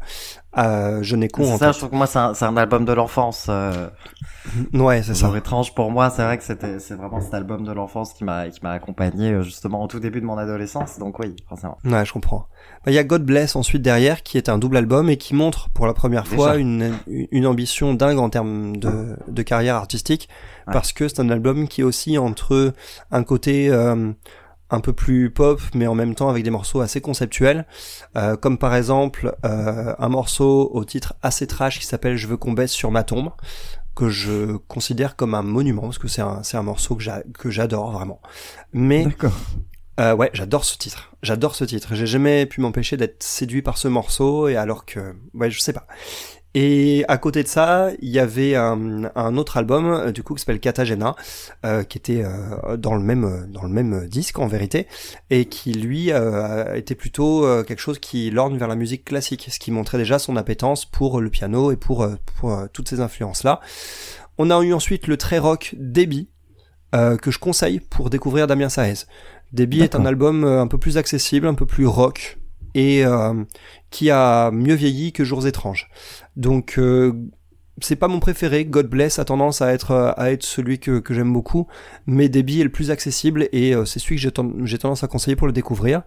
Euh, 0.58 1.28
con. 1.32 1.44
C'est 1.44 1.58
ça, 1.58 1.72
je 1.72 1.78
trouve 1.78 1.90
que 1.90 1.96
moi 1.96 2.06
c'est 2.06 2.44
un, 2.44 2.56
album 2.56 2.84
de 2.84 2.92
l'enfance. 2.92 3.46
Euh, 3.48 3.88
Ouais, 4.72 5.02
c'est 5.02 5.14
ça. 5.14 5.30
Étrange 5.36 5.74
pour 5.74 5.90
moi, 5.90 6.10
c'est 6.10 6.22
vrai 6.22 6.38
que 6.38 6.44
c'était 6.44 6.78
c'est 6.78 6.94
vraiment 6.94 7.20
cet 7.20 7.34
album 7.34 7.64
de 7.64 7.72
l'enfance 7.72 8.14
qui 8.14 8.24
m'a 8.24 8.48
qui 8.48 8.60
m'a 8.62 8.70
accompagné 8.72 9.32
euh, 9.32 9.42
justement 9.42 9.82
au 9.82 9.86
tout 9.86 10.00
début 10.00 10.20
de 10.20 10.26
mon 10.26 10.38
adolescence. 10.38 10.98
Donc 10.98 11.18
oui, 11.18 11.36
forcément. 11.48 11.76
Ouais, 11.84 12.04
je 12.04 12.12
comprends. 12.12 12.46
Bah, 12.84 12.90
Il 12.90 12.94
y 12.94 12.98
a 12.98 13.04
God 13.04 13.24
Bless 13.24 13.56
ensuite 13.56 13.82
derrière, 13.82 14.22
qui 14.22 14.38
est 14.38 14.48
un 14.48 14.58
double 14.58 14.78
album 14.78 15.10
et 15.10 15.16
qui 15.16 15.34
montre 15.34 15.68
pour 15.70 15.86
la 15.86 15.94
première 15.94 16.26
fois 16.26 16.56
une, 16.56 16.94
une 17.06 17.46
ambition 17.46 17.94
dingue 17.94 18.18
en 18.18 18.30
termes 18.30 18.76
de, 18.76 19.16
de 19.28 19.42
carrière 19.42 19.76
artistique, 19.76 20.28
Ouais. 20.66 20.72
parce 20.72 20.92
que 20.92 21.08
c'est 21.08 21.20
un 21.20 21.30
album 21.30 21.66
qui 21.68 21.80
est 21.80 21.84
aussi 21.84 22.18
entre 22.18 22.72
un 23.10 23.22
côté 23.24 23.70
euh, 23.70 24.12
un 24.70 24.80
peu 24.80 24.92
plus 24.92 25.30
pop, 25.30 25.60
mais 25.74 25.86
en 25.86 25.94
même 25.94 26.14
temps 26.14 26.28
avec 26.28 26.44
des 26.44 26.50
morceaux 26.50 26.80
assez 26.80 27.00
conceptuels, 27.00 27.66
euh, 28.16 28.36
comme 28.36 28.58
par 28.58 28.74
exemple 28.74 29.34
euh, 29.44 29.94
un 29.98 30.08
morceau 30.08 30.70
au 30.72 30.84
titre 30.84 31.14
assez 31.22 31.46
trash 31.46 31.78
qui 31.80 31.86
s'appelle 31.86 32.16
Je 32.16 32.26
veux 32.26 32.36
qu'on 32.36 32.52
baisse 32.52 32.72
sur 32.72 32.90
ma 32.90 33.02
tombe 33.02 33.30
que 33.94 34.08
je 34.10 34.56
considère 34.68 35.16
comme 35.16 35.34
un 35.34 35.42
monument 35.42 35.82
parce 35.82 35.98
que 35.98 36.06
c'est 36.08 36.22
un 36.22 36.42
c'est 36.44 36.56
un 36.56 36.62
morceau 36.62 36.94
que 36.96 37.02
j'a- 37.02 37.22
que 37.36 37.50
j'adore 37.50 37.90
vraiment. 37.90 38.20
Mais 38.72 39.04
euh, 40.00 40.14
ouais, 40.14 40.30
j'adore 40.32 40.64
ce 40.64 40.78
titre. 40.78 41.12
J'adore 41.22 41.56
ce 41.56 41.64
titre. 41.64 41.94
J'ai 41.94 42.06
jamais 42.06 42.46
pu 42.46 42.60
m'empêcher 42.60 42.96
d'être 42.96 43.22
séduit 43.22 43.62
par 43.62 43.78
ce 43.78 43.88
morceau 43.88 44.46
et 44.46 44.54
alors 44.56 44.84
que, 44.86 45.16
ouais, 45.34 45.50
je 45.50 45.58
sais 45.58 45.72
pas. 45.72 45.86
Et 46.54 47.04
à 47.08 47.18
côté 47.18 47.42
de 47.42 47.48
ça, 47.48 47.90
il 48.00 48.08
y 48.08 48.18
avait 48.18 48.54
un, 48.54 49.10
un 49.14 49.36
autre 49.36 49.58
album 49.58 49.86
euh, 49.86 50.12
du 50.12 50.22
coup 50.22 50.34
qui 50.34 50.40
s'appelle 50.40 50.60
Katagena, 50.60 51.14
euh, 51.66 51.84
qui 51.84 51.98
était 51.98 52.24
euh, 52.24 52.76
dans 52.76 52.94
le 52.94 53.02
même 53.02 53.24
euh, 53.24 53.46
dans 53.46 53.62
le 53.62 53.68
même 53.68 54.08
disque 54.08 54.38
en 54.38 54.46
vérité, 54.46 54.86
et 55.30 55.44
qui 55.44 55.72
lui 55.72 56.10
euh, 56.10 56.74
était 56.74 56.94
plutôt 56.94 57.44
euh, 57.44 57.62
quelque 57.64 57.80
chose 57.80 57.98
qui 57.98 58.30
lorne 58.30 58.56
vers 58.56 58.68
la 58.68 58.76
musique 58.76 59.04
classique, 59.04 59.48
ce 59.50 59.58
qui 59.58 59.70
montrait 59.70 59.98
déjà 59.98 60.18
son 60.18 60.36
appétence 60.36 60.86
pour 60.86 61.20
le 61.20 61.28
piano 61.28 61.70
et 61.70 61.76
pour 61.76 62.02
euh, 62.02 62.16
pour 62.38 62.52
euh, 62.52 62.66
toutes 62.72 62.88
ces 62.88 63.00
influences 63.00 63.44
là. 63.44 63.60
On 64.38 64.50
a 64.50 64.60
eu 64.62 64.72
ensuite 64.72 65.06
le 65.06 65.16
très 65.16 65.38
rock 65.38 65.74
Débit, 65.78 66.30
euh, 66.94 67.16
que 67.18 67.30
je 67.30 67.38
conseille 67.38 67.80
pour 67.80 68.08
découvrir 68.08 68.46
Damien 68.46 68.68
Saez. 68.68 69.04
Débit 69.52 69.82
est 69.82 69.94
un 69.94 70.06
album 70.06 70.44
euh, 70.44 70.60
un 70.60 70.66
peu 70.66 70.78
plus 70.78 70.96
accessible, 70.96 71.46
un 71.46 71.54
peu 71.54 71.66
plus 71.66 71.86
rock, 71.86 72.38
et 72.74 73.04
euh, 73.04 73.34
qui 73.90 74.10
a 74.10 74.50
mieux 74.50 74.74
vieilli 74.74 75.12
que 75.12 75.24
Jours 75.24 75.46
étranges. 75.46 75.88
Donc 76.36 76.74
euh, 76.78 77.12
c'est 77.80 77.94
pas 77.94 78.08
mon 78.08 78.18
préféré. 78.18 78.64
God 78.64 78.88
Bless 78.88 79.20
a 79.20 79.24
tendance 79.24 79.62
à 79.62 79.72
être 79.72 79.92
à 80.16 80.32
être 80.32 80.42
celui 80.42 80.80
que, 80.80 80.98
que 80.98 81.14
j'aime 81.14 81.32
beaucoup, 81.32 81.68
mais 82.06 82.28
Débit 82.28 82.60
est 82.60 82.64
le 82.64 82.72
plus 82.72 82.90
accessible 82.90 83.48
et 83.52 83.72
euh, 83.72 83.84
c'est 83.84 84.00
celui 84.00 84.16
que 84.16 84.22
j'ai 84.22 84.32
ten- 84.32 84.52
j'ai 84.66 84.78
tendance 84.78 85.04
à 85.04 85.06
conseiller 85.06 85.36
pour 85.36 85.46
le 85.46 85.52
découvrir. 85.52 86.02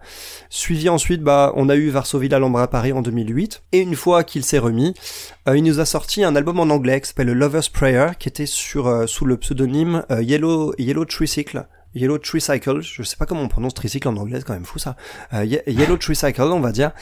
Suivi 0.50 0.90
ensuite, 0.90 1.22
bah 1.22 1.50
on 1.56 1.70
a 1.70 1.76
eu 1.76 1.88
Varsovie 1.88 2.32
Alhambra 2.34 2.68
Paris 2.68 2.92
en 2.92 3.00
2008 3.00 3.62
et 3.72 3.78
une 3.80 3.96
fois 3.96 4.22
qu'il 4.22 4.44
s'est 4.44 4.58
remis, 4.58 4.92
euh, 5.48 5.56
il 5.56 5.64
nous 5.64 5.80
a 5.80 5.86
sorti 5.86 6.22
un 6.24 6.36
album 6.36 6.60
en 6.60 6.64
anglais 6.68 7.00
qui 7.00 7.08
s'appelle 7.08 7.32
Lover's 7.32 7.70
Prayer, 7.70 8.08
qui 8.18 8.28
était 8.28 8.44
sur 8.46 8.86
euh, 8.86 9.06
sous 9.06 9.24
le 9.24 9.38
pseudonyme 9.38 10.04
Yellow 10.20 10.74
Yellow 10.78 11.06
Tricycle. 11.06 11.66
Yellow 11.94 12.18
Tricycle, 12.18 12.80
je 12.80 13.02
sais 13.02 13.16
pas 13.16 13.26
comment 13.26 13.42
on 13.42 13.48
prononce 13.48 13.74
tricycle 13.74 14.08
en 14.08 14.16
anglais, 14.16 14.38
c'est 14.38 14.46
quand 14.46 14.54
même 14.54 14.64
fou 14.64 14.78
ça. 14.78 14.96
Euh, 15.34 15.44
Ye- 15.44 15.62
Yellow 15.66 15.96
Tricycle, 15.98 16.40
on 16.42 16.60
va 16.60 16.72
dire. 16.72 16.92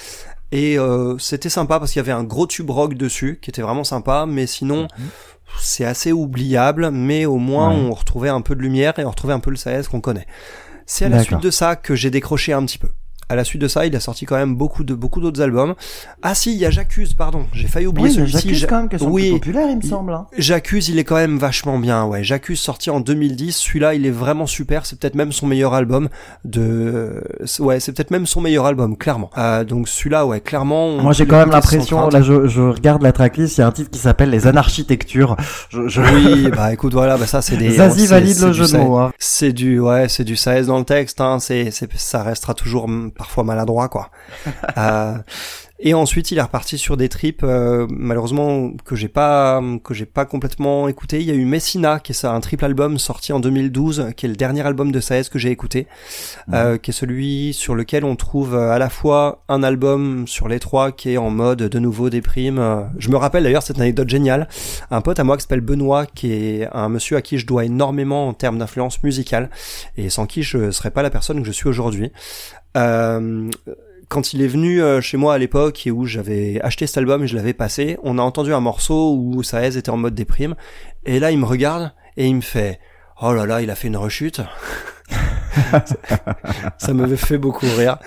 Et 0.52 0.78
euh, 0.78 1.16
c'était 1.18 1.48
sympa 1.48 1.78
parce 1.78 1.92
qu'il 1.92 2.00
y 2.00 2.04
avait 2.04 2.10
un 2.10 2.24
gros 2.24 2.46
tube 2.48 2.70
rock 2.70 2.94
dessus 2.94 3.38
qui 3.40 3.50
était 3.50 3.62
vraiment 3.62 3.84
sympa, 3.84 4.26
mais 4.26 4.46
sinon 4.48 4.88
c'est 5.60 5.84
assez 5.84 6.10
oubliable, 6.12 6.90
mais 6.90 7.24
au 7.26 7.36
moins 7.38 7.70
Ouais. 7.70 7.76
on 7.76 7.92
retrouvait 7.92 8.28
un 8.30 8.40
peu 8.40 8.54
de 8.56 8.60
lumière 8.60 8.98
et 8.98 9.04
on 9.04 9.10
retrouvait 9.10 9.32
un 9.34 9.40
peu 9.40 9.50
le 9.50 9.56
SAS 9.56 9.86
qu'on 9.88 10.00
connaît. 10.00 10.26
C'est 10.86 11.04
à 11.04 11.08
la 11.08 11.18
suite 11.22 11.40
de 11.42 11.50
ça 11.52 11.76
que 11.76 11.94
j'ai 11.94 12.10
décroché 12.10 12.52
un 12.52 12.64
petit 12.66 12.78
peu. 12.78 12.88
À 13.30 13.36
la 13.36 13.44
suite 13.44 13.62
de 13.62 13.68
ça, 13.68 13.86
il 13.86 13.94
a 13.96 14.00
sorti 14.00 14.26
quand 14.26 14.36
même 14.36 14.54
beaucoup 14.56 14.84
de 14.84 14.92
beaucoup 14.94 15.20
d'autres 15.20 15.40
albums. 15.40 15.74
Ah 16.22 16.34
si, 16.34 16.52
il 16.52 16.58
y 16.58 16.66
a 16.66 16.70
J'accuse, 16.70 17.14
pardon, 17.14 17.46
j'ai 17.52 17.68
failli 17.68 17.86
oublier 17.86 18.08
Oui, 18.08 18.14
celui-ci. 18.14 18.32
j'accuse 18.32 18.58
J'a- 18.58 18.66
quand 18.66 18.76
même 18.76 18.88
que 18.88 18.98
sont 18.98 19.08
oui. 19.10 19.22
plus 19.30 19.38
populaires, 19.38 19.68
il 19.70 19.76
me 19.76 19.82
semble. 19.82 20.12
Hein. 20.12 20.26
J'accuse, 20.36 20.88
il 20.88 20.98
est 20.98 21.04
quand 21.04 21.14
même 21.16 21.38
vachement 21.38 21.78
bien, 21.78 22.04
ouais. 22.04 22.22
J'accuse 22.24 22.58
sorti 22.60 22.90
en 22.90 23.00
2010, 23.00 23.56
celui-là, 23.56 23.94
il 23.94 24.04
est 24.06 24.10
vraiment 24.10 24.46
super. 24.46 24.84
C'est 24.86 24.98
peut-être 24.98 25.14
même 25.14 25.30
son 25.32 25.46
meilleur 25.46 25.74
album 25.74 26.08
de, 26.44 27.22
ouais, 27.60 27.80
c'est 27.80 27.92
peut-être 27.92 28.10
même 28.10 28.26
son 28.26 28.40
meilleur 28.40 28.66
album, 28.66 28.96
clairement. 28.96 29.30
Euh, 29.38 29.64
donc 29.64 29.88
celui-là, 29.88 30.26
ouais, 30.26 30.40
clairement. 30.40 30.96
Moi, 30.98 31.12
j'ai 31.12 31.26
quand 31.26 31.38
même 31.38 31.50
l'impression, 31.50 32.08
là, 32.08 32.22
je, 32.22 32.46
je 32.48 32.60
regarde 32.62 33.02
la 33.02 33.12
tracklist, 33.12 33.58
il 33.58 33.60
y 33.60 33.64
a 33.64 33.66
un 33.66 33.72
titre 33.72 33.90
qui 33.90 33.98
s'appelle 33.98 34.30
Les 34.30 34.46
Anarchitectures. 34.46 35.36
Je, 35.70 35.86
je... 35.88 36.00
Oui, 36.00 36.50
bah 36.56 36.72
écoute, 36.72 36.92
voilà, 36.92 37.16
bah 37.16 37.26
ça 37.26 37.42
c'est 37.42 37.56
des. 37.56 37.70
Zazie 37.72 38.00
c'est- 38.02 38.06
valide 38.06 38.34
c'est 38.36 38.46
le 38.46 38.52
jeu 38.52 38.66
de 38.66 38.76
mots. 38.78 38.98
Hein. 38.98 39.12
C'est 39.18 39.52
du, 39.52 39.78
ouais, 39.80 40.08
c'est 40.08 40.24
du 40.24 40.36
SAS 40.36 40.66
dans 40.66 40.78
le 40.78 40.84
texte, 40.84 41.20
hein. 41.20 41.38
C'est, 41.40 41.70
c'est, 41.70 41.88
ça 41.96 42.22
restera 42.22 42.54
toujours 42.54 42.84
hum, 42.84 43.10
parfois 43.20 43.44
maladroit, 43.44 43.88
quoi. 43.88 44.10
Euh, 44.76 45.18
et 45.82 45.94
ensuite, 45.94 46.30
il 46.30 46.36
est 46.36 46.42
reparti 46.42 46.76
sur 46.76 46.98
des 46.98 47.08
trips, 47.08 47.42
euh, 47.42 47.86
malheureusement 47.88 48.72
que 48.84 48.94
j'ai 48.96 49.08
pas, 49.08 49.62
que 49.82 49.94
j'ai 49.94 50.04
pas 50.04 50.26
complètement 50.26 50.88
écouté. 50.88 51.20
Il 51.20 51.26
y 51.26 51.30
a 51.30 51.34
eu 51.34 51.46
Messina, 51.46 52.00
qui 52.00 52.12
est 52.12 52.14
ça, 52.14 52.34
un 52.34 52.40
triple 52.40 52.66
album 52.66 52.98
sorti 52.98 53.32
en 53.32 53.40
2012, 53.40 54.08
qui 54.14 54.26
est 54.26 54.28
le 54.28 54.36
dernier 54.36 54.60
album 54.60 54.92
de 54.92 55.00
SAS 55.00 55.30
que 55.30 55.38
j'ai 55.38 55.50
écouté, 55.50 55.86
euh, 56.52 56.76
qui 56.76 56.90
est 56.90 56.94
celui 56.94 57.54
sur 57.54 57.74
lequel 57.74 58.04
on 58.04 58.14
trouve 58.14 58.54
euh, 58.54 58.72
à 58.72 58.78
la 58.78 58.90
fois 58.90 59.42
un 59.48 59.62
album 59.62 60.26
sur 60.26 60.48
les 60.48 60.60
trois 60.60 60.92
qui 60.92 61.12
est 61.12 61.16
en 61.16 61.30
mode 61.30 61.62
de 61.62 61.78
nouveau 61.78 62.10
déprime. 62.10 62.90
Je 62.98 63.08
me 63.08 63.16
rappelle 63.16 63.44
d'ailleurs 63.44 63.62
cette 63.62 63.80
anecdote 63.80 64.08
géniale 64.08 64.48
un 64.90 65.00
pote 65.00 65.18
à 65.18 65.24
moi 65.24 65.38
qui 65.38 65.42
s'appelle 65.42 65.62
Benoît, 65.62 66.04
qui 66.04 66.32
est 66.32 66.68
un 66.72 66.90
monsieur 66.90 67.16
à 67.16 67.22
qui 67.22 67.38
je 67.38 67.46
dois 67.46 67.64
énormément 67.64 68.28
en 68.28 68.34
termes 68.34 68.58
d'influence 68.58 69.02
musicale, 69.02 69.48
et 69.96 70.10
sans 70.10 70.26
qui 70.26 70.42
je 70.42 70.70
serais 70.72 70.90
pas 70.90 71.02
la 71.02 71.10
personne 71.10 71.40
que 71.40 71.46
je 71.46 71.52
suis 71.52 71.68
aujourd'hui. 71.68 72.12
Euh, 72.76 73.50
quand 74.08 74.32
il 74.32 74.42
est 74.42 74.48
venu 74.48 74.82
euh, 74.82 75.00
chez 75.00 75.16
moi 75.16 75.34
à 75.34 75.38
l'époque 75.38 75.86
et 75.86 75.90
où 75.90 76.04
j'avais 76.04 76.60
acheté 76.62 76.86
cet 76.86 76.98
album 76.98 77.22
et 77.22 77.26
je 77.28 77.36
l'avais 77.36 77.52
passé, 77.52 77.96
on 78.02 78.18
a 78.18 78.22
entendu 78.22 78.52
un 78.52 78.60
morceau 78.60 79.14
où 79.14 79.42
Saez 79.42 79.76
était 79.76 79.90
en 79.90 79.96
mode 79.96 80.14
déprime, 80.14 80.56
et 81.06 81.20
là 81.20 81.30
il 81.30 81.38
me 81.38 81.44
regarde 81.44 81.92
et 82.16 82.26
il 82.26 82.34
me 82.34 82.40
fait 82.40 82.80
«Oh 83.22 83.32
là 83.32 83.46
là, 83.46 83.62
il 83.62 83.70
a 83.70 83.76
fait 83.76 83.88
une 83.88 83.96
rechute!» 83.96 84.40
Ça 86.78 86.92
m'avait 86.92 87.16
fait 87.16 87.38
beaucoup 87.38 87.66
rire. 87.76 87.98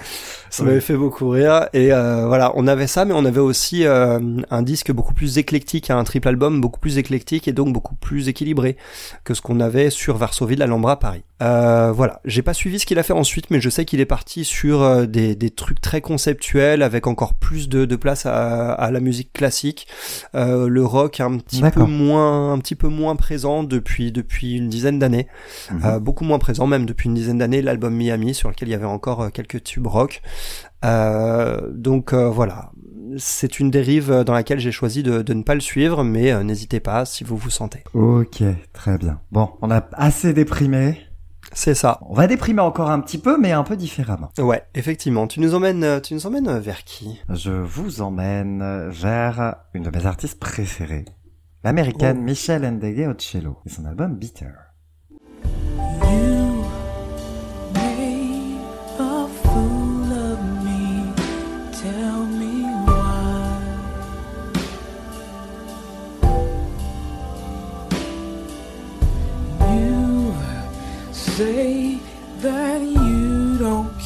Ça 0.53 0.63
m'avait 0.63 0.81
fait 0.81 0.95
beaucoup 0.95 1.29
rire 1.29 1.67
et 1.73 1.91
euh, 1.91 2.27
voilà, 2.27 2.51
on 2.53 2.67
avait 2.67 2.85
ça, 2.85 3.05
mais 3.05 3.13
on 3.15 3.25
avait 3.25 3.39
aussi 3.39 3.85
euh, 3.85 4.19
un 4.51 4.61
disque 4.61 4.91
beaucoup 4.91 5.15
plus 5.15 5.39
éclectique, 5.39 5.89
un 5.89 6.03
triple 6.03 6.27
album 6.27 6.61
beaucoup 6.61 6.79
plus 6.79 6.99
éclectique 6.99 7.47
et 7.47 7.53
donc 7.53 7.73
beaucoup 7.73 7.95
plus 7.95 8.27
équilibré 8.27 8.77
que 9.23 9.33
ce 9.33 9.41
qu'on 9.41 9.59
avait 9.59 9.89
sur 9.89 10.15
Varsovie, 10.17 10.61
Alhambra, 10.61 10.99
Paris. 10.99 11.23
Euh, 11.43 11.91
voilà, 11.91 12.21
j'ai 12.23 12.41
pas 12.41 12.53
suivi 12.53 12.79
ce 12.79 12.85
qu'il 12.85 12.99
a 12.99 13.03
fait 13.03 13.13
ensuite, 13.13 13.49
mais 13.49 13.59
je 13.59 13.69
sais 13.69 13.83
qu'il 13.83 13.99
est 13.99 14.05
parti 14.05 14.45
sur 14.45 14.81
euh, 14.81 15.05
des, 15.05 15.35
des 15.35 15.49
trucs 15.49 15.81
très 15.81 15.99
conceptuels 15.99 16.81
avec 16.81 17.05
encore 17.05 17.33
plus 17.33 17.67
de, 17.67 17.83
de 17.83 17.95
place 17.97 18.25
à, 18.25 18.71
à 18.71 18.91
la 18.91 18.99
musique 19.01 19.33
classique, 19.33 19.87
euh, 20.35 20.69
le 20.69 20.85
rock 20.85 21.19
un 21.19 21.37
petit 21.39 21.61
peu 21.61 21.83
moins, 21.83 22.53
un 22.53 22.59
petit 22.59 22.75
peu 22.75 22.87
moins 22.87 23.17
présent 23.17 23.63
depuis 23.63 24.11
depuis 24.11 24.55
une 24.55 24.69
dizaine 24.69 24.99
d'années. 24.99 25.27
Mhm. 25.71 25.81
Euh, 25.83 25.99
beaucoup 25.99 26.23
moins 26.23 26.39
présent 26.39 26.65
même 26.65 26.85
depuis 26.85 27.09
une 27.09 27.15
dizaine 27.15 27.39
d'années 27.39 27.61
l'album 27.61 27.93
Miami 27.93 28.33
sur 28.33 28.49
lequel 28.49 28.69
il 28.69 28.71
y 28.71 28.75
avait 28.75 28.85
encore 28.85 29.31
quelques 29.31 29.63
tubes 29.63 29.87
rock 29.87 30.21
donc 30.83 32.13
euh, 32.13 32.29
voilà 32.29 32.71
c'est 33.17 33.59
une 33.59 33.69
dérive 33.69 34.11
euh, 34.11 34.23
dans 34.23 34.33
laquelle 34.33 34.59
j'ai 34.59 34.71
choisi 34.71 35.03
de, 35.03 35.21
de 35.21 35.33
ne 35.33 35.43
pas 35.43 35.53
le 35.53 35.61
suivre 35.61 36.03
mais 36.03 36.31
euh, 36.31 36.43
n'hésitez 36.43 36.79
pas 36.79 37.05
si 37.05 37.23
vous 37.23 37.37
vous 37.37 37.51
sentez 37.51 37.83
Ok, 37.93 38.41
très 38.73 38.97
bien. 38.97 39.19
Bon, 39.31 39.49
on 39.61 39.69
a 39.69 39.87
assez 39.93 40.33
déprimé. 40.33 40.99
c'est 41.53 41.75
ça 41.75 41.99
On 42.09 42.15
va 42.15 42.25
déprimer 42.25 42.61
encore 42.61 42.89
un 42.89 42.99
petit 43.01 43.19
peu, 43.19 43.37
mais 43.39 43.51
un 43.51 43.63
peu 43.63 43.75
différemment. 43.77 44.29
ouais 44.39 44.63
effectivement 44.73 45.27
tu 45.27 45.39
nous 45.41 45.53
emmènes 45.53 45.83
euh, 45.83 45.99
tu 45.99 46.15
nous 46.15 46.25
emmènes 46.25 46.47
euh, 46.47 46.59
vers 46.59 46.83
qui? 46.83 47.19
Je 47.29 47.51
vous 47.51 48.01
emmène 48.01 48.89
vers 48.89 49.55
une 49.75 49.83
de 49.83 49.91
mes 49.95 50.05
artistes 50.07 50.39
préférées, 50.39 51.05
l'américaine 51.63 52.17
Oh. 52.19 52.23
Michelle 52.23 52.63
Ndege 52.69 53.07
au 53.07 53.13
cello 53.19 53.57
et 53.65 53.69
son 53.69 53.85
album 53.85 54.15
Bitter. 54.15 54.47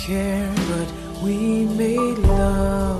Care, 0.08 0.54
but 0.70 0.90
we 1.22 1.66
made 1.66 2.18
love. 2.20 2.97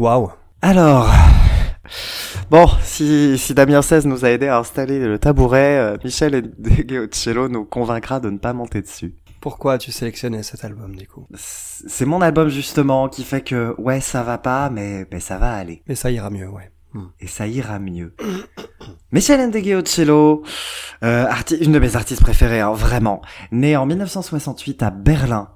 Waouh. 0.00 0.30
Alors, 0.62 1.12
bon, 2.48 2.66
si, 2.82 3.36
si 3.36 3.52
Damien 3.52 3.82
16 3.82 4.06
nous 4.06 4.24
a 4.24 4.30
aidé 4.30 4.48
à 4.48 4.56
installer 4.56 4.98
le 4.98 5.18
tabouret, 5.18 5.76
euh, 5.76 5.98
Michel 6.02 6.54
Degueocello 6.56 7.50
nous 7.50 7.66
convaincra 7.66 8.18
de 8.18 8.30
ne 8.30 8.38
pas 8.38 8.54
monter 8.54 8.80
dessus. 8.80 9.14
Pourquoi 9.42 9.74
as-tu 9.74 9.92
sélectionné 9.92 10.42
cet 10.42 10.64
album 10.64 10.96
du 10.96 11.06
coup? 11.06 11.26
C'est 11.34 12.06
mon 12.06 12.22
album 12.22 12.48
justement 12.48 13.10
qui 13.10 13.24
fait 13.24 13.42
que, 13.42 13.74
ouais, 13.76 14.00
ça 14.00 14.22
va 14.22 14.38
pas, 14.38 14.70
mais, 14.70 15.06
mais 15.12 15.20
ça 15.20 15.36
va 15.36 15.52
aller. 15.52 15.82
Mais 15.86 15.96
ça 15.96 16.10
ira 16.10 16.30
mieux, 16.30 16.48
ouais. 16.48 16.72
Et 17.20 17.26
ça 17.26 17.46
ira 17.46 17.78
mieux. 17.78 18.14
Michel 19.12 19.48
Ndegeocello, 19.48 20.42
euh, 21.02 21.26
une 21.60 21.72
de 21.72 21.78
mes 21.78 21.96
artistes 21.96 22.22
préférées, 22.22 22.60
hein, 22.60 22.72
vraiment. 22.72 23.22
Née 23.52 23.76
en 23.76 23.86
1968 23.86 24.82
à 24.82 24.90
Berlin. 24.90 25.48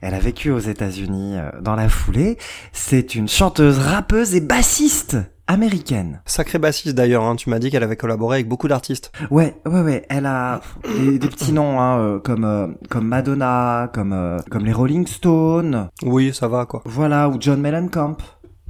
Elle 0.00 0.14
a 0.14 0.18
vécu 0.20 0.50
aux 0.50 0.58
États-Unis 0.60 1.36
euh, 1.36 1.50
dans 1.60 1.74
la 1.74 1.88
foulée. 1.88 2.38
C'est 2.72 3.14
une 3.14 3.28
chanteuse, 3.28 3.78
rappeuse 3.78 4.34
et 4.34 4.40
bassiste 4.40 5.16
américaine. 5.48 6.22
Sacré 6.24 6.58
bassiste 6.58 6.94
d'ailleurs, 6.94 7.24
hein. 7.24 7.36
tu 7.36 7.50
m'as 7.50 7.58
dit 7.58 7.70
qu'elle 7.70 7.82
avait 7.82 7.96
collaboré 7.96 8.36
avec 8.36 8.48
beaucoup 8.48 8.68
d'artistes. 8.68 9.12
Ouais, 9.30 9.54
ouais, 9.66 9.80
ouais. 9.80 10.06
Elle 10.08 10.26
a 10.26 10.60
des, 10.84 11.18
des 11.18 11.28
petits 11.28 11.52
noms 11.52 11.80
hein, 11.80 11.98
euh, 11.98 12.18
comme 12.20 12.44
euh, 12.44 12.68
comme 12.88 13.06
Madonna, 13.06 13.90
comme 13.92 14.12
euh, 14.12 14.38
comme 14.50 14.64
les 14.64 14.72
Rolling 14.72 15.06
Stones, 15.06 15.88
Oui, 16.02 16.32
ça 16.32 16.48
va 16.48 16.64
quoi. 16.66 16.82
voilà, 16.84 17.28
ou 17.28 17.36
John 17.40 17.60
Mellencamp, 17.60 18.16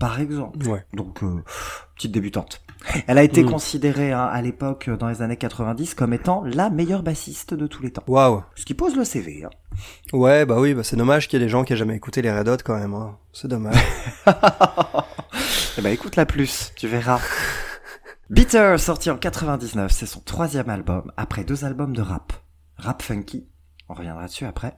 par 0.00 0.18
exemple. 0.20 0.66
Ouais. 0.66 0.84
Donc 0.94 1.20
petite 1.94 2.12
débutante. 2.12 2.62
Elle 3.06 3.18
a 3.18 3.22
été 3.22 3.42
Mm. 3.44 3.50
considérée 3.50 4.12
hein, 4.12 4.24
à 4.24 4.42
l'époque, 4.42 4.90
dans 4.90 5.08
les 5.08 5.22
années 5.22 5.36
90, 5.36 5.94
comme 5.94 6.12
étant 6.12 6.42
la 6.44 6.68
meilleure 6.70 7.02
bassiste 7.02 7.54
de 7.54 7.66
tous 7.66 7.82
les 7.82 7.90
temps. 7.92 8.02
Waouh. 8.08 8.42
Ce 8.56 8.64
qui 8.64 8.74
pose 8.74 8.96
le 8.96 9.04
CV. 9.04 9.44
Hein. 9.44 9.50
Ouais, 10.12 10.44
bah 10.44 10.56
oui, 10.60 10.74
bah 10.74 10.82
c'est 10.82 10.96
dommage 10.96 11.28
qu'il 11.28 11.38
y 11.38 11.42
ait 11.42 11.46
des 11.46 11.50
gens 11.50 11.64
qui 11.64 11.72
aient 11.72 11.76
jamais 11.76 11.94
écouté 11.96 12.22
les 12.22 12.32
Red 12.32 12.48
Hot 12.48 12.56
quand 12.64 12.78
même. 12.78 12.94
Hein. 12.94 13.16
C'est 13.32 13.48
dommage. 13.48 13.76
Eh 15.78 15.80
ben 15.80 15.90
écoute-la 15.90 16.26
plus, 16.26 16.72
tu 16.76 16.86
verras. 16.86 17.18
Bitter, 18.30 18.76
sorti 18.78 19.10
en 19.10 19.16
99, 19.16 19.90
c'est 19.90 20.04
son 20.06 20.20
troisième 20.20 20.68
album, 20.68 21.10
après 21.16 21.44
deux 21.44 21.64
albums 21.64 21.96
de 21.96 22.02
rap. 22.02 22.32
Rap 22.76 23.00
funky, 23.02 23.46
on 23.88 23.94
reviendra 23.94 24.26
dessus 24.26 24.44
après. 24.44 24.74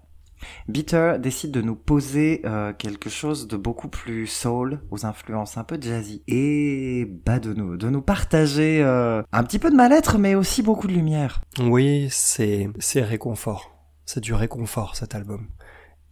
Bitter 0.69 1.17
décide 1.19 1.51
de 1.51 1.63
nous 1.63 1.77
poser 1.77 2.43
euh, 2.45 2.73
quelque 2.73 3.11
chose 3.11 3.49
de 3.49 3.57
beaucoup 3.57 3.89
plus 3.89 4.27
soul, 4.27 4.81
aux 4.91 5.07
influences 5.07 5.57
un 5.57 5.65
peu 5.65 5.79
jazzy, 5.81 6.23
et 6.27 7.07
bah 7.27 7.39
de 7.39 7.53
nous, 7.53 7.77
de 7.77 7.89
nous 7.89 8.03
partager 8.03 8.83
euh, 8.83 9.23
un 9.33 9.45
petit 9.45 9.59
peu 9.59 9.71
de 9.71 9.77
mal-être, 9.77 10.19
mais 10.19 10.35
aussi 10.35 10.63
beaucoup 10.63 10.87
de 10.87 10.93
lumière. 10.93 11.41
oui, 11.61 12.09
c'est 12.11 12.69
c'est 12.79 13.03
réconfort. 13.03 13.71
C'est 14.07 14.21
du 14.21 14.35
réconfort 14.35 14.97
cet 14.97 15.15
album. 15.15 15.49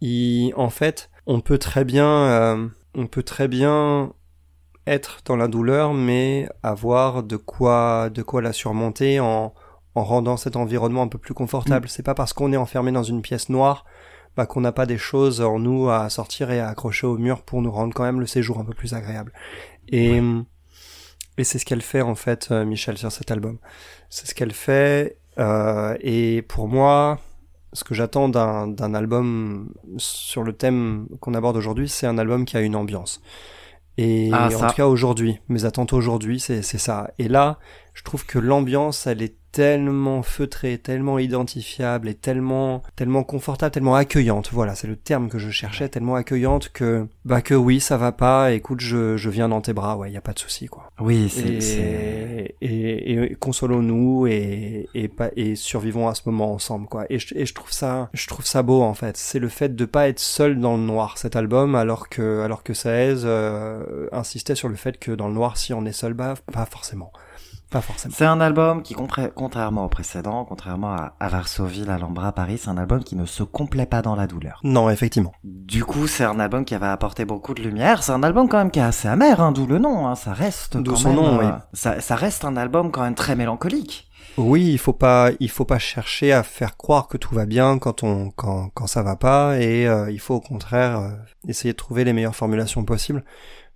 Il, 0.01 0.53
en 0.55 0.69
fait, 0.69 1.09
on 1.27 1.39
peut 1.39 1.57
très 1.57 1.85
bien, 1.85 2.07
euh, 2.07 2.67
on 2.95 3.07
peut 3.07 3.23
très 3.23 3.47
bien 3.47 4.13
être 4.85 5.19
dans 5.25 5.35
la 5.35 5.47
douleur, 5.47 5.93
mais 5.93 6.49
avoir 6.61 7.23
de 7.23 7.37
quoi, 7.37 8.09
de 8.09 8.21
quoi 8.21 8.41
la 8.41 8.51
surmonter 8.51 9.19
en, 9.19 9.53
en 9.95 10.03
rendant 10.03 10.37
cet 10.37 10.55
environnement 10.55 11.03
un 11.03 11.07
peu 11.07 11.17
plus 11.17 11.33
confortable. 11.33 11.87
C'est 11.87 12.03
pas 12.03 12.15
parce 12.15 12.33
qu'on 12.33 12.51
est 12.51 12.57
enfermé 12.57 12.91
dans 12.91 13.03
une 13.03 13.21
pièce 13.21 13.49
noire 13.49 13.85
bah, 14.37 14.45
qu'on 14.45 14.61
n'a 14.61 14.71
pas 14.71 14.85
des 14.85 14.97
choses 14.97 15.41
en 15.41 15.59
nous 15.59 15.89
à 15.89 16.09
sortir 16.09 16.51
et 16.51 16.59
à 16.59 16.69
accrocher 16.69 17.07
au 17.07 17.17
mur 17.17 17.41
pour 17.43 17.61
nous 17.61 17.71
rendre 17.71 17.93
quand 17.93 18.03
même 18.03 18.19
le 18.19 18.25
séjour 18.27 18.59
un 18.59 18.65
peu 18.65 18.73
plus 18.73 18.93
agréable. 18.93 19.31
Et, 19.89 20.21
et 21.37 21.43
c'est 21.43 21.59
ce 21.59 21.65
qu'elle 21.65 21.81
fait 21.81 22.01
en 22.01 22.15
fait, 22.15 22.49
euh, 22.51 22.65
Michel, 22.65 22.97
sur 22.97 23.11
cet 23.11 23.31
album. 23.31 23.57
C'est 24.09 24.27
ce 24.27 24.35
qu'elle 24.35 24.53
fait. 24.53 25.17
euh, 25.39 25.95
et 26.01 26.43
pour 26.43 26.67
moi, 26.67 27.19
ce 27.73 27.83
que 27.83 27.95
j'attends 27.95 28.29
d'un 28.29 28.67
d'un 28.67 28.93
album 28.93 29.73
sur 29.97 30.43
le 30.43 30.53
thème 30.53 31.07
qu'on 31.21 31.33
aborde 31.33 31.57
aujourd'hui, 31.57 31.89
c'est 31.89 32.05
un 32.07 32.17
album 32.19 32.45
qui 32.45 32.55
a 32.57 32.61
une 32.61 32.75
ambiance. 32.75 33.21
Et 33.97 34.29
Ah, 34.33 34.47
en 34.47 34.67
tout 34.69 34.75
cas 34.75 34.87
aujourd'hui, 34.87 35.39
mes 35.49 35.65
attentes 35.65 35.93
aujourd'hui, 35.93 36.39
c'est 36.39 36.61
c'est 36.61 36.77
ça. 36.79 37.11
Et 37.19 37.27
là, 37.27 37.59
je 37.93 38.03
trouve 38.03 38.25
que 38.25 38.39
l'ambiance, 38.39 39.07
elle 39.07 39.21
est 39.23 39.37
tellement 39.53 40.21
feutrée, 40.23 40.77
tellement 40.77 41.17
identifiable 41.19 42.09
et 42.09 42.15
tellement 42.15 42.83
tellement 42.97 43.23
confortable, 43.23 43.71
tellement 43.71 43.95
accueillante. 43.95 44.49
Voilà, 44.51 44.75
c'est 44.75 44.87
le 44.87 44.97
terme 44.97 45.29
que 45.29 45.37
je 45.39 45.49
cherchais, 45.49 45.87
tellement 45.87 46.15
accueillante 46.15 46.69
que 46.73 47.07
bah 47.23 47.41
que 47.41 47.53
oui, 47.53 47.79
ça 47.79 47.95
va 47.95 48.11
pas. 48.11 48.51
Écoute, 48.51 48.81
je 48.81 49.15
je 49.15 49.29
viens 49.29 49.47
dans 49.47 49.61
tes 49.61 49.71
bras, 49.71 49.95
ouais, 49.95 50.11
y 50.11 50.17
a 50.17 50.21
pas 50.21 50.33
de 50.33 50.39
souci 50.39 50.67
quoi. 50.67 50.89
Oui, 50.99 51.29
c'est... 51.29 52.55
Et, 52.61 52.71
et, 52.71 53.31
et 53.31 53.35
consolons-nous 53.35 54.27
et, 54.27 54.89
et, 54.93 55.07
pas- 55.07 55.29
et 55.35 55.55
survivons 55.55 56.07
à 56.07 56.15
ce 56.15 56.23
moment 56.25 56.51
ensemble, 56.53 56.87
quoi. 56.87 57.05
Et 57.09 57.19
je, 57.19 57.35
et 57.35 57.45
je 57.45 57.53
trouve 57.53 57.71
ça, 57.71 58.09
je 58.13 58.27
trouve 58.27 58.45
ça 58.45 58.63
beau, 58.63 58.81
en 58.81 58.93
fait. 58.93 59.15
C'est 59.17 59.39
le 59.39 59.49
fait 59.49 59.75
de 59.75 59.85
pas 59.85 60.07
être 60.07 60.19
seul 60.19 60.59
dans 60.59 60.75
le 60.77 60.83
noir, 60.83 61.17
cet 61.17 61.35
album, 61.35 61.75
alors 61.75 62.09
que, 62.09 62.41
alors 62.41 62.63
que 62.63 62.73
Saez, 62.73 63.23
euh, 63.23 64.07
insistait 64.11 64.55
sur 64.55 64.69
le 64.69 64.75
fait 64.75 64.97
que 64.97 65.11
dans 65.11 65.27
le 65.27 65.33
noir, 65.33 65.57
si 65.57 65.73
on 65.73 65.85
est 65.85 65.91
seul, 65.93 66.13
bah, 66.13 66.33
pas 66.51 66.65
forcément. 66.65 67.11
Pas 67.73 67.81
forcément. 67.81 68.13
C'est 68.15 68.25
un 68.25 68.39
album 68.39 68.83
qui, 68.83 68.93
contra- 68.93 69.29
contrairement 69.29 69.83
au 69.85 69.89
précédent, 69.89 70.45
contrairement 70.45 70.93
à, 70.93 71.15
à 71.19 71.27
Varsovie, 71.27 71.85
l'Alhambra, 71.85 72.31
Paris, 72.31 72.59
c'est 72.61 72.69
un 72.69 72.77
album 72.77 73.03
qui 73.03 73.15
ne 73.15 73.25
se 73.25 73.41
complaît 73.41 73.87
pas 73.87 74.03
dans 74.03 74.15
la 74.15 74.27
douleur. 74.27 74.59
Non, 74.63 74.91
effectivement. 74.91 75.33
Du 75.43 75.83
coup, 75.83 76.05
c'est 76.05 76.23
un 76.23 76.39
album 76.39 76.65
qui 76.65 76.75
avait 76.75 76.85
apporté 76.85 77.25
beaucoup 77.25 77.55
de 77.55 77.63
lumière. 77.63 78.03
C'est 78.03 78.11
un 78.11 78.21
album 78.21 78.47
quand 78.47 78.59
même 78.59 78.69
qui 78.69 78.77
est 78.79 78.83
assez 78.83 79.07
amer, 79.07 79.41
hein, 79.41 79.51
d'où 79.51 79.65
le 79.65 79.79
nom. 79.79 80.07
Hein, 80.07 80.13
ça 80.15 80.33
reste 80.33 80.77
D'où 80.77 80.95
son 80.95 81.09
même, 81.09 81.15
nom, 81.17 81.39
euh, 81.39 81.43
oui. 81.43 81.51
ça, 81.73 81.99
ça 81.99 82.15
reste 82.15 82.45
un 82.45 82.55
album 82.57 82.91
quand 82.91 83.01
même 83.01 83.15
très 83.15 83.35
mélancolique. 83.35 84.07
Oui, 84.37 84.71
il 84.71 84.77
faut 84.77 84.93
pas, 84.93 85.29
il 85.39 85.49
faut 85.49 85.65
pas 85.65 85.79
chercher 85.79 86.31
à 86.31 86.43
faire 86.43 86.77
croire 86.77 87.07
que 87.07 87.17
tout 87.17 87.33
va 87.35 87.45
bien 87.47 87.79
quand 87.79 88.03
on, 88.03 88.29
quand, 88.31 88.69
quand 88.75 88.87
ça 88.87 89.01
va 89.03 89.15
pas, 89.15 89.57
et 89.59 89.87
euh, 89.87 90.11
il 90.11 90.19
faut 90.19 90.35
au 90.35 90.41
contraire 90.41 90.99
euh, 90.99 91.09
essayer 91.47 91.71
de 91.73 91.77
trouver 91.77 92.03
les 92.03 92.13
meilleures 92.13 92.35
formulations 92.35 92.83
possibles 92.83 93.23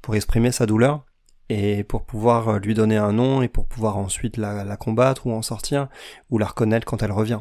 pour 0.02 0.16
exprimer 0.16 0.52
sa 0.52 0.66
douleur 0.68 1.04
et 1.50 1.84
pour 1.84 2.04
pouvoir 2.04 2.50
euh, 2.50 2.60
lui 2.60 2.74
donner 2.74 2.98
un 2.98 3.14
nom 3.14 3.42
et 3.42 3.48
pour 3.48 3.66
pouvoir 3.66 3.98
ensuite 3.98 4.38
la, 4.38 4.64
la 4.64 4.78
combattre 4.78 5.28
ou 5.28 5.32
en 5.32 5.42
sortir 5.42 5.88
ou 6.30 6.38
la 6.38 6.48
reconnaître 6.48 6.86
quand 6.86 7.02
elle 7.04 7.12
revient. 7.12 7.40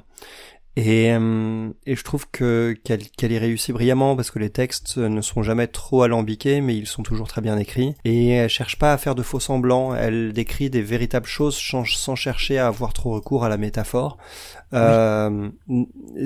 Et, 0.77 1.11
euh, 1.13 1.71
et 1.87 1.97
je 1.97 2.05
trouve 2.05 2.27
que 2.31 2.77
qu'elle 2.85 3.09
qu'elle 3.11 3.33
y 3.33 3.39
réussit 3.39 3.75
brillamment 3.75 4.15
parce 4.15 4.31
que 4.31 4.39
les 4.39 4.51
textes 4.51 4.99
ne 4.99 5.23
sont 5.23 5.43
jamais 5.43 5.67
trop 5.69 6.03
alambiqués 6.03 6.61
mais 6.61 6.77
ils 6.77 6.87
sont 6.87 7.03
toujours 7.03 7.29
très 7.29 7.41
bien 7.41 7.57
écrits. 7.57 7.95
Et 8.05 8.29
elle 8.31 8.51
cherche 8.51 8.79
pas 8.79 8.93
à 8.93 8.99
faire 8.99 9.15
de 9.15 9.23
faux 9.23 9.41
semblants. 9.41 9.95
Elle 9.95 10.33
décrit 10.33 10.69
des 10.69 10.83
véritables 10.83 11.27
choses 11.27 11.57
sans, 11.57 11.85
sans 11.87 12.15
chercher 12.15 12.59
à 12.59 12.67
avoir 12.67 12.93
trop 12.93 13.15
recours 13.15 13.45
à 13.45 13.49
la 13.49 13.57
métaphore. 13.57 14.19
Euh, 14.75 15.49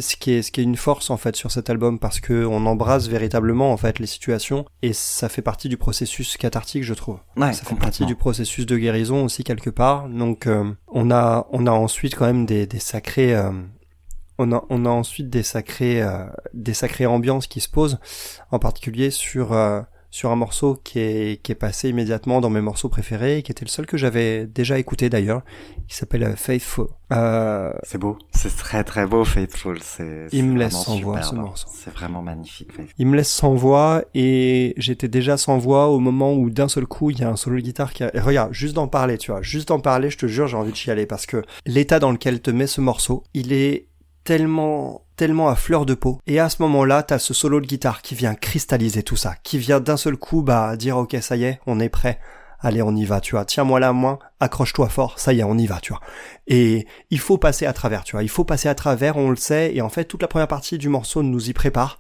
ce 0.01 0.17
qui 0.17 0.33
est 0.33 0.43
ce 0.43 0.51
qui 0.51 0.61
est 0.61 0.65
une 0.65 0.77
force 0.77 1.11
en 1.11 1.19
fait 1.19 1.37
sur 1.37 1.51
cet 1.51 1.69
album 1.69 1.99
parce 1.99 2.21
que 2.21 2.47
on 2.47 2.65
embrasse 2.65 3.07
véritablement 3.07 3.71
en 3.71 3.77
fait 3.77 3.99
les 3.99 4.07
situations 4.07 4.65
et 4.81 4.95
ça 4.95 5.29
fait 5.29 5.43
partie 5.43 5.69
du 5.69 5.77
processus 5.77 6.39
cathartique 6.39 6.83
je 6.83 6.95
trouve. 6.95 7.19
Ouais, 7.37 7.53
ça 7.53 7.65
fait 7.65 7.75
partie 7.75 8.07
du 8.07 8.17
processus 8.17 8.65
de 8.65 8.79
guérison 8.79 9.25
aussi 9.25 9.45
quelque 9.45 9.69
part. 9.71 10.09
Donc 10.09 10.47
euh, 10.47 10.73
on 10.89 11.11
a 11.11 11.47
on 11.53 11.67
a 11.67 11.71
ensuite 11.71 12.15
quand 12.17 12.27
même 12.27 12.47
des, 12.47 12.67
des 12.67 12.79
sacrés 12.79 13.35
euh, 13.35 13.51
on 14.41 14.53
a 14.53 14.65
on 14.71 14.87
a 14.87 14.89
ensuite 14.89 15.29
des 15.29 15.43
sacrés 15.43 16.03
euh, 16.03 16.25
des 16.55 16.75
sacrées 16.75 17.07
ambiances 17.07 17.47
qui 17.47 17.61
se 17.61 17.69
posent, 17.69 17.99
en 18.51 18.59
particulier 18.59 19.11
sur 19.11 19.53
euh, 19.53 19.83
sur 20.11 20.31
un 20.33 20.37
morceau 20.37 20.75
qui 20.83 20.99
est 20.99 21.43
qui 21.43 21.53
est 21.53 21.57
passé 21.57 21.89
immédiatement 21.91 22.41
dans 22.41 22.51
mes 22.51 22.61
morceaux 22.61 22.89
préférés, 22.89 23.43
qui 23.43 23.53
était 23.53 23.65
le 23.65 23.71
seul 23.71 23.87
que 23.87 23.97
j'avais 23.97 24.47
déjà 24.47 24.79
écouté 24.79 25.09
d'ailleurs, 25.11 25.43
qui 25.87 25.95
s'appelle 25.95 26.25
euh, 26.25 26.37
Faithful. 26.37 26.89
Euh, 27.13 27.73
C'est 27.83 27.99
beau. 27.99 28.17
C'est 28.33 28.57
très 28.57 28.83
très 28.83 29.07
beau, 29.07 29.25
Faithful. 29.25 29.79
C'est, 29.83 30.27
Il 30.33 30.47
me 30.47 30.59
laisse 30.59 30.75
sans 30.75 31.01
voix, 31.01 31.23
ce 31.23 31.35
morceau. 31.35 31.69
C'est 31.71 31.93
vraiment 31.93 32.23
magnifique, 32.23 32.73
Faithful. 32.73 32.95
Il 32.99 33.07
me 33.07 33.17
laisse 33.17 33.31
sans 33.31 33.55
voix 33.55 34.03
et 34.15 34.75
j'étais 34.79 35.09
déjà 35.09 35.37
sans 35.37 35.59
voix 35.59 35.89
au 35.89 36.01
moment 36.01 36.33
où 36.33 36.51
d'un 36.51 36.69
seul 36.69 36.87
coup 36.87 37.11
il 37.11 37.19
y 37.19 37.25
a 37.25 37.29
un 37.29 37.37
solo 37.37 37.57
de 37.57 37.63
guitare 37.63 37.93
qui 37.93 38.05
a... 38.05 38.15
et 38.17 38.21
regarde, 38.21 38.53
juste 38.53 38.75
d'en 38.75 38.89
parler, 38.89 39.19
tu 39.19 39.31
vois, 39.31 39.43
juste 39.43 39.69
d'en 39.69 39.81
parler, 39.81 40.11
je 40.11 40.19
te 40.19 40.27
jure, 40.27 40.49
j'ai 40.49 40.57
envie 40.57 40.73
de 40.73 40.77
chialer 40.77 41.07
parce 41.07 41.27
que 41.27 41.45
l'état 41.67 42.01
dans 42.01 42.11
lequel 42.11 42.41
te 42.41 42.51
met 42.51 42.67
ce 42.67 42.81
morceau, 42.81 43.23
il 43.35 43.53
est 43.53 43.90
tellement 44.25 45.05
tellement 45.17 45.49
à 45.49 45.55
fleur 45.55 45.85
de 45.85 45.95
peau. 45.95 46.19
Et 46.27 46.41
à 46.41 46.49
ce 46.49 46.63
moment-là 46.63 47.03
t'as 47.03 47.19
ce 47.19 47.35
solo 47.35 47.61
de 47.61 47.67
guitare 47.67 48.03
qui 48.03 48.15
vient 48.15 48.35
cristalliser 48.35 49.03
tout 49.03 49.17
ça 49.17 49.35
qui 49.43 49.59
vient 49.59 49.81
d'un 49.81 49.97
seul 49.97 50.17
coup 50.17 50.43
bah 50.43 50.77
dire 50.77 50.97
ok 50.97 51.17
ça 51.21 51.37
y 51.37 51.45
est 51.45 51.61
on 51.67 51.81
est 51.81 51.89
prêt. 51.89 52.19
Allez 52.63 52.83
on 52.83 52.95
y 52.95 53.05
va 53.05 53.21
tu 53.21 53.33
vois. 53.33 53.45
Tiens-moi 53.45 53.81
la 53.81 53.93
main 53.93 54.19
accroche-toi 54.39 54.89
fort. 54.89 55.19
Ça 55.19 55.33
y 55.33 55.41
est 55.41 55.45
on 55.45 55.57
y 55.59 55.67
va 55.67 55.81
tu 55.81 55.93
vois. 55.93 56.01
Et 56.47 56.87
il 57.11 57.19
faut 57.19 57.39
passer 57.39 57.67
à 57.67 57.73
travers 57.73 58.05
tu 58.05 58.13
vois. 58.13 58.23
Il 58.23 58.29
faut 58.29 58.45
passer 58.45 58.69
à 58.69 58.75
travers 58.75 59.17
on 59.17 59.31
le 59.31 59.37
sait. 59.37 59.75
Et 59.75 59.83
en 59.83 59.89
fait 59.89 60.05
toute 60.05 60.23
la 60.23 60.29
première 60.29 60.49
partie 60.49 60.79
du 60.79 60.89
morceau 60.89 61.23
nous 61.23 61.49
y 61.51 61.53
prépare. 61.53 61.99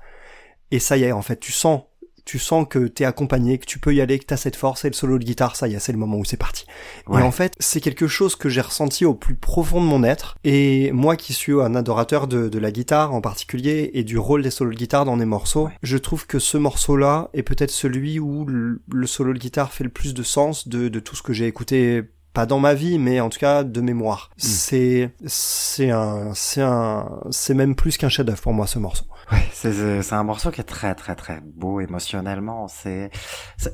Et 0.70 0.78
ça 0.78 0.96
y 0.96 1.04
est 1.04 1.12
en 1.12 1.22
fait 1.22 1.40
tu 1.40 1.52
sens 1.52 1.82
tu 2.24 2.38
sens 2.38 2.66
que 2.68 2.86
t'es 2.86 3.04
accompagné, 3.04 3.58
que 3.58 3.66
tu 3.66 3.78
peux 3.78 3.94
y 3.94 4.00
aller, 4.00 4.18
que 4.18 4.24
t'as 4.24 4.36
cette 4.36 4.56
force 4.56 4.84
et 4.84 4.88
le 4.88 4.94
solo 4.94 5.18
de 5.18 5.24
guitare, 5.24 5.56
ça 5.56 5.68
y 5.68 5.74
est, 5.74 5.78
c'est 5.78 5.92
le 5.92 5.98
moment 5.98 6.16
où 6.16 6.24
c'est 6.24 6.36
parti. 6.36 6.66
Ouais. 7.06 7.20
Et 7.20 7.24
en 7.24 7.30
fait, 7.30 7.54
c'est 7.58 7.80
quelque 7.80 8.06
chose 8.06 8.36
que 8.36 8.48
j'ai 8.48 8.60
ressenti 8.60 9.04
au 9.04 9.14
plus 9.14 9.34
profond 9.34 9.80
de 9.80 9.86
mon 9.86 10.04
être. 10.04 10.36
Et 10.44 10.92
moi 10.92 11.16
qui 11.16 11.32
suis 11.32 11.52
un 11.52 11.74
adorateur 11.74 12.26
de, 12.26 12.48
de 12.48 12.58
la 12.58 12.70
guitare 12.70 13.14
en 13.14 13.20
particulier 13.20 13.90
et 13.94 14.04
du 14.04 14.18
rôle 14.18 14.42
des 14.42 14.50
solos 14.50 14.72
de 14.72 14.76
guitare 14.76 15.04
dans 15.04 15.16
les 15.16 15.24
morceaux, 15.24 15.68
je 15.82 15.96
trouve 15.96 16.26
que 16.26 16.38
ce 16.38 16.56
morceau-là 16.58 17.30
est 17.34 17.42
peut-être 17.42 17.70
celui 17.70 18.18
où 18.18 18.44
le, 18.46 18.80
le 18.92 19.06
solo 19.06 19.32
de 19.32 19.38
guitare 19.38 19.72
fait 19.72 19.84
le 19.84 19.90
plus 19.90 20.14
de 20.14 20.22
sens 20.22 20.68
de, 20.68 20.88
de 20.88 21.00
tout 21.00 21.16
ce 21.16 21.22
que 21.22 21.32
j'ai 21.32 21.46
écouté 21.46 22.02
pas 22.32 22.46
dans 22.46 22.60
ma 22.60 22.74
vie, 22.74 22.98
mais 22.98 23.20
en 23.20 23.28
tout 23.28 23.38
cas 23.38 23.64
de 23.64 23.80
mémoire. 23.80 24.30
C'est 24.36 25.10
c'est 25.26 25.90
un 25.90 26.32
c'est 26.34 26.60
un 26.60 27.20
c'est 27.30 27.54
même 27.54 27.74
plus 27.74 27.96
qu'un 27.96 28.08
chef-d'œuvre 28.08 28.40
pour 28.40 28.52
moi 28.52 28.66
ce 28.66 28.78
morceau. 28.78 29.04
Ouais, 29.32 29.38
c'est 29.52 30.12
un 30.12 30.22
morceau 30.24 30.50
qui 30.50 30.60
est 30.60 30.64
très 30.64 30.94
très 30.94 31.14
très 31.14 31.40
beau 31.42 31.80
émotionnellement. 31.80 32.66
C'est 32.68 33.10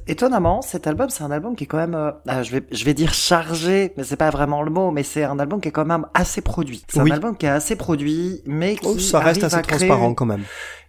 étonnamment 0.06 0.60
cet 0.62 0.86
album, 0.86 1.08
c'est 1.10 1.24
un 1.24 1.30
album 1.30 1.56
qui 1.56 1.64
est 1.64 1.66
quand 1.66 1.78
même, 1.78 1.94
euh, 1.94 2.10
ah, 2.26 2.42
je 2.42 2.52
vais 2.52 2.62
je 2.70 2.84
vais 2.84 2.94
dire 2.94 3.14
chargé, 3.14 3.92
mais 3.96 4.04
c'est 4.04 4.16
pas 4.16 4.30
vraiment 4.30 4.62
le 4.62 4.70
mot, 4.70 4.90
mais 4.90 5.02
c'est 5.02 5.24
un 5.24 5.38
album 5.38 5.60
qui 5.60 5.68
est 5.68 5.72
quand 5.72 5.84
même 5.86 6.06
assez 6.14 6.40
produit. 6.40 6.84
C'est 6.88 7.00
Oui. 7.00 7.10
un 7.10 7.14
album 7.14 7.36
qui 7.36 7.46
est 7.46 7.50
assez 7.50 7.76
produit, 7.76 8.42
mais 8.46 8.76
qui 8.76 8.86
Oh, 8.86 8.98
ça 8.98 9.20
reste 9.20 9.44
assez 9.44 9.62
créer 9.62 9.88
transparent 9.88 10.14
quand 10.14 10.26
même. 10.26 10.42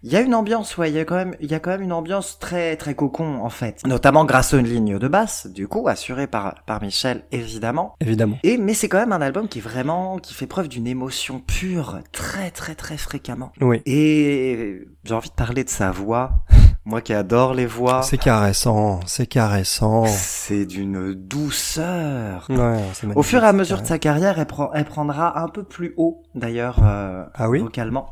Il 0.03 0.11
y 0.11 0.15
a 0.15 0.21
une 0.21 0.35
ambiance, 0.35 0.77
ouais, 0.77 0.91
il 0.91 0.95
y 0.95 0.99
a 0.99 1.05
quand 1.05 1.15
même, 1.15 1.35
il 1.41 1.49
y 1.49 1.55
a 1.55 1.59
quand 1.59 1.71
même 1.71 1.81
une 1.81 1.91
ambiance 1.91 2.37
très, 2.39 2.75
très 2.77 2.93
cocon, 2.93 3.41
en 3.43 3.49
fait. 3.49 3.81
Notamment 3.85 4.25
grâce 4.25 4.53
à 4.53 4.57
une 4.57 4.67
ligne 4.67 4.99
de 4.99 5.07
basse, 5.07 5.47
du 5.47 5.67
coup, 5.67 5.87
assurée 5.87 6.27
par, 6.27 6.63
par 6.65 6.81
Michel, 6.83 7.23
évidemment. 7.31 7.95
Évidemment. 7.99 8.37
Et, 8.43 8.57
mais 8.57 8.75
c'est 8.75 8.89
quand 8.89 8.99
même 8.99 9.11
un 9.11 9.21
album 9.21 9.47
qui 9.47 9.57
est 9.57 9.61
vraiment, 9.61 10.19
qui 10.19 10.35
fait 10.35 10.45
preuve 10.45 10.67
d'une 10.67 10.85
émotion 10.85 11.39
pure, 11.39 11.97
très, 12.11 12.51
très, 12.51 12.75
très 12.75 12.97
fréquemment. 12.97 13.51
Oui. 13.59 13.81
Et 13.87 14.56
j'ai 15.03 15.13
envie 15.13 15.29
de 15.29 15.35
parler 15.35 15.63
de 15.63 15.69
sa 15.69 15.91
voix. 15.91 16.31
Moi 16.85 17.01
qui 17.01 17.13
adore 17.13 17.53
les 17.53 17.65
voix. 17.65 18.01
C'est 18.01 18.17
caressant, 18.17 19.01
c'est 19.07 19.27
caressant. 19.27 20.05
C'est 20.05 20.65
d'une 20.65 21.13
douceur. 21.13 22.45
Ouais, 22.49 22.81
Au 23.15 23.23
fur 23.23 23.43
et 23.43 23.47
à 23.47 23.51
mesure 23.53 23.81
de 23.81 23.85
sa 23.87 23.99
carrière, 23.99 24.39
elle, 24.39 24.45
prend- 24.45 24.71
elle 24.73 24.85
prendra 24.85 25.39
un 25.41 25.49
peu 25.49 25.63
plus 25.63 25.93
haut, 25.97 26.23
d'ailleurs, 26.33 26.79
euh, 26.83 27.25
Ah 27.35 27.49
oui? 27.49 27.59
vocalement. 27.59 28.09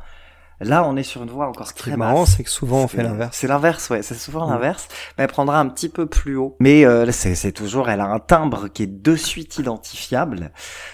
Là, 0.62 0.86
on 0.88 0.96
est 0.96 1.04
sur 1.04 1.22
une 1.24 1.30
voix 1.30 1.48
encore 1.48 1.68
Ce 1.68 1.74
qui 1.74 1.82
très 1.84 1.92
est 1.92 1.98
marrant, 1.98 2.22
basse. 2.22 2.36
c'est 2.38 2.44
que 2.44 2.50
souvent 2.50 2.84
on 2.84 2.88
fait 2.88 3.04
l'inverse. 3.04 3.36
C'est 3.38 3.48
l'inverse, 3.48 3.90
ouais. 3.90 4.02
C'est 4.02 4.16
souvent 4.16 4.48
Mm. 4.48 4.52
l'inverse. 4.52 4.88
Mais 5.18 5.26
elle 5.26 5.30
prendra 5.30 5.60
un 5.60 5.68
petit 5.68 5.90
peu 5.90 6.06
plus 6.06 6.38
haut. 6.38 6.56
Mais 6.60 6.86
euh, 6.86 7.12
c'est 7.12 7.36
c'est 7.36 7.52
toujours, 7.52 7.90
elle 7.90 8.00
a 8.02 8.06
un 8.08 8.20
timbre 8.20 8.68
qui 8.70 8.84
est 8.84 8.88
de 9.02 9.16
suite 9.16 9.58
identifiable, 9.58 10.52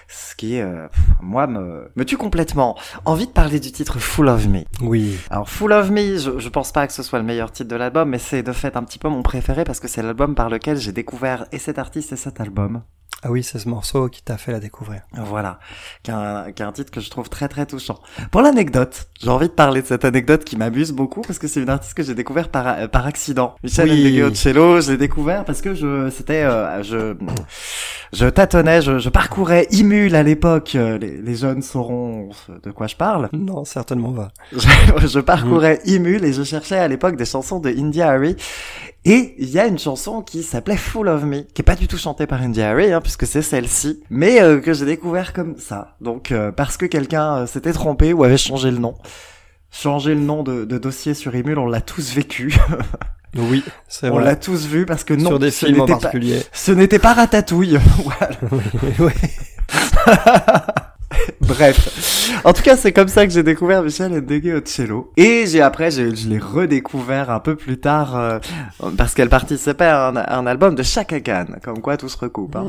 ce 0.07 0.35
qui 0.35 0.55
est, 0.55 0.61
euh, 0.61 0.87
moi, 1.21 1.45
me, 1.47 1.91
me 1.95 2.03
tue 2.05 2.17
complètement. 2.17 2.75
Envie 3.05 3.27
de 3.27 3.31
parler 3.31 3.59
du 3.59 3.71
titre 3.71 3.99
Full 3.99 4.27
of 4.29 4.47
Me. 4.47 4.61
Oui. 4.81 5.17
Alors 5.29 5.47
Full 5.49 5.73
of 5.73 5.91
Me, 5.91 6.17
je, 6.17 6.39
je 6.39 6.49
pense 6.49 6.71
pas 6.71 6.87
que 6.87 6.93
ce 6.93 7.03
soit 7.03 7.19
le 7.19 7.25
meilleur 7.25 7.51
titre 7.51 7.69
de 7.69 7.75
l'album, 7.75 8.09
mais 8.09 8.19
c'est 8.19 8.43
de 8.43 8.51
fait 8.53 8.75
un 8.75 8.83
petit 8.83 8.99
peu 8.99 9.09
mon 9.09 9.21
préféré 9.21 9.63
parce 9.63 9.79
que 9.79 9.87
c'est 9.87 10.01
l'album 10.01 10.33
par 10.35 10.49
lequel 10.49 10.77
j'ai 10.77 10.91
découvert 10.91 11.45
et 11.51 11.59
cet 11.59 11.77
artiste 11.77 12.11
et 12.13 12.17
cet 12.17 12.41
album. 12.41 12.81
Ah 13.23 13.29
oui, 13.29 13.43
c'est 13.43 13.59
ce 13.59 13.69
morceau 13.69 14.09
qui 14.09 14.23
t'a 14.23 14.35
fait 14.37 14.51
la 14.51 14.59
découvrir. 14.59 15.01
Voilà, 15.13 15.59
qui 16.01 16.09
est, 16.09 16.13
un, 16.15 16.51
qui 16.51 16.63
est 16.63 16.65
un 16.65 16.71
titre 16.71 16.89
que 16.89 16.99
je 16.99 17.09
trouve 17.11 17.29
très 17.29 17.47
très 17.47 17.67
touchant. 17.67 17.99
Pour 18.31 18.41
l'anecdote, 18.41 19.09
j'ai 19.21 19.29
envie 19.29 19.47
de 19.47 19.53
parler 19.53 19.83
de 19.83 19.87
cette 19.87 20.05
anecdote 20.05 20.43
qui 20.43 20.57
m'amuse 20.57 20.91
beaucoup 20.91 21.21
parce 21.21 21.37
que 21.37 21.47
c'est 21.47 21.61
une 21.61 21.69
artiste 21.69 21.93
que 21.93 22.01
j'ai 22.01 22.15
découvert 22.15 22.49
par 22.49 22.67
euh, 22.67 22.87
par 22.87 23.05
accident. 23.05 23.53
Michel 23.63 23.89
Oui. 24.27 24.33
Je 24.81 24.91
l'ai 24.91 24.97
découvert 24.97 25.45
parce 25.45 25.61
que 25.61 25.75
je 25.75 26.09
c'était 26.09 26.41
euh, 26.41 26.81
je 26.81 27.15
je 28.11 28.25
tâtonnais, 28.25 28.81
je, 28.81 28.97
je 28.97 29.09
parcourais 29.09 29.67
Imul 29.71 30.15
à 30.15 30.23
l'époque. 30.23 30.73
euh, 30.75 30.97
Les, 30.97 31.17
les 31.21 31.35
jeunes 31.35 31.61
sauront 31.61 32.29
de 32.63 32.71
quoi 32.71 32.87
je 32.87 32.95
parle. 32.95 33.29
Non, 33.33 33.65
certainement 33.65 34.11
pas. 34.13 34.29
Je, 34.51 35.07
je 35.07 35.19
parcourais 35.19 35.79
Imul 35.85 36.25
et 36.25 36.33
je 36.33 36.43
cherchais 36.43 36.77
à 36.77 36.87
l'époque 36.87 37.15
des 37.17 37.25
chansons 37.25 37.59
de 37.59 37.69
India 37.69 38.09
Harry. 38.09 38.35
Et 39.03 39.33
il 39.39 39.49
y 39.49 39.57
a 39.59 39.65
une 39.65 39.79
chanson 39.79 40.21
qui 40.21 40.43
s'appelait 40.43 40.77
Full 40.77 41.07
of 41.07 41.23
Me, 41.23 41.41
qui 41.41 41.61
est 41.61 41.65
pas 41.65 41.75
du 41.75 41.87
tout 41.87 41.97
chantée 41.97 42.27
par 42.27 42.41
India 42.41 42.69
Harry, 42.69 42.91
hein, 42.93 43.01
puisque 43.01 43.25
c'est 43.25 43.41
celle-ci, 43.41 44.03
mais 44.11 44.39
euh, 44.41 44.59
que 44.59 44.73
j'ai 44.73 44.85
découvert 44.85 45.33
comme 45.33 45.57
ça. 45.57 45.95
Donc 46.01 46.31
euh, 46.31 46.51
parce 46.51 46.77
que 46.77 46.85
quelqu'un 46.85 47.37
euh, 47.37 47.47
s'était 47.47 47.73
trompé 47.73 48.13
ou 48.13 48.23
avait 48.23 48.37
changé 48.37 48.69
le 48.69 48.77
nom. 48.77 48.93
Changer 49.71 50.13
le 50.13 50.21
nom 50.21 50.43
de, 50.43 50.65
de 50.65 50.77
dossier 50.77 51.13
sur 51.15 51.33
Imul, 51.35 51.57
on 51.57 51.65
l'a 51.67 51.81
tous 51.81 52.13
vécu. 52.13 52.53
Oui, 53.37 53.63
c'est 53.87 54.09
on 54.09 54.15
vrai. 54.15 54.25
l'a 54.25 54.35
tous 54.35 54.65
vu 54.65 54.85
parce 54.85 55.05
que 55.05 55.13
non, 55.13 55.29
Sur 55.29 55.39
des 55.39 55.51
ce 55.51 55.65
films 55.65 55.79
en 55.79 55.85
n'était 55.85 55.93
pas- 55.93 55.99
particulier. 56.01 56.41
ce 56.51 56.73
n'était 56.73 56.99
pas 56.99 57.13
Ratatouille. 57.13 57.77
Voilà. 58.03 58.29
oui. 58.99 59.13
Bref. 61.53 62.41
En 62.45 62.53
tout 62.53 62.63
cas, 62.63 62.77
c'est 62.77 62.93
comme 62.93 63.09
ça 63.09 63.27
que 63.27 63.33
j'ai 63.33 63.43
découvert 63.43 63.83
Michel 63.83 64.11
Ndegue 64.11 64.61
Ocello. 64.63 65.11
Et 65.17 65.45
j'ai 65.47 65.61
après, 65.61 65.91
je 65.91 66.03
l'ai 66.29 66.39
redécouvert 66.39 67.29
un 67.29 67.41
peu 67.41 67.55
plus 67.55 67.77
tard, 67.77 68.15
euh, 68.15 68.39
parce 68.97 69.13
qu'elle 69.13 69.29
participait 69.29 69.85
à 69.85 70.07
un, 70.07 70.15
à 70.15 70.37
un 70.37 70.47
album 70.47 70.75
de 70.75 70.83
Chaka 70.83 71.19
Khan. 71.19 71.47
Comme 71.61 71.81
quoi, 71.81 71.97
tout 71.97 72.07
se 72.07 72.17
recoupe. 72.17 72.55
Hein. 72.55 72.67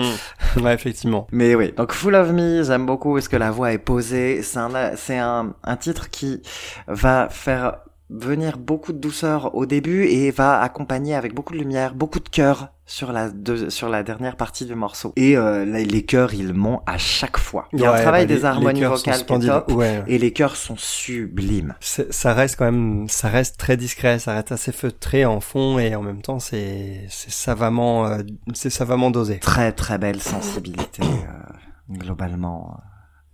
Mm. 0.57 0.62
Ouais, 0.62 0.74
effectivement. 0.74 1.28
Mais 1.33 1.55
oui, 1.55 1.72
donc 1.76 1.93
Full 1.93 2.14
of 2.14 2.33
Me, 2.33 2.64
j'aime 2.64 2.85
beaucoup 2.85 3.16
est-ce 3.18 3.28
que 3.28 3.37
la 3.37 3.53
voix 3.53 3.72
est 3.72 3.78
posée? 3.78 4.43
C'est 4.43 4.59
un, 4.59 4.70
c'est 4.97 5.18
un, 5.18 5.55
un 5.62 5.76
titre 5.76 6.11
qui 6.11 6.43
va 6.89 7.28
faire 7.30 7.76
venir 8.11 8.59
beaucoup 8.59 8.93
de 8.93 8.99
douceur 8.99 9.55
au 9.55 9.65
début 9.65 10.05
et 10.05 10.31
va 10.31 10.61
accompagner 10.61 11.15
avec 11.15 11.35
beaucoup 11.35 11.55
de 11.55 11.59
lumière, 11.59 11.95
beaucoup 11.95 12.21
de 12.21 12.29
cœur 12.29 12.69
sur 12.85 13.11
la 13.11 13.31
deux- 13.31 13.71
sur 13.71 13.89
la 13.89 14.03
dernière 14.03 14.37
partie 14.37 14.67
du 14.67 14.75
morceau. 14.75 15.15
Et 15.17 15.35
euh, 15.37 15.65
là, 15.65 15.79
les 15.79 16.05
chœurs, 16.05 16.35
ils 16.35 16.53
montent 16.53 16.83
à 16.87 16.99
chaque 16.99 17.39
fois. 17.39 17.69
Il 17.73 17.81
y 17.81 17.87
a 17.87 17.93
Ouais, 17.93 17.99
un 17.99 18.03
travail 18.03 18.27
bah, 18.27 18.35
les- 18.35 18.41
des 18.41 18.45
harmonies 18.45 18.81
les 18.81 18.87
vocales 18.87 19.25
qui 19.25 19.33
est 19.35 19.39
top. 19.47 19.73
Ouais. 19.73 20.03
Et 20.09 20.19
les 20.19 20.33
chœurs 20.33 20.57
sont 20.57 20.77
sublimes. 20.77 21.75
Ça 21.81 22.35
reste 22.35 22.57
quand 22.57 22.67
même, 22.67 23.09
ça 23.09 23.29
reste 23.29 23.57
très 23.57 23.79
discret, 23.79 24.19
ça 24.19 24.35
reste 24.35 24.53
assez 24.53 24.73
feutré 24.73 25.25
en 25.25 25.41
fond 25.41 25.79
et 25.79 25.95
en 25.95 26.03
même 26.03 26.21
temps 26.21 26.39
c'est 26.39 27.07
c'est 27.09 27.31
savamment, 27.33 28.07
euh, 28.07 28.19
c'est 28.53 28.69
savamment 28.71 29.11
dosé. 29.11 29.39
Très 29.39 29.73
très 29.73 29.97
belle 29.97 30.21
sensibilité 30.21 31.03
euh, 31.03 31.97
globalement. 31.97 32.79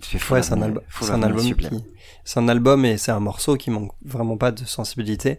C'est 0.01 0.19
Ouais, 0.35 0.43
un, 0.53 0.63
un 1.15 1.23
album 1.23 1.41
c'est 2.25 2.39
un 2.39 2.49
album 2.49 2.85
et 2.85 2.99
c'est 2.99 3.11
un 3.11 3.21
morceau 3.21 3.57
qui 3.57 3.71
manque 3.71 3.93
vraiment 4.05 4.37
pas 4.37 4.53
de 4.53 4.65
sensibilité. 4.65 5.39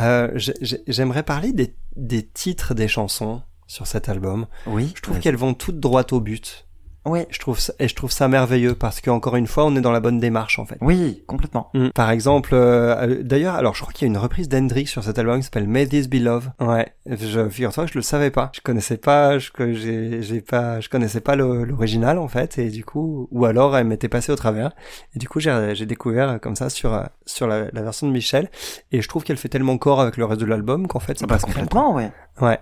Euh, 0.00 0.30
j'ai- 0.34 0.54
j'ai- 0.60 0.82
J'aimerais 0.86 1.22
parler 1.22 1.52
des, 1.52 1.74
des 1.96 2.22
titres 2.26 2.74
des 2.74 2.88
chansons 2.88 3.42
sur 3.66 3.86
cet 3.86 4.08
album. 4.08 4.46
Oui, 4.66 4.92
Je 4.96 5.02
trouve 5.02 5.18
qu'elles 5.20 5.36
vont 5.36 5.54
toutes 5.54 5.78
droit 5.80 6.04
au 6.12 6.20
but. 6.20 6.66
Oui, 7.04 7.20
Je 7.30 7.38
trouve 7.40 7.58
ça, 7.58 7.72
et 7.80 7.88
je 7.88 7.94
trouve 7.96 8.12
ça 8.12 8.28
merveilleux 8.28 8.74
parce 8.74 9.00
que 9.00 9.10
encore 9.10 9.34
une 9.36 9.48
fois, 9.48 9.64
on 9.64 9.74
est 9.74 9.80
dans 9.80 9.90
la 9.90 9.98
bonne 10.00 10.20
démarche 10.20 10.58
en 10.58 10.64
fait. 10.64 10.78
oui, 10.80 11.24
complètement. 11.26 11.68
Mm. 11.74 11.88
Par 11.88 12.10
exemple, 12.10 12.50
euh, 12.54 12.94
euh, 12.96 13.22
d'ailleurs, 13.24 13.54
alors 13.56 13.74
je 13.74 13.80
crois 13.82 13.92
qu'il 13.92 14.06
y 14.06 14.10
a 14.10 14.12
une 14.12 14.18
reprise 14.18 14.48
d'Hendrix 14.48 14.86
sur 14.86 15.02
cet 15.02 15.18
album 15.18 15.38
qui 15.38 15.44
s'appelle 15.44 15.66
May 15.66 15.86
This 15.86 16.08
Be 16.08 16.14
Love. 16.20 16.50
Ouais, 16.60 16.86
je 17.06 17.48
figure-toi, 17.48 17.86
que 17.86 17.90
je 17.92 17.98
le 17.98 18.02
savais 18.02 18.30
pas. 18.30 18.50
Je 18.54 18.60
connaissais 18.60 18.98
pas, 18.98 19.38
je 19.38 19.50
que 19.50 19.72
j'ai 19.72 20.22
j'ai 20.22 20.40
pas, 20.40 20.78
je 20.80 20.88
connaissais 20.88 21.20
pas 21.20 21.34
l'original 21.34 22.18
en 22.18 22.28
fait, 22.28 22.58
et 22.58 22.68
du 22.70 22.84
coup, 22.84 23.26
ou 23.32 23.44
alors 23.46 23.76
elle 23.76 23.86
m'était 23.86 24.08
passée 24.08 24.30
au 24.30 24.36
travers. 24.36 24.70
Et 25.16 25.18
du 25.18 25.28
coup, 25.28 25.40
j'ai 25.40 25.74
j'ai 25.74 25.86
découvert 25.86 26.28
euh, 26.30 26.38
comme 26.38 26.54
ça 26.54 26.70
sur 26.70 27.02
sur 27.26 27.46
la, 27.48 27.64
la 27.72 27.82
version 27.82 28.06
de 28.06 28.12
Michel, 28.12 28.48
et 28.92 29.02
je 29.02 29.08
trouve 29.08 29.24
qu'elle 29.24 29.36
fait 29.38 29.48
tellement 29.48 29.76
corps 29.76 30.00
avec 30.00 30.16
le 30.16 30.24
reste 30.24 30.40
de 30.40 30.46
l'album 30.46 30.86
qu'en 30.86 31.00
fait, 31.00 31.18
ça 31.18 31.24
Ah 31.24 31.26
bah, 31.26 31.34
passe 31.34 31.42
complètement, 31.44 31.94
ouais. 31.96 32.12
Ouais. 32.40 32.60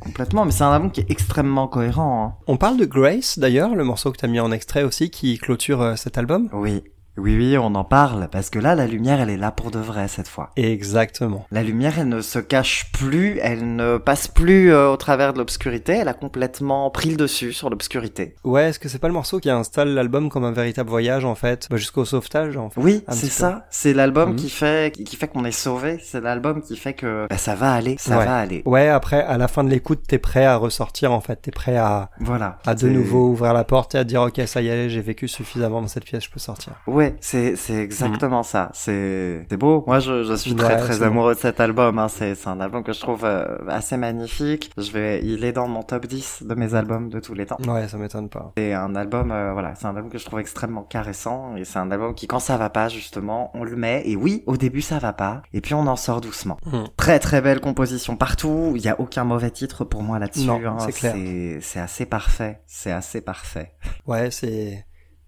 Complètement, 0.00 0.44
mais 0.44 0.52
c'est 0.52 0.64
un 0.64 0.72
album 0.72 0.90
qui 0.90 1.00
est 1.00 1.10
extrêmement 1.10 1.68
cohérent. 1.68 2.24
hein. 2.26 2.44
On 2.46 2.56
parle 2.56 2.76
de 2.76 2.84
Grace 2.84 3.38
d'ailleurs, 3.38 3.74
le 3.74 3.84
morceau 3.84 4.12
que 4.12 4.18
t'as 4.18 4.26
mis 4.26 4.40
en 4.40 4.52
extrait 4.52 4.82
aussi, 4.82 5.10
qui 5.10 5.38
clôture 5.38 5.80
euh, 5.80 5.96
cet 5.96 6.18
album? 6.18 6.48
Oui, 6.52 6.82
oui, 7.16 7.36
oui, 7.36 7.56
on 7.58 7.74
en 7.74 7.84
parle, 7.84 8.28
parce 8.30 8.50
que 8.50 8.58
là, 8.58 8.74
la 8.74 8.86
lumière, 8.86 9.20
elle 9.20 9.30
est 9.30 9.36
là 9.36 9.50
pour 9.52 9.70
de 9.70 9.78
vrai 9.78 10.08
cette 10.08 10.28
fois. 10.28 10.50
Exactement. 10.56 11.46
La 11.50 11.62
lumière, 11.62 11.98
elle 11.98 12.08
ne 12.08 12.20
se 12.20 12.38
cache 12.38 12.90
plus, 12.92 13.38
elle 13.40 13.76
ne 13.76 13.98
passe 13.98 14.28
plus 14.28 14.72
euh, 14.72 14.90
au 14.90 14.96
travers 14.96 15.32
de 15.32 15.38
l'obscurité, 15.38 15.92
elle 15.92 16.08
a 16.08 16.14
complètement 16.14 16.90
pris 16.90 17.10
le 17.10 17.16
dessus 17.16 17.52
sur 17.52 17.70
l'obscurité. 17.70 18.34
Ouais, 18.44 18.68
est-ce 18.70 18.78
que 18.78 18.88
c'est 18.88 18.98
pas 18.98 19.08
le 19.08 19.14
morceau 19.14 19.38
qui 19.40 19.50
installe 19.50 19.90
l'album 19.94 20.28
comme 20.28 20.44
un 20.44 20.52
véritable 20.52 20.90
voyage 20.90 21.24
en 21.24 21.34
fait, 21.34 21.66
bah, 21.70 21.76
jusqu'au 21.76 22.04
sauvetage 22.04 22.56
en 22.56 22.70
fait 22.70 22.80
Oui, 22.80 23.04
c'est 23.10 23.26
ça. 23.30 23.66
C'est 23.70 23.92
l'album 23.94 24.30
Mhm. 24.30 24.36
qui 24.36 24.50
fait 24.50 24.92
qui 24.92 25.16
fait 25.16 25.28
qu'on 25.28 25.44
est 25.44 25.52
sauvé. 25.52 25.98
C'est 26.02 26.20
l'album 26.20 26.62
qui 26.62 26.76
fait 26.76 26.94
que 26.94 27.26
bah, 27.30 27.38
ça 27.38 27.54
va 27.54 27.72
aller, 27.72 27.96
ça 27.98 28.18
Ouais. 28.18 28.24
va 28.24 28.36
aller. 28.36 28.62
Ouais, 28.66 28.88
après, 28.88 29.22
à 29.22 29.38
la 29.38 29.48
fin 29.48 29.62
de 29.64 29.70
l'écoute, 29.70 30.02
t'es 30.08 30.18
prêt 30.18 30.44
à 30.44 30.56
ressortir 30.56 31.12
en 31.12 31.20
fait, 31.20 31.36
t'es 31.36 31.50
prêt 31.50 31.76
à, 31.76 32.10
Voilà. 32.20 32.58
à 32.66 32.74
de 32.74 32.88
nouveau 32.88 33.28
ouvrir 33.28 33.52
la 33.54 33.64
porte 33.64 33.94
et 33.94 33.98
à 33.98 34.04
dire 34.04 34.22
ok, 34.22 34.40
ça 34.46 34.60
y 34.62 34.68
est, 34.68 34.88
j'ai 34.88 35.00
vécu 35.00 35.28
suffisamment 35.28 35.80
dans 35.80 35.88
cette 35.88 36.04
pièce, 36.04 36.24
je 36.24 36.30
peux 36.30 36.40
sortir. 36.40 36.72
Ouais, 37.04 37.16
c'est 37.20 37.56
c'est 37.56 37.76
exactement 37.76 38.42
ça. 38.42 38.70
C'est 38.74 39.46
c'est 39.48 39.56
beau. 39.56 39.84
Moi, 39.86 40.00
je, 40.00 40.24
je 40.24 40.34
suis 40.34 40.54
très 40.54 40.74
Ouais, 40.74 40.80
très 40.80 41.02
amoureux 41.02 41.34
de 41.34 41.38
cet 41.40 41.60
album. 41.60 41.98
Hein. 41.98 42.08
C'est 42.08 42.34
c'est 42.34 42.48
un 42.48 42.60
album 42.60 42.82
que 42.82 42.92
je 42.92 43.00
trouve 43.00 43.24
euh, 43.24 43.58
assez 43.68 43.96
magnifique. 43.96 44.70
Je 44.76 44.90
vais, 44.90 45.20
il 45.24 45.44
est 45.44 45.52
dans 45.52 45.68
mon 45.68 45.82
top 45.82 46.06
10 46.06 46.44
de 46.44 46.54
mes 46.54 46.74
albums 46.74 47.08
de 47.08 47.20
tous 47.20 47.34
les 47.34 47.46
temps. 47.46 47.58
Ouais, 47.66 47.88
ça 47.88 47.96
m'étonne 47.96 48.28
pas. 48.28 48.52
C'est 48.56 48.72
un 48.72 48.94
album, 48.96 49.30
euh, 49.30 49.52
voilà, 49.52 49.74
c'est 49.74 49.86
un 49.86 49.96
album 49.96 50.10
que 50.10 50.18
je 50.18 50.24
trouve 50.24 50.40
extrêmement 50.40 50.82
caressant 50.82 51.56
et 51.56 51.64
c'est 51.64 51.78
un 51.78 51.90
album 51.90 52.14
qui, 52.14 52.26
quand 52.26 52.38
ça 52.38 52.56
va 52.56 52.70
pas, 52.70 52.88
justement, 52.88 53.50
on 53.54 53.64
le 53.64 53.76
met 53.76 54.02
et 54.06 54.16
oui, 54.16 54.42
au 54.46 54.56
début 54.56 54.82
ça 54.82 54.98
va 54.98 55.12
pas 55.12 55.42
et 55.52 55.60
puis 55.60 55.74
on 55.74 55.86
en 55.86 55.96
sort 55.96 56.20
doucement. 56.20 56.56
Hmm. 56.64 56.84
Très 56.96 57.18
très 57.18 57.40
belle 57.40 57.60
composition 57.60 58.16
partout. 58.16 58.72
Il 58.76 58.82
y 58.82 58.88
a 58.88 58.98
aucun 59.00 59.24
mauvais 59.24 59.50
titre 59.50 59.84
pour 59.84 60.02
moi 60.02 60.18
là-dessus. 60.18 60.46
Non, 60.46 60.60
hein. 60.66 60.78
c'est 60.80 60.92
clair. 60.92 61.14
C'est 61.14 61.58
c'est 61.60 61.80
assez 61.80 62.06
parfait. 62.06 62.62
C'est 62.66 62.92
assez 62.92 63.20
parfait. 63.20 63.72
Ouais, 64.06 64.30
c'est, 64.30 64.86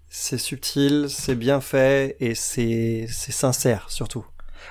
c'est 0.09 0.39
subtil, 0.39 1.07
c'est 1.09 1.35
bien 1.35 1.61
fait 1.61 2.17
et 2.21 2.35
c'est, 2.35 3.07
sincère 3.09 3.87
surtout. 3.89 4.25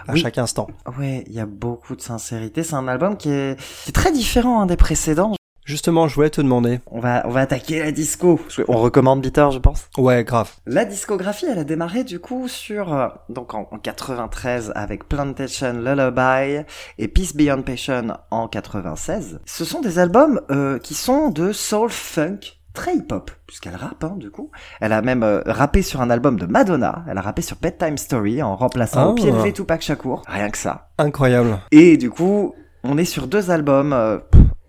à 0.08 0.14
Oui. 0.14 0.22
chaque 0.22 0.38
instant. 0.38 0.68
Ouais, 0.98 1.24
il 1.28 1.34
y 1.34 1.40
a 1.40 1.46
beaucoup 1.46 1.96
de 1.96 2.02
sincérité. 2.02 2.64
C'est 2.64 2.76
un 2.76 2.88
album 2.88 3.18
qui 3.18 3.30
est, 3.30 3.60
qui 3.84 3.90
est 3.90 3.94
très 3.94 4.12
différent 4.12 4.62
hein, 4.62 4.66
des 4.66 4.78
précédents. 4.78 5.34
Justement, 5.66 6.08
je 6.08 6.14
voulais 6.14 6.30
te 6.30 6.42
demander. 6.42 6.80
On 6.86 7.00
va, 7.00 7.24
on 7.26 7.32
va 7.32 7.40
attaquer 7.42 7.80
la 7.80 7.92
disco. 7.92 8.40
On 8.68 8.78
recommande 8.78 9.22
Bitter, 9.22 9.48
je 9.52 9.58
pense. 9.58 9.86
Ouais, 9.98 10.24
grave. 10.24 10.52
La 10.68 10.86
discographie, 10.86 11.48
elle 11.50 11.58
a 11.58 11.64
démarré 11.64 12.04
du 12.04 12.20
coup 12.20 12.48
sur 12.48 12.94
euh, 12.94 13.08
donc 13.30 13.56
en, 13.56 13.68
en 13.72 13.80
93 13.80 14.74
avec 14.76 15.10
Plantation 15.10 15.74
Lullaby 15.74 16.64
et 17.00 17.08
Peace 17.08 17.34
Beyond 17.34 17.64
Passion 17.64 18.16
en 18.30 18.48
96. 18.48 19.40
Ce 19.46 19.66
sont 19.66 19.82
des 19.82 19.98
albums 19.98 20.40
euh, 20.52 20.78
qui 20.78 20.94
sont 20.94 21.30
de 21.30 21.52
soul 21.52 21.90
funk 21.90 22.55
très 22.76 22.96
hip-hop, 22.96 23.32
puisqu'elle 23.48 23.76
rappe, 23.76 24.04
hein, 24.04 24.14
du 24.18 24.30
coup. 24.30 24.52
Elle 24.80 24.94
a 24.94 25.02
même 25.02 25.24
euh, 25.24 25.42
rappé 25.48 25.82
sur 25.82 26.02
un 26.02 26.10
album 26.12 26.38
de 26.38 26.46
Madonna, 26.46 27.04
elle 27.10 27.18
a 27.18 27.22
rappé 27.22 27.42
sur 27.42 27.58
Bedtime 27.58 27.98
Story 27.98 28.44
en 28.44 28.56
remplaçant 28.56 29.00
Ah. 29.02 29.08
au 29.08 29.14
pied 29.16 29.32
levé 29.32 29.52
Tupac 29.54 29.82
Shakur, 29.82 30.22
rien 30.28 30.50
que 30.50 30.58
ça. 30.58 30.90
Incroyable. 31.00 31.58
Et 31.72 31.98
du 31.98 32.12
coup, 32.12 32.54
on 32.84 32.98
est 33.00 33.06
sur 33.06 33.28
deux 33.28 33.50
albums 33.50 33.94
euh, 33.94 34.20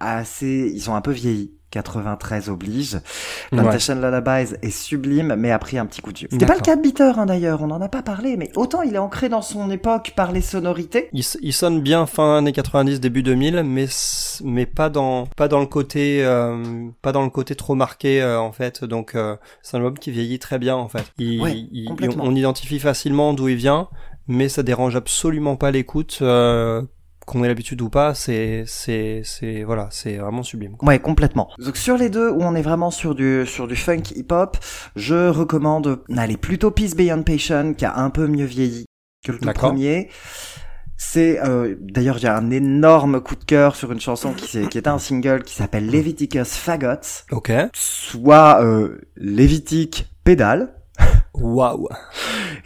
assez... 0.01 0.71
Ils 0.75 0.81
sont 0.81 0.95
un 0.95 1.01
peu 1.03 1.11
vieillis. 1.13 1.53
93 1.71 2.49
oblige. 2.49 2.99
Plantation 3.51 3.95
Lullabies 3.97 4.55
est 4.63 4.71
sublime, 4.71 5.35
mais 5.37 5.51
a 5.51 5.59
pris 5.59 5.79
un 5.79 5.87
petit 5.87 6.01
coup 6.01 6.13
de 6.13 6.19
vieux. 6.19 6.29
C'était 6.31 6.47
pas 6.47 6.55
le 6.55 6.61
cas 6.61 6.77
de 6.77 6.83
Bitter, 6.83 7.13
hein, 7.17 7.27
d'ailleurs, 7.27 7.63
on 7.63 7.71
en 7.71 7.81
a 7.81 7.89
pas 7.89 8.03
parlé, 8.03 8.37
mais 8.37 8.51
autant 8.57 8.83
il 8.83 8.95
est 8.95 8.99
ancré 8.99 9.29
dans 9.29 9.43
son 9.43 9.71
époque 9.71 10.13
par 10.17 10.33
les 10.33 10.41
sonorités. 10.41 11.09
Il, 11.13 11.53
sonne 11.53 11.81
bien 11.81 12.07
fin 12.07 12.39
années 12.39 12.53
90 12.53 13.01
début 13.01 13.23
2000 13.23 13.63
mais 13.65 13.87
mais 14.45 14.67
pas 14.67 14.91
dans 14.91 15.27
pas 15.37 15.49
dans 15.49 15.61
le 15.61 15.67
côté 15.67 16.25
euh, 16.25 16.89
pas 17.03 17.13
dans 17.13 17.23
le 17.23 17.31
côté 17.31 17.55
trop 17.55 17.75
marqué 17.75 18.23
euh, 18.23 18.39
en 18.39 18.53
fait 18.53 18.85
donc 18.85 19.15
euh, 19.15 19.37
c'est 19.63 19.77
un 19.77 19.81
album 19.81 19.99
qui 19.99 20.11
vieillit 20.11 20.39
très 20.39 20.59
bien 20.59 20.77
en 20.77 20.89
fait. 20.89 21.05
Il, 21.19 21.41
Ouais, 21.41 21.55
il- 21.73 21.87
complètement. 21.87 22.25
on 22.27 22.35
identifie 22.35 22.79
facilement 22.79 23.33
d'où 23.33 23.49
il 23.49 23.57
vient 23.57 23.89
mais 24.29 24.49
ça 24.49 24.63
dérange 24.63 24.97
absolument 24.97 25.57
pas 25.57 25.71
l'écoute 25.71 26.19
euh, 26.23 26.83
qu'on 27.27 27.45
ait 27.45 27.49
l'habitude 27.49 27.83
ou 27.83 27.91
pas 27.91 28.15
c'est 28.15 28.65
c'est 28.67 29.21
c'est 29.25 29.65
voilà 29.65 29.89
c'est 29.91 30.17
vraiment 30.17 30.43
sublime. 30.43 30.77
quoi. 30.77 30.89
Ouais, 30.89 30.99
complètement. 30.99 31.51
Donc 31.59 31.77
sur 31.77 31.97
les 31.99 32.09
deux 32.09 32.31
où 32.31 32.41
on 32.43 32.55
est 32.55 32.63
vraiment 32.63 32.91
sur 32.91 33.15
du 33.15 33.45
sur 33.47 33.67
du 33.69 33.77
funk 33.77 34.03
hip-hop, 34.15 34.57
je 34.97 35.29
recommande 35.29 36.01
d'aller 36.09 36.37
plutôt 36.39 36.71
Peace 36.71 36.95
Beyond 36.97 37.23
Passion 37.25 37.75
qui 37.75 37.85
a 37.85 37.97
un 37.99 38.11
peu 38.11 38.27
mieux 38.29 38.45
vieilli 38.47 38.87
que 39.25 39.33
le 39.33 39.39
tout 39.39 39.53
premier. 39.53 40.09
C'est 40.99 41.39
euh, 41.45 41.75
d'ailleurs 41.81 42.17
j'ai 42.17 42.29
un 42.29 42.51
énorme 42.51 43.21
coup 43.21 43.37
de 43.37 43.45
cœur 43.45 43.77
sur 43.77 43.93
une 43.93 44.01
chanson 44.01 44.33
qui, 44.33 44.49
s'est- 44.49 44.67
qui 44.69 44.79
était 44.79 44.89
un 44.89 44.99
single 44.99 45.43
qui 45.43 45.55
s'appelle 45.55 45.91
Leviticus 45.91 46.55
Fagots, 46.57 47.25
Ok. 47.33 47.53
soit 47.75 48.63
euh, 48.65 49.01
Lévitique 49.17 50.09
pédale, 50.25 50.75
Waouh. 51.41 51.89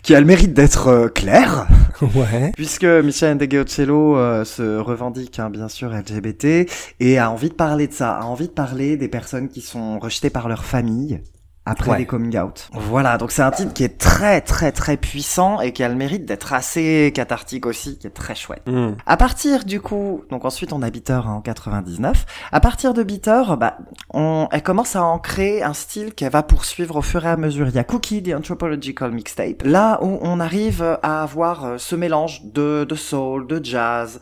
qui 0.02 0.14
a 0.14 0.20
le 0.20 0.26
mérite 0.26 0.52
d'être 0.52 0.88
euh, 0.88 1.08
clair. 1.08 1.66
Ouais. 2.14 2.50
Puisque 2.56 2.84
Michel 2.84 3.36
Ndegeocello 3.36 4.16
euh, 4.16 4.46
se 4.46 4.78
revendique 4.78 5.38
hein, 5.38 5.50
bien 5.50 5.68
sûr 5.68 5.90
LGBT 5.90 6.66
et 6.98 7.18
a 7.18 7.30
envie 7.30 7.50
de 7.50 7.54
parler 7.54 7.88
de 7.88 7.92
ça, 7.92 8.16
a 8.16 8.24
envie 8.24 8.46
de 8.48 8.52
parler 8.52 8.96
des 8.96 9.08
personnes 9.08 9.50
qui 9.50 9.60
sont 9.60 9.98
rejetées 9.98 10.30
par 10.30 10.48
leur 10.48 10.64
famille 10.64 11.20
après 11.66 11.90
Ouais. 11.90 11.98
des 11.98 12.06
coming 12.06 12.36
out. 12.38 12.68
Voilà, 12.72 13.18
donc 13.18 13.32
c'est 13.32 13.42
un 13.42 13.50
titre 13.50 13.72
qui 13.72 13.84
est 13.84 13.98
très 13.98 14.40
très 14.40 14.72
très 14.72 14.96
puissant 14.96 15.60
et 15.60 15.72
qui 15.72 15.82
a 15.84 15.88
le 15.88 15.94
mérite 15.94 16.24
d'être 16.24 16.52
assez 16.52 17.12
cathartique 17.14 17.66
aussi, 17.66 17.98
qui 17.98 18.06
est 18.06 18.10
très 18.10 18.34
chouette. 18.34 18.62
Hmm. 18.66 18.92
À 19.06 19.16
partir 19.16 19.64
du 19.64 19.80
coup, 19.80 20.24
donc 20.30 20.44
ensuite 20.44 20.72
on 20.72 20.82
a 20.82 20.90
Bitter 20.90 21.20
en 21.24 21.40
99. 21.40 22.24
À 22.50 22.60
partir 22.60 22.94
de 22.94 23.02
Bitter, 23.02 23.42
bah, 23.58 23.76
on, 24.12 24.48
elle 24.52 24.62
commence 24.62 24.96
à 24.96 25.02
ancrer 25.02 25.62
un 25.62 25.74
style 25.74 26.14
qu'elle 26.14 26.32
va 26.32 26.42
poursuivre 26.42 26.96
au 26.96 27.02
fur 27.02 27.24
et 27.24 27.28
à 27.28 27.36
mesure. 27.36 27.68
Il 27.68 27.74
y 27.74 27.78
a 27.78 27.84
Cookie, 27.84 28.22
The 28.22 28.34
Anthropological 28.34 29.12
Mixtape, 29.12 29.62
là 29.64 29.98
où 30.02 30.18
on 30.22 30.40
arrive 30.40 30.98
à 31.02 31.22
avoir 31.22 31.64
euh, 31.64 31.78
ce 31.78 31.94
mélange 31.94 32.42
de, 32.44 32.84
de 32.88 32.94
soul, 32.94 33.46
de 33.46 33.60
jazz, 33.62 34.20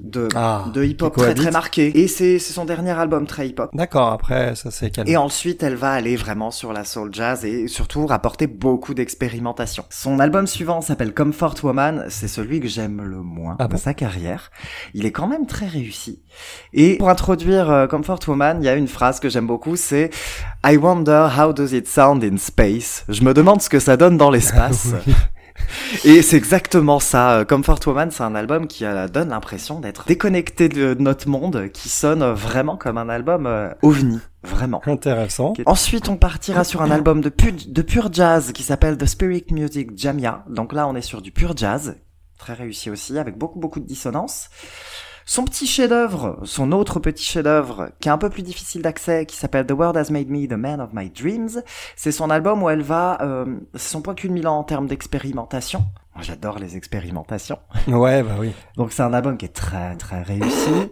de, 0.00 0.28
Ah, 0.34 0.64
de 0.74 0.84
hip-hop 0.84 1.14
très 1.16 1.34
très 1.34 1.50
marqué. 1.50 1.98
Et 1.98 2.08
c'est 2.08 2.38
c'est 2.38 2.52
son 2.52 2.64
dernier 2.64 2.90
album 2.98 3.26
très 3.26 3.48
hip-hop. 3.48 3.70
D'accord. 3.74 4.08
Après 4.12 4.54
ça 4.56 4.70
c'est 4.70 4.90
calme. 4.90 5.08
Et 5.08 5.16
ensuite, 5.16 5.62
elle 5.62 5.76
va 5.76 5.92
aller 5.92 6.16
vraiment 6.16 6.50
sur 6.50 6.72
la 6.72 6.79
soul 6.84 7.10
jazz 7.12 7.44
et 7.44 7.68
surtout 7.68 8.06
rapporter 8.06 8.46
beaucoup 8.46 8.94
d'expérimentation. 8.94 9.84
Son 9.90 10.18
album 10.18 10.46
suivant 10.46 10.80
s'appelle 10.80 11.14
Comfort 11.14 11.56
Woman, 11.62 12.06
c'est 12.08 12.28
celui 12.28 12.60
que 12.60 12.68
j'aime 12.68 13.02
le 13.02 13.22
moins 13.22 13.56
Ah 13.58 13.66
de 13.66 13.72
bon 13.72 13.78
sa 13.78 13.94
carrière. 13.94 14.50
Il 14.94 15.06
est 15.06 15.12
quand 15.12 15.26
même 15.26 15.46
très 15.46 15.66
réussi. 15.66 16.22
Et 16.72 16.96
pour 16.96 17.08
introduire 17.08 17.70
euh, 17.70 17.86
Comfort 17.86 18.20
Woman, 18.28 18.58
il 18.60 18.66
y 18.66 18.68
a 18.68 18.74
une 18.74 18.88
phrase 18.88 19.20
que 19.20 19.28
j'aime 19.28 19.46
beaucoup, 19.46 19.76
c'est 19.76 20.10
I 20.64 20.76
wonder 20.76 21.28
how 21.38 21.52
does 21.52 21.72
it 21.72 21.88
sound 21.88 22.24
in 22.24 22.36
space. 22.36 23.04
Je 23.08 23.22
me 23.22 23.34
demande 23.34 23.62
ce 23.62 23.68
que 23.68 23.80
ça 23.80 23.96
donne 23.96 24.16
dans 24.16 24.30
l'espace. 24.30 24.88
Oui. 25.06 25.14
Et 26.04 26.22
c'est 26.22 26.36
exactement 26.36 27.00
ça. 27.00 27.32
Euh, 27.38 27.44
Comfort 27.44 27.80
Woman, 27.86 28.10
c'est 28.10 28.22
un 28.22 28.34
album 28.34 28.66
qui 28.66 28.84
euh, 28.84 29.08
donne 29.08 29.28
l'impression 29.30 29.80
d'être 29.80 30.04
déconnecté 30.06 30.68
de 30.68 30.94
notre 30.98 31.28
monde, 31.28 31.68
qui 31.72 31.88
sonne 31.88 32.24
vraiment 32.32 32.76
comme 32.76 32.98
un 32.98 33.08
album 33.08 33.46
euh, 33.46 33.70
ovni. 33.82 34.18
Vraiment. 34.42 34.80
Intéressant. 34.86 35.52
Ensuite, 35.66 36.08
on 36.08 36.16
partira 36.16 36.64
sur 36.64 36.80
un 36.80 36.90
album 36.90 37.20
de, 37.20 37.28
pu- 37.28 37.52
de 37.52 37.82
pur 37.82 38.10
jazz 38.12 38.52
qui 38.52 38.62
s'appelle 38.62 38.96
The 38.96 39.04
Spirit 39.06 39.44
Music 39.50 39.90
Jamia. 39.98 40.44
Donc 40.48 40.72
là, 40.72 40.88
on 40.88 40.94
est 40.96 41.02
sur 41.02 41.20
du 41.20 41.30
pur 41.30 41.54
jazz. 41.56 41.96
Très 42.38 42.54
réussi 42.54 42.88
aussi, 42.88 43.18
avec 43.18 43.36
beaucoup, 43.36 43.58
beaucoup 43.58 43.80
de 43.80 43.86
dissonance. 43.86 44.48
Son 45.30 45.44
petit 45.44 45.68
chef-d'œuvre, 45.68 46.40
son 46.42 46.72
autre 46.72 46.98
petit 46.98 47.22
chef-d'œuvre, 47.22 47.90
qui 48.00 48.08
est 48.08 48.10
un 48.10 48.18
peu 48.18 48.30
plus 48.30 48.42
difficile 48.42 48.82
d'accès, 48.82 49.26
qui 49.26 49.36
s'appelle 49.36 49.64
The 49.64 49.70
World 49.70 49.96
Has 49.96 50.10
Made 50.10 50.28
Me 50.28 50.48
the 50.48 50.54
Man 50.54 50.80
of 50.80 50.90
My 50.92 51.08
Dreams. 51.08 51.62
C'est 51.94 52.10
son 52.10 52.30
album 52.30 52.64
où 52.64 52.68
elle 52.68 52.82
va, 52.82 53.16
euh, 53.22 53.46
c'est 53.74 53.92
son 53.92 54.02
point 54.02 54.16
culminant 54.16 54.58
en 54.58 54.64
termes 54.64 54.88
d'expérimentation. 54.88 55.84
Moi, 56.16 56.24
j'adore 56.24 56.58
les 56.58 56.76
expérimentations. 56.76 57.60
Ouais 57.86 58.24
bah 58.24 58.34
oui. 58.40 58.50
Donc 58.76 58.90
c'est 58.90 59.04
un 59.04 59.12
album 59.12 59.36
qui 59.36 59.44
est 59.44 59.54
très 59.54 59.94
très 59.98 60.20
réussi. 60.20 60.90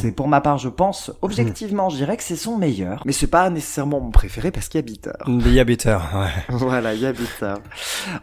C'est 0.00 0.12
pour 0.12 0.28
ma 0.28 0.40
part, 0.40 0.58
je 0.58 0.68
pense, 0.68 1.12
objectivement, 1.22 1.88
je 1.90 1.96
dirais 1.96 2.16
que 2.16 2.22
c'est 2.22 2.36
son 2.36 2.56
meilleur, 2.56 3.02
mais 3.04 3.12
c'est 3.12 3.26
pas 3.26 3.50
nécessairement 3.50 4.00
mon 4.00 4.10
préféré 4.10 4.50
parce 4.50 4.68
qu'il 4.68 4.78
y 4.78 4.82
a 4.82 4.86
Bitter. 4.86 5.10
Il 5.26 5.52
y 5.52 5.60
a 5.60 5.64
Bitter. 5.64 5.98
Ouais. 6.14 6.44
Voilà, 6.48 6.94
il 6.94 7.00
y 7.00 7.06
a 7.06 7.12
Bitter. 7.12 7.54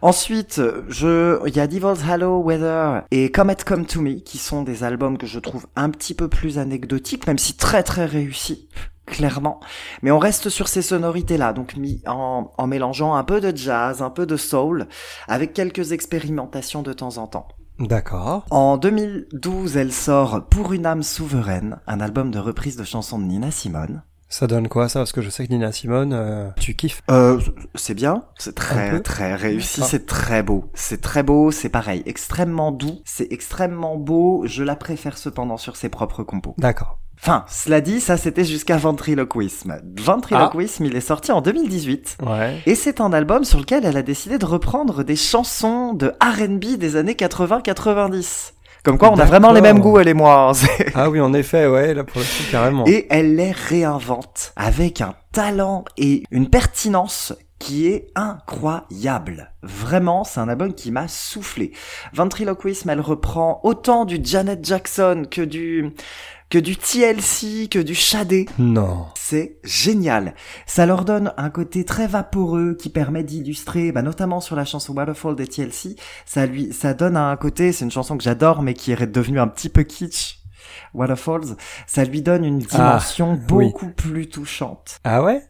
Ensuite, 0.02 0.62
je, 0.90 1.40
il 1.48 1.56
y 1.56 1.60
a 1.60 1.68
Devil's 1.68 2.04
Hallow 2.10 2.42
Weather 2.44 3.04
et 3.12 3.32
Comet 3.32 3.58
Come 3.66 3.86
to 3.86 4.02
Me 4.02 4.20
qui 4.20 4.38
sont 4.38 4.64
des 4.64 4.84
albums 4.84 5.18
que 5.18 5.28
je 5.28 5.40
trouve 5.40 5.68
un 5.76 5.90
petit 5.90 6.14
peu 6.14 6.28
plus 6.28 6.58
anecdotiques, 6.58 7.28
même 7.28 7.38
si 7.38 7.56
très 7.56 7.84
très 7.84 8.06
réussis. 8.06 8.70
Clairement. 9.06 9.60
Mais 10.02 10.10
on 10.10 10.18
reste 10.18 10.50
sur 10.50 10.68
ces 10.68 10.82
sonorités-là, 10.82 11.54
donc 11.54 11.78
mis 11.78 12.02
en, 12.08 12.52
en 12.58 12.68
mélangeant 12.68 13.14
un 13.14 13.24
peu 13.24 13.40
de 13.40 13.56
jazz, 13.56 14.02
un 14.02 14.10
peu 14.10 14.26
de 14.26 14.36
soul, 14.36 14.88
avec 15.28 15.54
quelques 15.54 15.92
expérimentations 15.92 16.82
de 16.82 16.92
temps 16.92 17.18
en 17.18 17.28
temps. 17.28 17.48
D'accord. 17.80 18.46
En 18.52 18.78
2012, 18.78 19.78
elle 19.78 19.92
sort 19.92 20.48
Pour 20.48 20.74
une 20.74 20.86
âme 20.86 21.04
souveraine, 21.04 21.80
un 21.88 22.00
album 22.00 22.32
de 22.32 22.40
reprise 22.40 22.78
de 22.78 22.84
chansons 22.84 23.20
de 23.20 23.26
Nina 23.26 23.52
Simone. 23.52 24.04
Ça 24.28 24.48
donne 24.48 24.68
quoi 24.68 24.90
ça? 24.90 25.00
Parce 25.00 25.12
que 25.12 25.22
je 25.22 25.30
sais 25.30 25.46
que 25.46 25.54
Nina 25.54 25.72
Simone, 25.72 26.14
euh, 26.14 26.50
tu 26.60 26.74
kiffes. 26.74 27.02
Euh, 27.12 27.40
c'est 27.76 27.94
bien, 27.94 28.24
c'est 28.38 28.56
très 28.56 29.00
très 29.02 29.36
réussi, 29.36 29.82
c'est 29.84 30.06
très 30.06 30.42
beau, 30.42 30.72
c'est 30.74 31.00
très 31.00 31.22
beau, 31.22 31.52
c'est 31.52 31.70
pareil, 31.70 32.02
extrêmement 32.06 32.72
doux, 32.72 33.02
c'est 33.06 33.32
extrêmement 33.32 33.98
beau, 33.98 34.44
je 34.46 34.64
la 34.64 34.76
préfère 34.76 35.18
cependant 35.18 35.58
sur 35.58 35.76
ses 35.76 35.90
propres 35.90 36.24
compos. 36.24 36.56
D'accord. 36.58 37.00
Enfin, 37.22 37.46
cela 37.50 37.82
dit, 37.82 38.00
ça 38.02 38.18
c'était 38.18 38.44
jusqu'à 38.44 38.78
Ventriloquisme. 38.78 39.82
Ventriloquisme, 40.00 40.86
il 40.86 40.96
est 40.96 41.02
sorti 41.02 41.32
en 41.32 41.42
2018. 41.42 42.18
Ouais. 42.26 42.62
Et 42.66 42.76
c'est 42.76 43.02
un 43.02 43.14
album 43.14 43.44
sur 43.46 43.60
lequel 43.60 43.86
elle 43.86 43.98
a 43.98 44.04
décidé 44.04 44.38
de 44.38 44.46
reprendre 44.46 45.04
des 45.04 45.16
chansons 45.16 45.94
de 45.94 46.14
R&B 46.22 46.78
des 46.78 46.96
années 46.98 47.14
80-90. 47.14 48.52
Comme 48.84 49.00
quoi, 49.00 49.12
on 49.12 49.18
a 49.18 49.26
vraiment 49.26 49.52
les 49.52 49.62
mêmes 49.62 49.80
goûts, 49.80 49.98
elle 49.98 50.08
et 50.08 50.14
moi. 50.14 50.52
hein, 50.52 50.68
Ah 50.94 51.10
oui, 51.10 51.20
en 51.20 51.34
effet, 51.34 51.66
ouais, 51.66 51.96
là 51.96 52.04
pour 52.04 52.20
le 52.20 52.24
coup, 52.26 52.52
carrément. 52.52 52.86
Et 52.86 53.08
elle 53.10 53.36
les 53.36 53.52
réinvente 53.52 54.54
avec 54.56 55.02
un 55.02 55.16
talent 55.32 55.86
et 55.98 56.22
une 56.30 56.50
pertinence 56.52 57.34
qui 57.58 57.88
est 57.88 58.10
incroyable. 58.16 59.52
Vraiment, 59.64 60.24
c'est 60.24 60.40
un 60.40 60.50
album 60.50 60.74
qui 60.74 60.92
m'a 60.92 61.08
soufflé. 61.08 61.72
Ventriloquisme, 62.14 62.90
elle 62.92 63.00
reprend 63.02 63.60
autant 63.64 64.06
du 64.06 64.20
Janet 64.22 64.64
Jackson 64.64 65.24
que 65.32 65.42
du 65.42 65.92
que 66.50 66.58
du 66.60 66.78
TLC, 66.78 67.68
que 67.70 67.80
du 67.80 67.96
Shadé. 67.96 68.48
Non. 68.60 69.08
C'est 69.16 69.58
génial. 69.64 70.36
Ça 70.68 70.86
leur 70.86 71.04
donne 71.06 71.34
un 71.38 71.50
côté 71.50 71.84
très 71.86 72.08
vaporeux 72.08 72.76
qui 72.80 72.90
permet 72.90 73.24
d'illustrer, 73.24 73.92
bah, 73.92 74.02
notamment 74.02 74.40
sur 74.40 74.56
la 74.56 74.66
chanson 74.66 74.94
Waterfall 74.94 75.36
des 75.36 75.48
TLC. 75.48 75.96
Ça 76.26 76.46
lui, 76.46 76.72
ça 76.72 76.94
donne 76.94 77.18
un 77.18 77.36
côté, 77.36 77.72
c'est 77.72 77.86
une 77.86 77.92
chanson 77.92 78.18
que 78.18 78.24
j'adore, 78.24 78.62
mais 78.62 78.74
qui 78.74 78.92
est 78.92 79.08
devenue 79.08 79.40
un 79.40 79.48
petit 79.48 79.70
peu 79.70 79.84
kitsch. 79.84 80.40
Waterfalls, 80.94 81.56
ça 81.88 82.04
lui 82.06 82.22
donne 82.22 82.44
une 82.46 82.62
Ah, 82.72 82.76
dimension 82.76 83.34
oui. 83.34 83.40
beaucoup 83.48 83.90
plus 83.90 84.28
touchante. 84.30 85.00
Ah 85.04 85.24
ouais? 85.24 85.42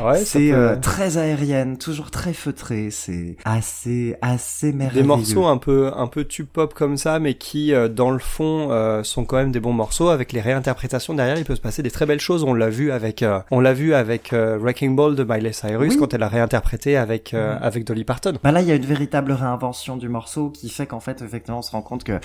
Ouais, 0.00 0.18
c'est 0.24 0.50
peut- 0.50 0.54
euh, 0.56 0.76
très 0.76 1.18
aérienne, 1.18 1.78
toujours 1.78 2.10
très 2.10 2.32
feutré. 2.32 2.90
C'est 2.90 3.36
assez, 3.44 4.16
assez 4.22 4.72
merveilleux. 4.72 5.02
des 5.02 5.06
morceaux 5.06 5.46
un 5.46 5.56
peu 5.58 5.92
un 5.96 6.06
peu 6.06 6.24
tube 6.24 6.46
pop 6.52 6.74
comme 6.74 6.96
ça 6.96 7.18
mais 7.18 7.34
qui 7.34 7.72
euh, 7.72 7.88
dans 7.88 8.10
le 8.10 8.18
fond 8.18 8.68
euh, 8.70 9.02
sont 9.04 9.24
quand 9.24 9.36
même 9.36 9.52
des 9.52 9.60
bons 9.60 9.72
morceaux 9.72 10.08
avec 10.08 10.32
les 10.32 10.40
réinterprétations 10.40 11.14
derrière 11.14 11.38
il 11.38 11.44
peut 11.44 11.54
se 11.56 11.60
passer 11.60 11.82
des 11.82 11.90
très 11.90 12.06
belles 12.06 12.20
choses 12.20 12.44
on 12.44 12.54
l'a 12.54 12.70
vu 12.70 12.90
avec 12.90 13.22
euh, 13.22 13.38
on 13.50 13.60
l'a 13.60 13.72
vu 13.72 13.94
avec 13.94 14.32
euh, 14.32 14.58
Wrecking 14.58 14.96
Ball 14.96 15.14
de 15.14 15.24
Miley 15.24 15.52
Cyrus 15.52 15.92
Oui. 15.92 15.98
quand 15.98 16.12
elle 16.14 16.22
a 16.22 16.28
réinterprété 16.28 16.96
avec 16.96 17.34
euh, 17.34 17.56
avec 17.60 17.84
Dolly 17.84 18.04
Parton 18.04 18.34
Bah 18.42 18.52
là, 18.52 18.60
il 18.62 18.68
y 18.68 18.72
a 18.72 18.74
une 18.74 18.84
véritable 18.86 19.32
réinvention 19.32 19.96
du 19.96 20.08
morceau 20.08 20.50
qui 20.50 20.68
fait 20.68 20.86
qu'en 20.86 21.00
fait, 21.00 21.22
effectivement, 21.22 21.58
on 21.58 21.62
se 21.62 21.70
rend 21.70 21.82
compte 21.82 22.04
que 22.04 22.18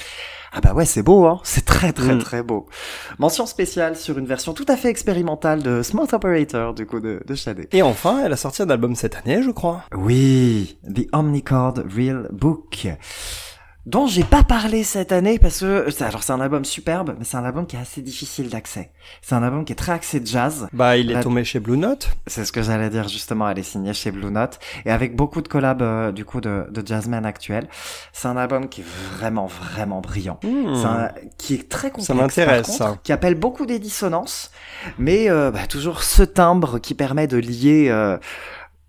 ah 0.54 0.62
bah 0.62 0.74
ouais, 0.74 0.86
c'est 0.86 1.04
beau, 1.04 1.26
hein. 1.26 1.40
C'est 1.44 1.66
très 1.80 1.94
très 1.94 2.16
Mm. 2.16 2.20
très 2.20 2.44
beau. 2.44 2.66
Mention 3.20 3.46
spéciale 3.46 3.96
sur 3.96 4.18
une 4.18 4.26
version 4.26 4.54
tout 4.54 4.66
à 4.68 4.76
fait 4.76 4.90
expérimentale 4.90 5.64
de 5.64 5.82
Smooth 5.82 6.12
Operator, 6.14 6.74
du 6.74 6.86
coup 6.86 7.00
de, 7.00 7.22
de 7.26 7.36
Shadé. 7.36 7.68
et 7.72 7.82
enfin 7.82 8.22
elle 8.26 8.34
a 8.34 8.38
sorti 8.38 8.62
un 8.62 8.70
album 8.70 8.96
cette 8.96 9.16
année 9.16 9.42
je 9.44 9.52
crois 9.52 9.84
Oui, 9.96 10.78
The 10.94 11.08
Omnichord 11.14 11.76
Real 11.96 12.28
Book. 12.32 12.88
Dont 13.86 14.08
j'ai 14.08 14.24
pas 14.26 14.44
parlé 14.44 14.84
cette 14.84 15.12
année 15.12 15.40
parce 15.40 15.62
que, 15.62 15.90
c'est- 15.90 16.04
alors 16.04 16.22
c'est 16.22 16.34
un 16.34 16.42
album 16.42 16.66
superbe, 16.66 17.16
mais 17.18 17.24
c'est 17.26 17.38
un 17.38 17.46
album 17.46 17.66
qui 17.66 17.76
est 17.76 17.80
assez 17.80 18.02
difficile 18.02 18.50
d'accès. 18.50 18.92
C'est 19.22 19.34
un 19.36 19.42
album 19.42 19.64
qui 19.66 19.72
est 19.72 19.76
très 19.78 19.94
axé 19.94 20.22
jazz. 20.24 20.68
bah 20.74 20.98
il 20.98 21.10
est 21.12 21.22
tombé 21.22 21.44
chez 21.46 21.60
Blue 21.60 21.78
Note 21.78 22.10
C'est 22.28 22.44
ce 22.46 22.52
que 22.52 22.62
j'allais 22.62 22.90
dire 22.90 23.08
justement, 23.08 23.50
elle 23.50 23.58
est 23.58 23.64
signée 23.64 23.94
chez 23.94 24.12
Blue 24.12 24.30
Note 24.32 24.60
et 24.86 24.92
avec 24.92 25.16
beaucoup 25.16 25.42
de 25.42 25.48
collabs 25.48 25.82
euh, 25.82 26.12
du 26.12 26.26
coup 26.26 26.42
de, 26.42 26.68
de 26.70 26.86
jazzmen 26.86 27.26
actuels. 27.26 27.68
C'est 28.14 28.28
un 28.28 28.38
album 28.38 28.68
qui 28.70 28.82
est 28.82 28.86
vraiment 29.18 29.48
vraiment 29.48 30.02
brillant. 30.02 30.40
Hmm. 30.44 30.76
C'est 30.76 30.86
un- 30.86 31.12
qui 31.38 31.54
est 31.56 31.70
très 31.70 31.90
complexe. 31.90 32.08
Ça 32.08 32.14
m'intéresse. 32.14 32.82
Qui 33.04 33.12
appelle 33.14 33.36
beaucoup 33.36 33.66
des 33.66 33.80
dissonances, 33.80 34.52
mais 35.00 35.30
euh, 35.30 35.52
bah, 35.52 35.66
toujours 35.68 36.04
ce 36.04 36.22
timbre 36.22 36.80
qui 36.80 36.94
permet 36.96 37.28
de 37.28 37.38
lier. 37.38 37.88
euh, 37.90 38.18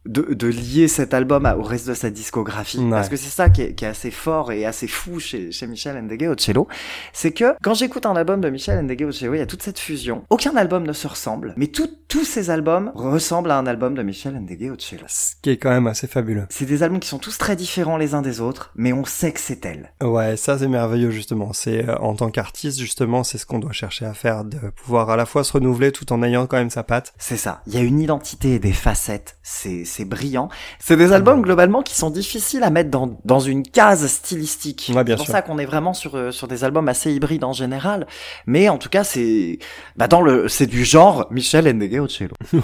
de, 0.07 0.23
de 0.35 0.47
lier 0.47 0.89
cet 0.89 1.13
album 1.15 1.47
au 1.59 1.63
reste 1.63 1.87
de 1.89 1.95
sa 1.95 2.11
discographie 2.11 2.79
Ouais. 2.79 2.91
parce 2.91 3.09
que 3.09 3.17
c'est 3.17 3.29
ça 3.31 3.51
qui 3.51 3.63
est, 3.63 3.75
qui 3.75 3.85
est 3.85 3.89
assez 3.89 4.11
fort 4.11 4.51
et 4.53 4.65
assez 4.65 4.87
fou 4.89 5.21
chez, 5.21 5.53
chez 5.53 5.67
Michel 5.67 6.01
Ndegue 6.03 6.29
au 6.31 6.35
cello 6.39 6.69
c'est 7.13 7.33
que 7.33 7.55
quand 7.63 7.75
j'écoute 7.75 8.07
un 8.07 8.17
album 8.17 8.41
de 8.41 8.49
Michel 8.49 8.83
Ndegue 8.85 9.05
au 9.09 9.13
cello 9.13 9.35
il 9.35 9.39
y 9.39 9.43
a 9.43 9.47
toute 9.47 9.63
cette 9.63 9.79
fusion 9.79 10.25
aucun 10.31 10.57
album 10.57 10.85
ne 10.87 10.93
se 10.93 11.07
ressemble 11.07 11.53
mais 11.57 11.67
tout- 11.67 11.91
tous 12.09 12.25
ces 12.25 12.51
albums 12.51 12.91
ressemblent 12.95 13.51
à 13.51 13.59
un 13.59 13.67
album 13.67 13.95
de 13.95 14.03
Michel 14.03 14.35
Ndegue 14.41 14.73
au 14.73 14.79
cello 14.79 15.05
ce 15.09 15.33
qui 15.43 15.51
est 15.51 15.57
quand 15.59 15.71
même 15.71 15.87
assez 15.87 16.07
fabuleux 16.07 16.47
c'est 16.49 16.65
des 16.67 16.83
albums 16.83 17.01
qui 17.01 17.09
sont 17.09 17.19
tous 17.19 17.37
très 17.37 17.55
différents 17.57 17.97
les 17.99 18.15
uns 18.15 18.23
des 18.23 18.41
autres 18.41 18.73
mais 18.77 18.93
on 18.95 19.05
sait 19.05 19.33
que 19.33 19.41
c'est 19.41 19.65
elle 19.67 19.93
Ouais, 20.03 20.37
ça 20.37 20.59
c'est 20.59 20.69
merveilleux 20.69 21.11
justement. 21.11 21.53
C'est 21.53 21.89
euh, 21.89 21.97
en 21.99 22.15
tant 22.15 22.31
qu'artiste 22.31 22.79
justement, 22.79 23.23
c'est 23.23 23.39
ce 23.39 23.47
qu'on 23.47 23.59
doit 23.59 23.73
chercher 23.73 24.07
à 24.07 24.15
faire, 24.15 24.45
de 24.45 24.59
pouvoir 24.71 25.11
à 25.11 25.17
la 25.17 25.27
fois 25.27 25.45
se 25.45 25.53
renouveler 25.53 25.93
tout 25.93 26.13
en 26.13 26.23
ayant 26.23 26.47
quand 26.47 26.57
même 26.57 26.71
sa 26.71 26.83
patte. 26.83 27.13
C'est 27.19 27.37
ça. 27.37 27.63
Il 27.67 27.75
y 27.75 27.77
a 27.77 27.81
une 27.81 28.01
identité 28.01 28.55
et 28.55 28.59
des 28.59 28.73
facettes. 28.73 29.37
C'est, 29.43 29.85
c'est 29.91 30.05
brillant. 30.05 30.49
C'est 30.79 30.97
des 30.97 31.13
albums 31.13 31.43
globalement 31.43 31.83
qui 31.83 31.95
sont 31.95 32.11
difficiles 32.11 32.63
à 32.63 32.71
mettre 32.71 32.91
dans, 32.91 33.19
dans 33.25 33.41
une 33.41 33.63
case 33.63 34.07
stylistique. 34.07 34.91
Ouais, 34.95 35.03
c'est 35.07 35.17
pour 35.17 35.25
sûr. 35.27 35.33
ça 35.33 35.43
qu'on 35.43 35.59
est 35.59 35.67
vraiment 35.67 35.93
sur, 35.93 36.15
euh, 36.17 36.31
sur 36.31 36.49
des 36.49 36.65
albums 36.65 36.89
assez 36.89 37.13
hybrides 37.13 37.45
en 37.45 37.53
général. 37.53 38.07
Mais 38.47 38.69
en 38.69 38.79
tout 38.79 38.89
cas, 38.89 39.05
c'est, 39.05 39.59
bah 39.97 40.09
dans 40.09 40.23
le, 40.23 40.49
c'est 40.49 40.67
du 40.67 40.85
genre 40.85 41.27
Michel 41.31 41.67
Ndegue 41.71 42.01
Ocello. 42.01 42.35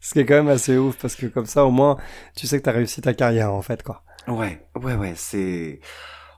Ce 0.00 0.12
qui 0.12 0.20
est 0.20 0.26
quand 0.26 0.34
même 0.34 0.48
assez 0.48 0.76
ouf 0.76 0.96
parce 1.00 1.14
que 1.14 1.26
comme 1.26 1.46
ça 1.46 1.64
au 1.64 1.70
moins 1.70 1.96
tu 2.36 2.46
sais 2.46 2.58
que 2.58 2.64
t'as 2.64 2.72
réussi 2.72 3.00
ta 3.00 3.14
carrière 3.14 3.52
en 3.52 3.62
fait 3.62 3.82
quoi. 3.82 4.02
Ouais, 4.28 4.60
ouais, 4.82 4.94
ouais, 4.94 5.12
c'est, 5.14 5.78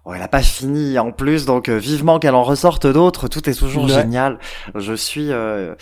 oh, 0.04 0.12
elle 0.12 0.20
a 0.22 0.28
pas 0.28 0.42
fini 0.42 0.98
en 0.98 1.10
plus, 1.10 1.46
donc 1.46 1.70
euh, 1.70 1.78
vivement 1.78 2.18
qu'elle 2.18 2.34
en 2.34 2.42
ressorte 2.42 2.86
d'autres. 2.86 3.28
Tout 3.28 3.48
est 3.48 3.54
toujours 3.58 3.84
Ouais. 3.84 3.92
génial. 3.94 4.38
Je 4.74 4.92
suis, 4.92 5.32
euh, 5.32 5.74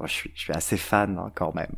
oh, 0.00 0.04
je 0.06 0.12
suis, 0.12 0.30
je 0.34 0.40
suis 0.40 0.52
assez 0.54 0.78
fan 0.78 1.18
hein, 1.18 1.30
quand 1.34 1.54
même. 1.54 1.72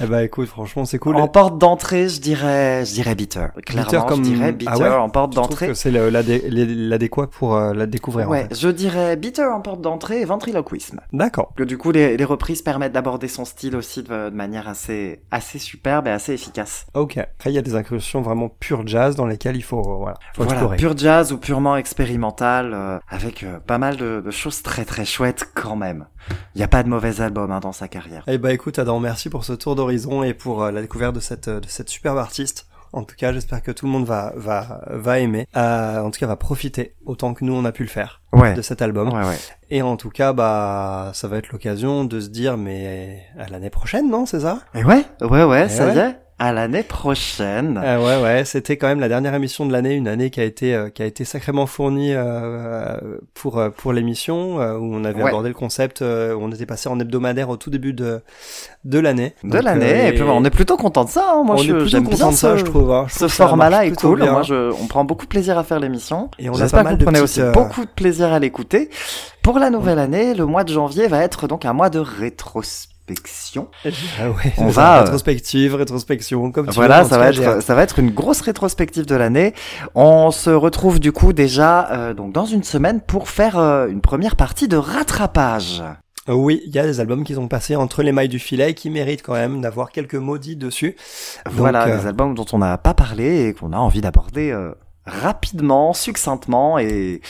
Eh 0.00 0.06
bah 0.06 0.22
écoute, 0.22 0.48
franchement 0.48 0.84
c'est 0.84 0.98
cool. 0.98 1.16
En 1.16 1.28
porte 1.28 1.58
d'entrée, 1.58 2.08
je 2.08 2.20
dirais, 2.20 2.84
je 2.84 2.92
dirais 2.92 3.14
Bitter. 3.14 3.46
Clairement, 3.66 4.02
comme- 4.06 4.24
je 4.24 4.30
dirais 4.30 4.48
Ah 4.48 4.52
Bitter 4.52 4.82
ouais 4.82 4.88
en 4.90 5.08
porte 5.10 5.34
d'entrée. 5.34 5.66
que 5.68 5.74
c'est 5.74 5.90
l'adéquat 5.90 7.26
pour 7.26 7.56
euh, 7.56 7.72
la 7.74 7.86
découvrir. 7.86 8.28
en 8.28 8.30
Ouais, 8.30 8.46
fait. 8.48 8.58
je 8.60 8.68
dirais 8.68 9.16
Bitter 9.16 9.44
en 9.44 9.60
porte 9.60 9.80
d'entrée 9.80 10.20
et 10.20 10.24
ventriloquisme. 10.24 11.00
D'accord. 11.12 11.52
Que 11.56 11.62
du 11.64 11.78
coup, 11.78 11.90
les, 11.90 12.16
les 12.16 12.24
reprises 12.24 12.62
permettent 12.62 12.92
d'aborder 12.92 13.28
son 13.28 13.44
style 13.44 13.76
aussi 13.76 14.02
de, 14.02 14.30
de 14.30 14.34
manière 14.34 14.68
assez, 14.68 15.20
assez 15.30 15.58
superbe 15.58 16.06
et 16.06 16.10
assez 16.10 16.32
efficace. 16.32 16.86
Ok. 16.94 17.18
Après 17.18 17.50
il 17.50 17.54
y 17.54 17.58
a 17.58 17.62
des 17.62 17.74
incursions 17.74 18.20
vraiment 18.22 18.48
pure 18.48 18.86
jazz 18.86 19.16
dans 19.16 19.26
lesquelles 19.26 19.56
il 19.56 19.62
faut 19.62 19.80
euh, 19.80 19.96
voilà, 19.98 20.18
faut 20.34 20.42
voilà, 20.44 20.52
explorer. 20.52 20.76
pur 20.76 20.96
jazz 20.96 21.32
ou 21.32 21.38
purement 21.38 21.76
expérimental, 21.76 22.72
euh, 22.74 22.98
avec 23.08 23.42
euh, 23.42 23.58
pas 23.58 23.78
mal 23.78 23.96
de, 23.96 24.22
de 24.24 24.30
choses 24.30 24.62
très 24.62 24.84
très 24.84 25.04
chouettes 25.04 25.48
quand 25.54 25.76
même. 25.76 26.06
Il 26.54 26.58
n'y 26.58 26.64
a 26.64 26.68
pas 26.68 26.82
de 26.82 26.88
mauvais 26.88 27.20
album 27.22 27.50
hein, 27.50 27.60
dans 27.60 27.72
sa 27.72 27.88
carrière. 27.88 28.22
Eh 28.26 28.36
bah 28.38 28.52
écoute 28.52 28.78
Adam, 28.78 29.00
merci 29.00 29.30
pour 29.30 29.44
ce 29.44 29.54
tour 29.54 29.74
d'horizon 29.78 30.22
et 30.22 30.34
pour 30.34 30.62
euh, 30.62 30.70
la 30.70 30.80
découverte 30.82 31.14
de 31.14 31.20
cette 31.20 31.48
de 31.48 31.66
cette 31.68 31.88
superbe 31.88 32.18
artiste. 32.18 32.66
En 32.94 33.02
tout 33.04 33.16
cas, 33.16 33.32
j'espère 33.34 33.62
que 33.62 33.70
tout 33.70 33.84
le 33.84 33.92
monde 33.92 34.06
va 34.06 34.32
va 34.36 34.80
va 34.88 35.18
aimer. 35.18 35.46
Euh, 35.56 36.00
en 36.00 36.10
tout 36.10 36.18
cas, 36.20 36.26
va 36.26 36.36
profiter 36.36 36.94
autant 37.04 37.34
que 37.34 37.44
nous 37.44 37.52
on 37.54 37.64
a 37.66 37.72
pu 37.72 37.82
le 37.82 37.88
faire 37.90 38.22
Ouais. 38.32 38.54
de 38.54 38.62
cet 38.62 38.80
album. 38.82 39.08
Ouais, 39.12 39.24
ouais. 39.26 39.36
Et 39.70 39.82
en 39.82 39.96
tout 39.96 40.08
cas, 40.10 40.32
bah 40.32 41.10
ça 41.14 41.28
va 41.28 41.36
être 41.38 41.50
l'occasion 41.52 42.04
de 42.04 42.18
se 42.20 42.28
dire 42.28 42.56
mais 42.56 43.22
à 43.38 43.48
l'année 43.48 43.68
prochaine, 43.70 44.10
non, 44.10 44.24
c'est 44.26 44.40
ça? 44.40 44.60
Et 44.74 44.84
ouais, 44.84 45.04
ouais, 45.20 45.44
ouais, 45.44 45.68
ça 45.68 45.92
y 45.94 45.98
est. 45.98 46.16
À 46.40 46.52
l'année 46.52 46.84
prochaine. 46.84 47.80
Euh, 47.84 47.98
ouais, 47.98 48.22
ouais, 48.22 48.44
c'était 48.44 48.76
quand 48.76 48.86
même 48.86 49.00
la 49.00 49.08
dernière 49.08 49.34
émission 49.34 49.66
de 49.66 49.72
l'année, 49.72 49.94
une 49.94 50.06
année 50.06 50.30
qui 50.30 50.40
a 50.40 50.44
été 50.44 50.72
euh, 50.72 50.88
qui 50.88 51.02
a 51.02 51.06
été 51.06 51.24
sacrément 51.24 51.66
fournie 51.66 52.12
euh, 52.14 52.96
pour 53.34 53.58
euh, 53.58 53.70
pour 53.70 53.92
l'émission 53.92 54.60
euh, 54.60 54.74
où 54.78 54.94
on 54.94 55.04
avait 55.04 55.20
Ouais. 55.20 55.28
abordé 55.30 55.48
le 55.48 55.54
concept, 55.56 56.00
euh, 56.00 56.34
où 56.34 56.42
on 56.42 56.52
était 56.52 56.64
passé 56.64 56.88
en 56.88 57.00
hebdomadaire 57.00 57.48
au 57.48 57.56
tout 57.56 57.70
début 57.70 57.92
de 57.92 58.22
de 58.84 58.98
l'année. 59.00 59.34
de 59.42 59.58
l'année. 59.58 60.04
euh, 60.04 60.08
et 60.10 60.12
puis 60.12 60.22
on 60.22 60.44
est 60.44 60.50
plutôt 60.50 60.76
content 60.76 61.04
de 61.04 61.10
ça. 61.10 61.24
Hein. 61.34 61.42
Moi, 61.44 61.56
on 61.56 61.58
je, 61.58 61.84
j'aime 61.86 62.04
content 62.04 62.16
bien 62.16 62.30
de 62.30 62.34
ça, 62.36 62.52
ce- 62.52 62.58
je 62.58 62.64
trouve. 62.64 62.92
hein. 62.92 63.06
Je 63.08 63.14
Ce 63.18 63.26
format-là 63.28 63.86
est 63.86 63.90
cool. 63.96 64.20
bien. 64.20 64.30
Moi, 64.30 64.42
je, 64.42 64.70
on 64.80 64.86
prend 64.86 65.04
beaucoup 65.04 65.24
de 65.24 65.30
plaisir 65.30 65.58
à 65.58 65.64
faire 65.64 65.80
l'émission. 65.80 66.30
Et 66.38 66.48
on 66.50 66.54
a 66.54 66.58
J'espère 66.58 66.84
pas 66.84 66.84
mal 66.84 66.92
que 66.92 66.98
vous 66.98 66.98
de 67.00 67.04
prenez 67.06 67.20
aussi 67.20 67.40
euh, 67.40 67.50
beaucoup 67.50 67.84
de 67.84 67.90
plaisir 67.90 68.32
à 68.32 68.38
l'écouter. 68.38 68.90
Pour 69.42 69.58
la 69.58 69.70
nouvelle 69.70 69.98
année, 69.98 70.34
le 70.34 70.46
mois 70.46 70.62
de 70.62 70.72
janvier 70.72 71.08
va 71.08 71.20
être 71.24 71.48
donc 71.48 71.64
un 71.64 71.72
mois 71.72 71.90
de 71.90 71.98
rétrospection. 73.08 73.68
Ah 74.20 74.30
ouais, 74.30 74.52
On 74.58 74.68
va, 74.68 74.98
euh, 74.98 75.00
rétrospective, 75.02 75.74
rétrospection, 75.74 76.50
comme 76.52 76.68
tu 76.68 76.74
Voilà, 76.74 77.02
veux, 77.02 77.08
ça 77.08 77.18
va 77.18 77.30
être, 77.30 77.62
ça 77.62 77.74
va 77.74 77.82
être 77.82 77.98
une 77.98 78.10
grosse 78.10 78.40
rétrospective 78.40 79.06
de 79.06 79.14
l'année. 79.14 79.54
On 79.94 80.30
se 80.30 80.50
retrouve 80.50 81.00
du 81.00 81.12
coup 81.12 81.32
déjà 81.32 81.90
euh, 81.90 82.14
donc 82.14 82.32
dans 82.32 82.46
une 82.46 82.62
semaine 82.64 83.00
pour 83.00 83.28
faire 83.28 83.58
euh, 83.58 83.88
une 83.88 84.00
première 84.00 84.36
partie 84.36 84.68
de 84.68 84.76
rattrapage. 84.76 85.82
Oui, 86.30 86.60
il 86.66 86.74
y 86.74 86.78
a 86.78 86.84
des 86.84 87.00
albums 87.00 87.24
qui 87.24 87.34
sont 87.34 87.48
passés 87.48 87.74
entre 87.74 88.02
les 88.02 88.12
mailles 88.12 88.28
du 88.28 88.38
filet 88.38 88.72
et 88.72 88.74
qui 88.74 88.90
méritent 88.90 89.22
quand 89.22 89.32
même 89.32 89.62
d'avoir 89.62 89.90
quelques 89.90 90.14
mots 90.14 90.36
dits 90.36 90.56
dessus. 90.56 90.94
Voilà, 91.50 91.86
Donc, 91.86 91.94
euh, 91.94 92.00
des 92.00 92.06
albums 92.06 92.34
dont 92.34 92.44
on 92.52 92.58
n'a 92.58 92.76
pas 92.76 92.92
parlé 92.92 93.46
et 93.48 93.54
qu'on 93.54 93.72
a 93.72 93.78
envie 93.78 94.02
d'aborder 94.02 94.50
euh, 94.50 94.72
rapidement, 95.08 95.92
succinctement 95.92 96.78
et 96.78 97.20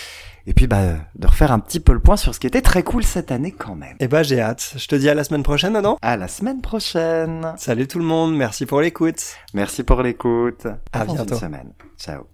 et 0.46 0.54
puis 0.54 0.66
bah 0.66 0.94
de 1.14 1.26
refaire 1.26 1.52
un 1.52 1.58
petit 1.58 1.78
peu 1.78 1.92
le 1.92 2.00
point 2.00 2.16
sur 2.16 2.34
ce 2.34 2.40
qui 2.40 2.46
était 2.46 2.62
très 2.62 2.82
cool 2.82 3.04
cette 3.04 3.30
année 3.30 3.52
quand 3.52 3.74
même. 3.74 3.96
Eh 4.00 4.08
ben, 4.08 4.22
j'ai 4.22 4.40
hâte. 4.40 4.74
Je 4.76 4.88
te 4.88 4.96
dis 4.96 5.10
à 5.10 5.14
la 5.14 5.22
semaine 5.22 5.42
prochaine, 5.42 5.76
Adam. 5.76 5.98
À 6.00 6.16
la 6.16 6.26
semaine 6.26 6.62
prochaine. 6.62 7.52
Salut 7.58 7.86
tout 7.86 7.98
le 7.98 8.06
monde, 8.06 8.34
merci 8.34 8.64
pour 8.64 8.80
l'écoute. 8.80 9.22
Merci 9.52 9.82
pour 9.82 10.02
l'écoute. 10.02 10.66
À 10.92 11.04
bientôt. 11.04 11.34
Une 11.34 11.40
semaine. 11.40 11.72
Ciao. 11.98 12.24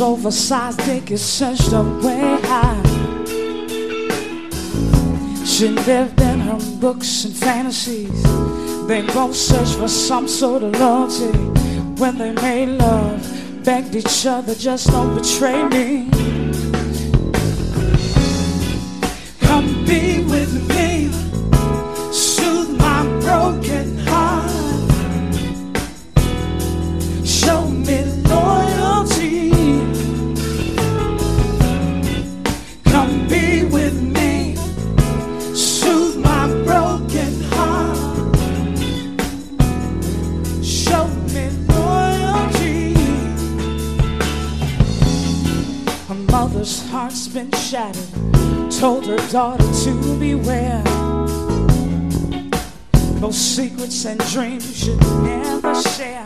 Oversized 0.00 0.78
dick 0.86 1.10
is 1.10 1.20
such 1.20 1.58
the 1.66 1.82
way 2.02 2.38
high. 2.44 2.82
She 5.44 5.68
lived 5.68 6.20
in 6.22 6.40
her 6.40 6.58
books 6.80 7.24
and 7.24 7.36
fantasies. 7.36 8.22
They 8.86 9.02
both 9.02 9.36
searched 9.36 9.74
for 9.74 9.88
some 9.88 10.26
sort 10.26 10.62
of 10.62 10.78
loyalty. 10.80 11.36
When 12.00 12.16
they 12.16 12.32
made 12.32 12.78
love, 12.78 13.62
begged 13.62 13.94
each 13.94 14.24
other, 14.24 14.54
just 14.54 14.88
don't 14.88 15.14
betray 15.14 15.64
me. 15.68 16.29
Mother's 46.30 46.88
heart's 46.90 47.26
been 47.26 47.50
shattered, 47.52 48.70
told 48.70 49.06
her 49.06 49.16
daughter 49.30 49.64
to 49.84 50.18
beware. 50.18 50.82
Those 53.20 53.36
secrets 53.36 54.04
and 54.06 54.20
dreams 54.30 54.76
should 54.76 55.00
never 55.22 55.74
share. 55.82 56.22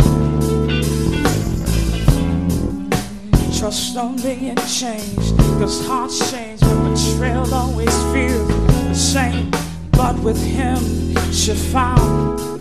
Trust 3.59 3.97
only 3.97 4.49
in 4.49 4.57
change, 4.69 5.37
cause 5.59 5.87
hearts 5.87 6.31
change, 6.31 6.61
but 6.61 6.91
betrayal 6.91 7.55
always 7.55 7.95
feels 8.13 8.49
the 8.49 8.95
same. 8.95 9.51
But 9.93 10.19
with 10.19 10.41
him, 10.43 10.79
she 11.33 11.55
found 11.55 12.54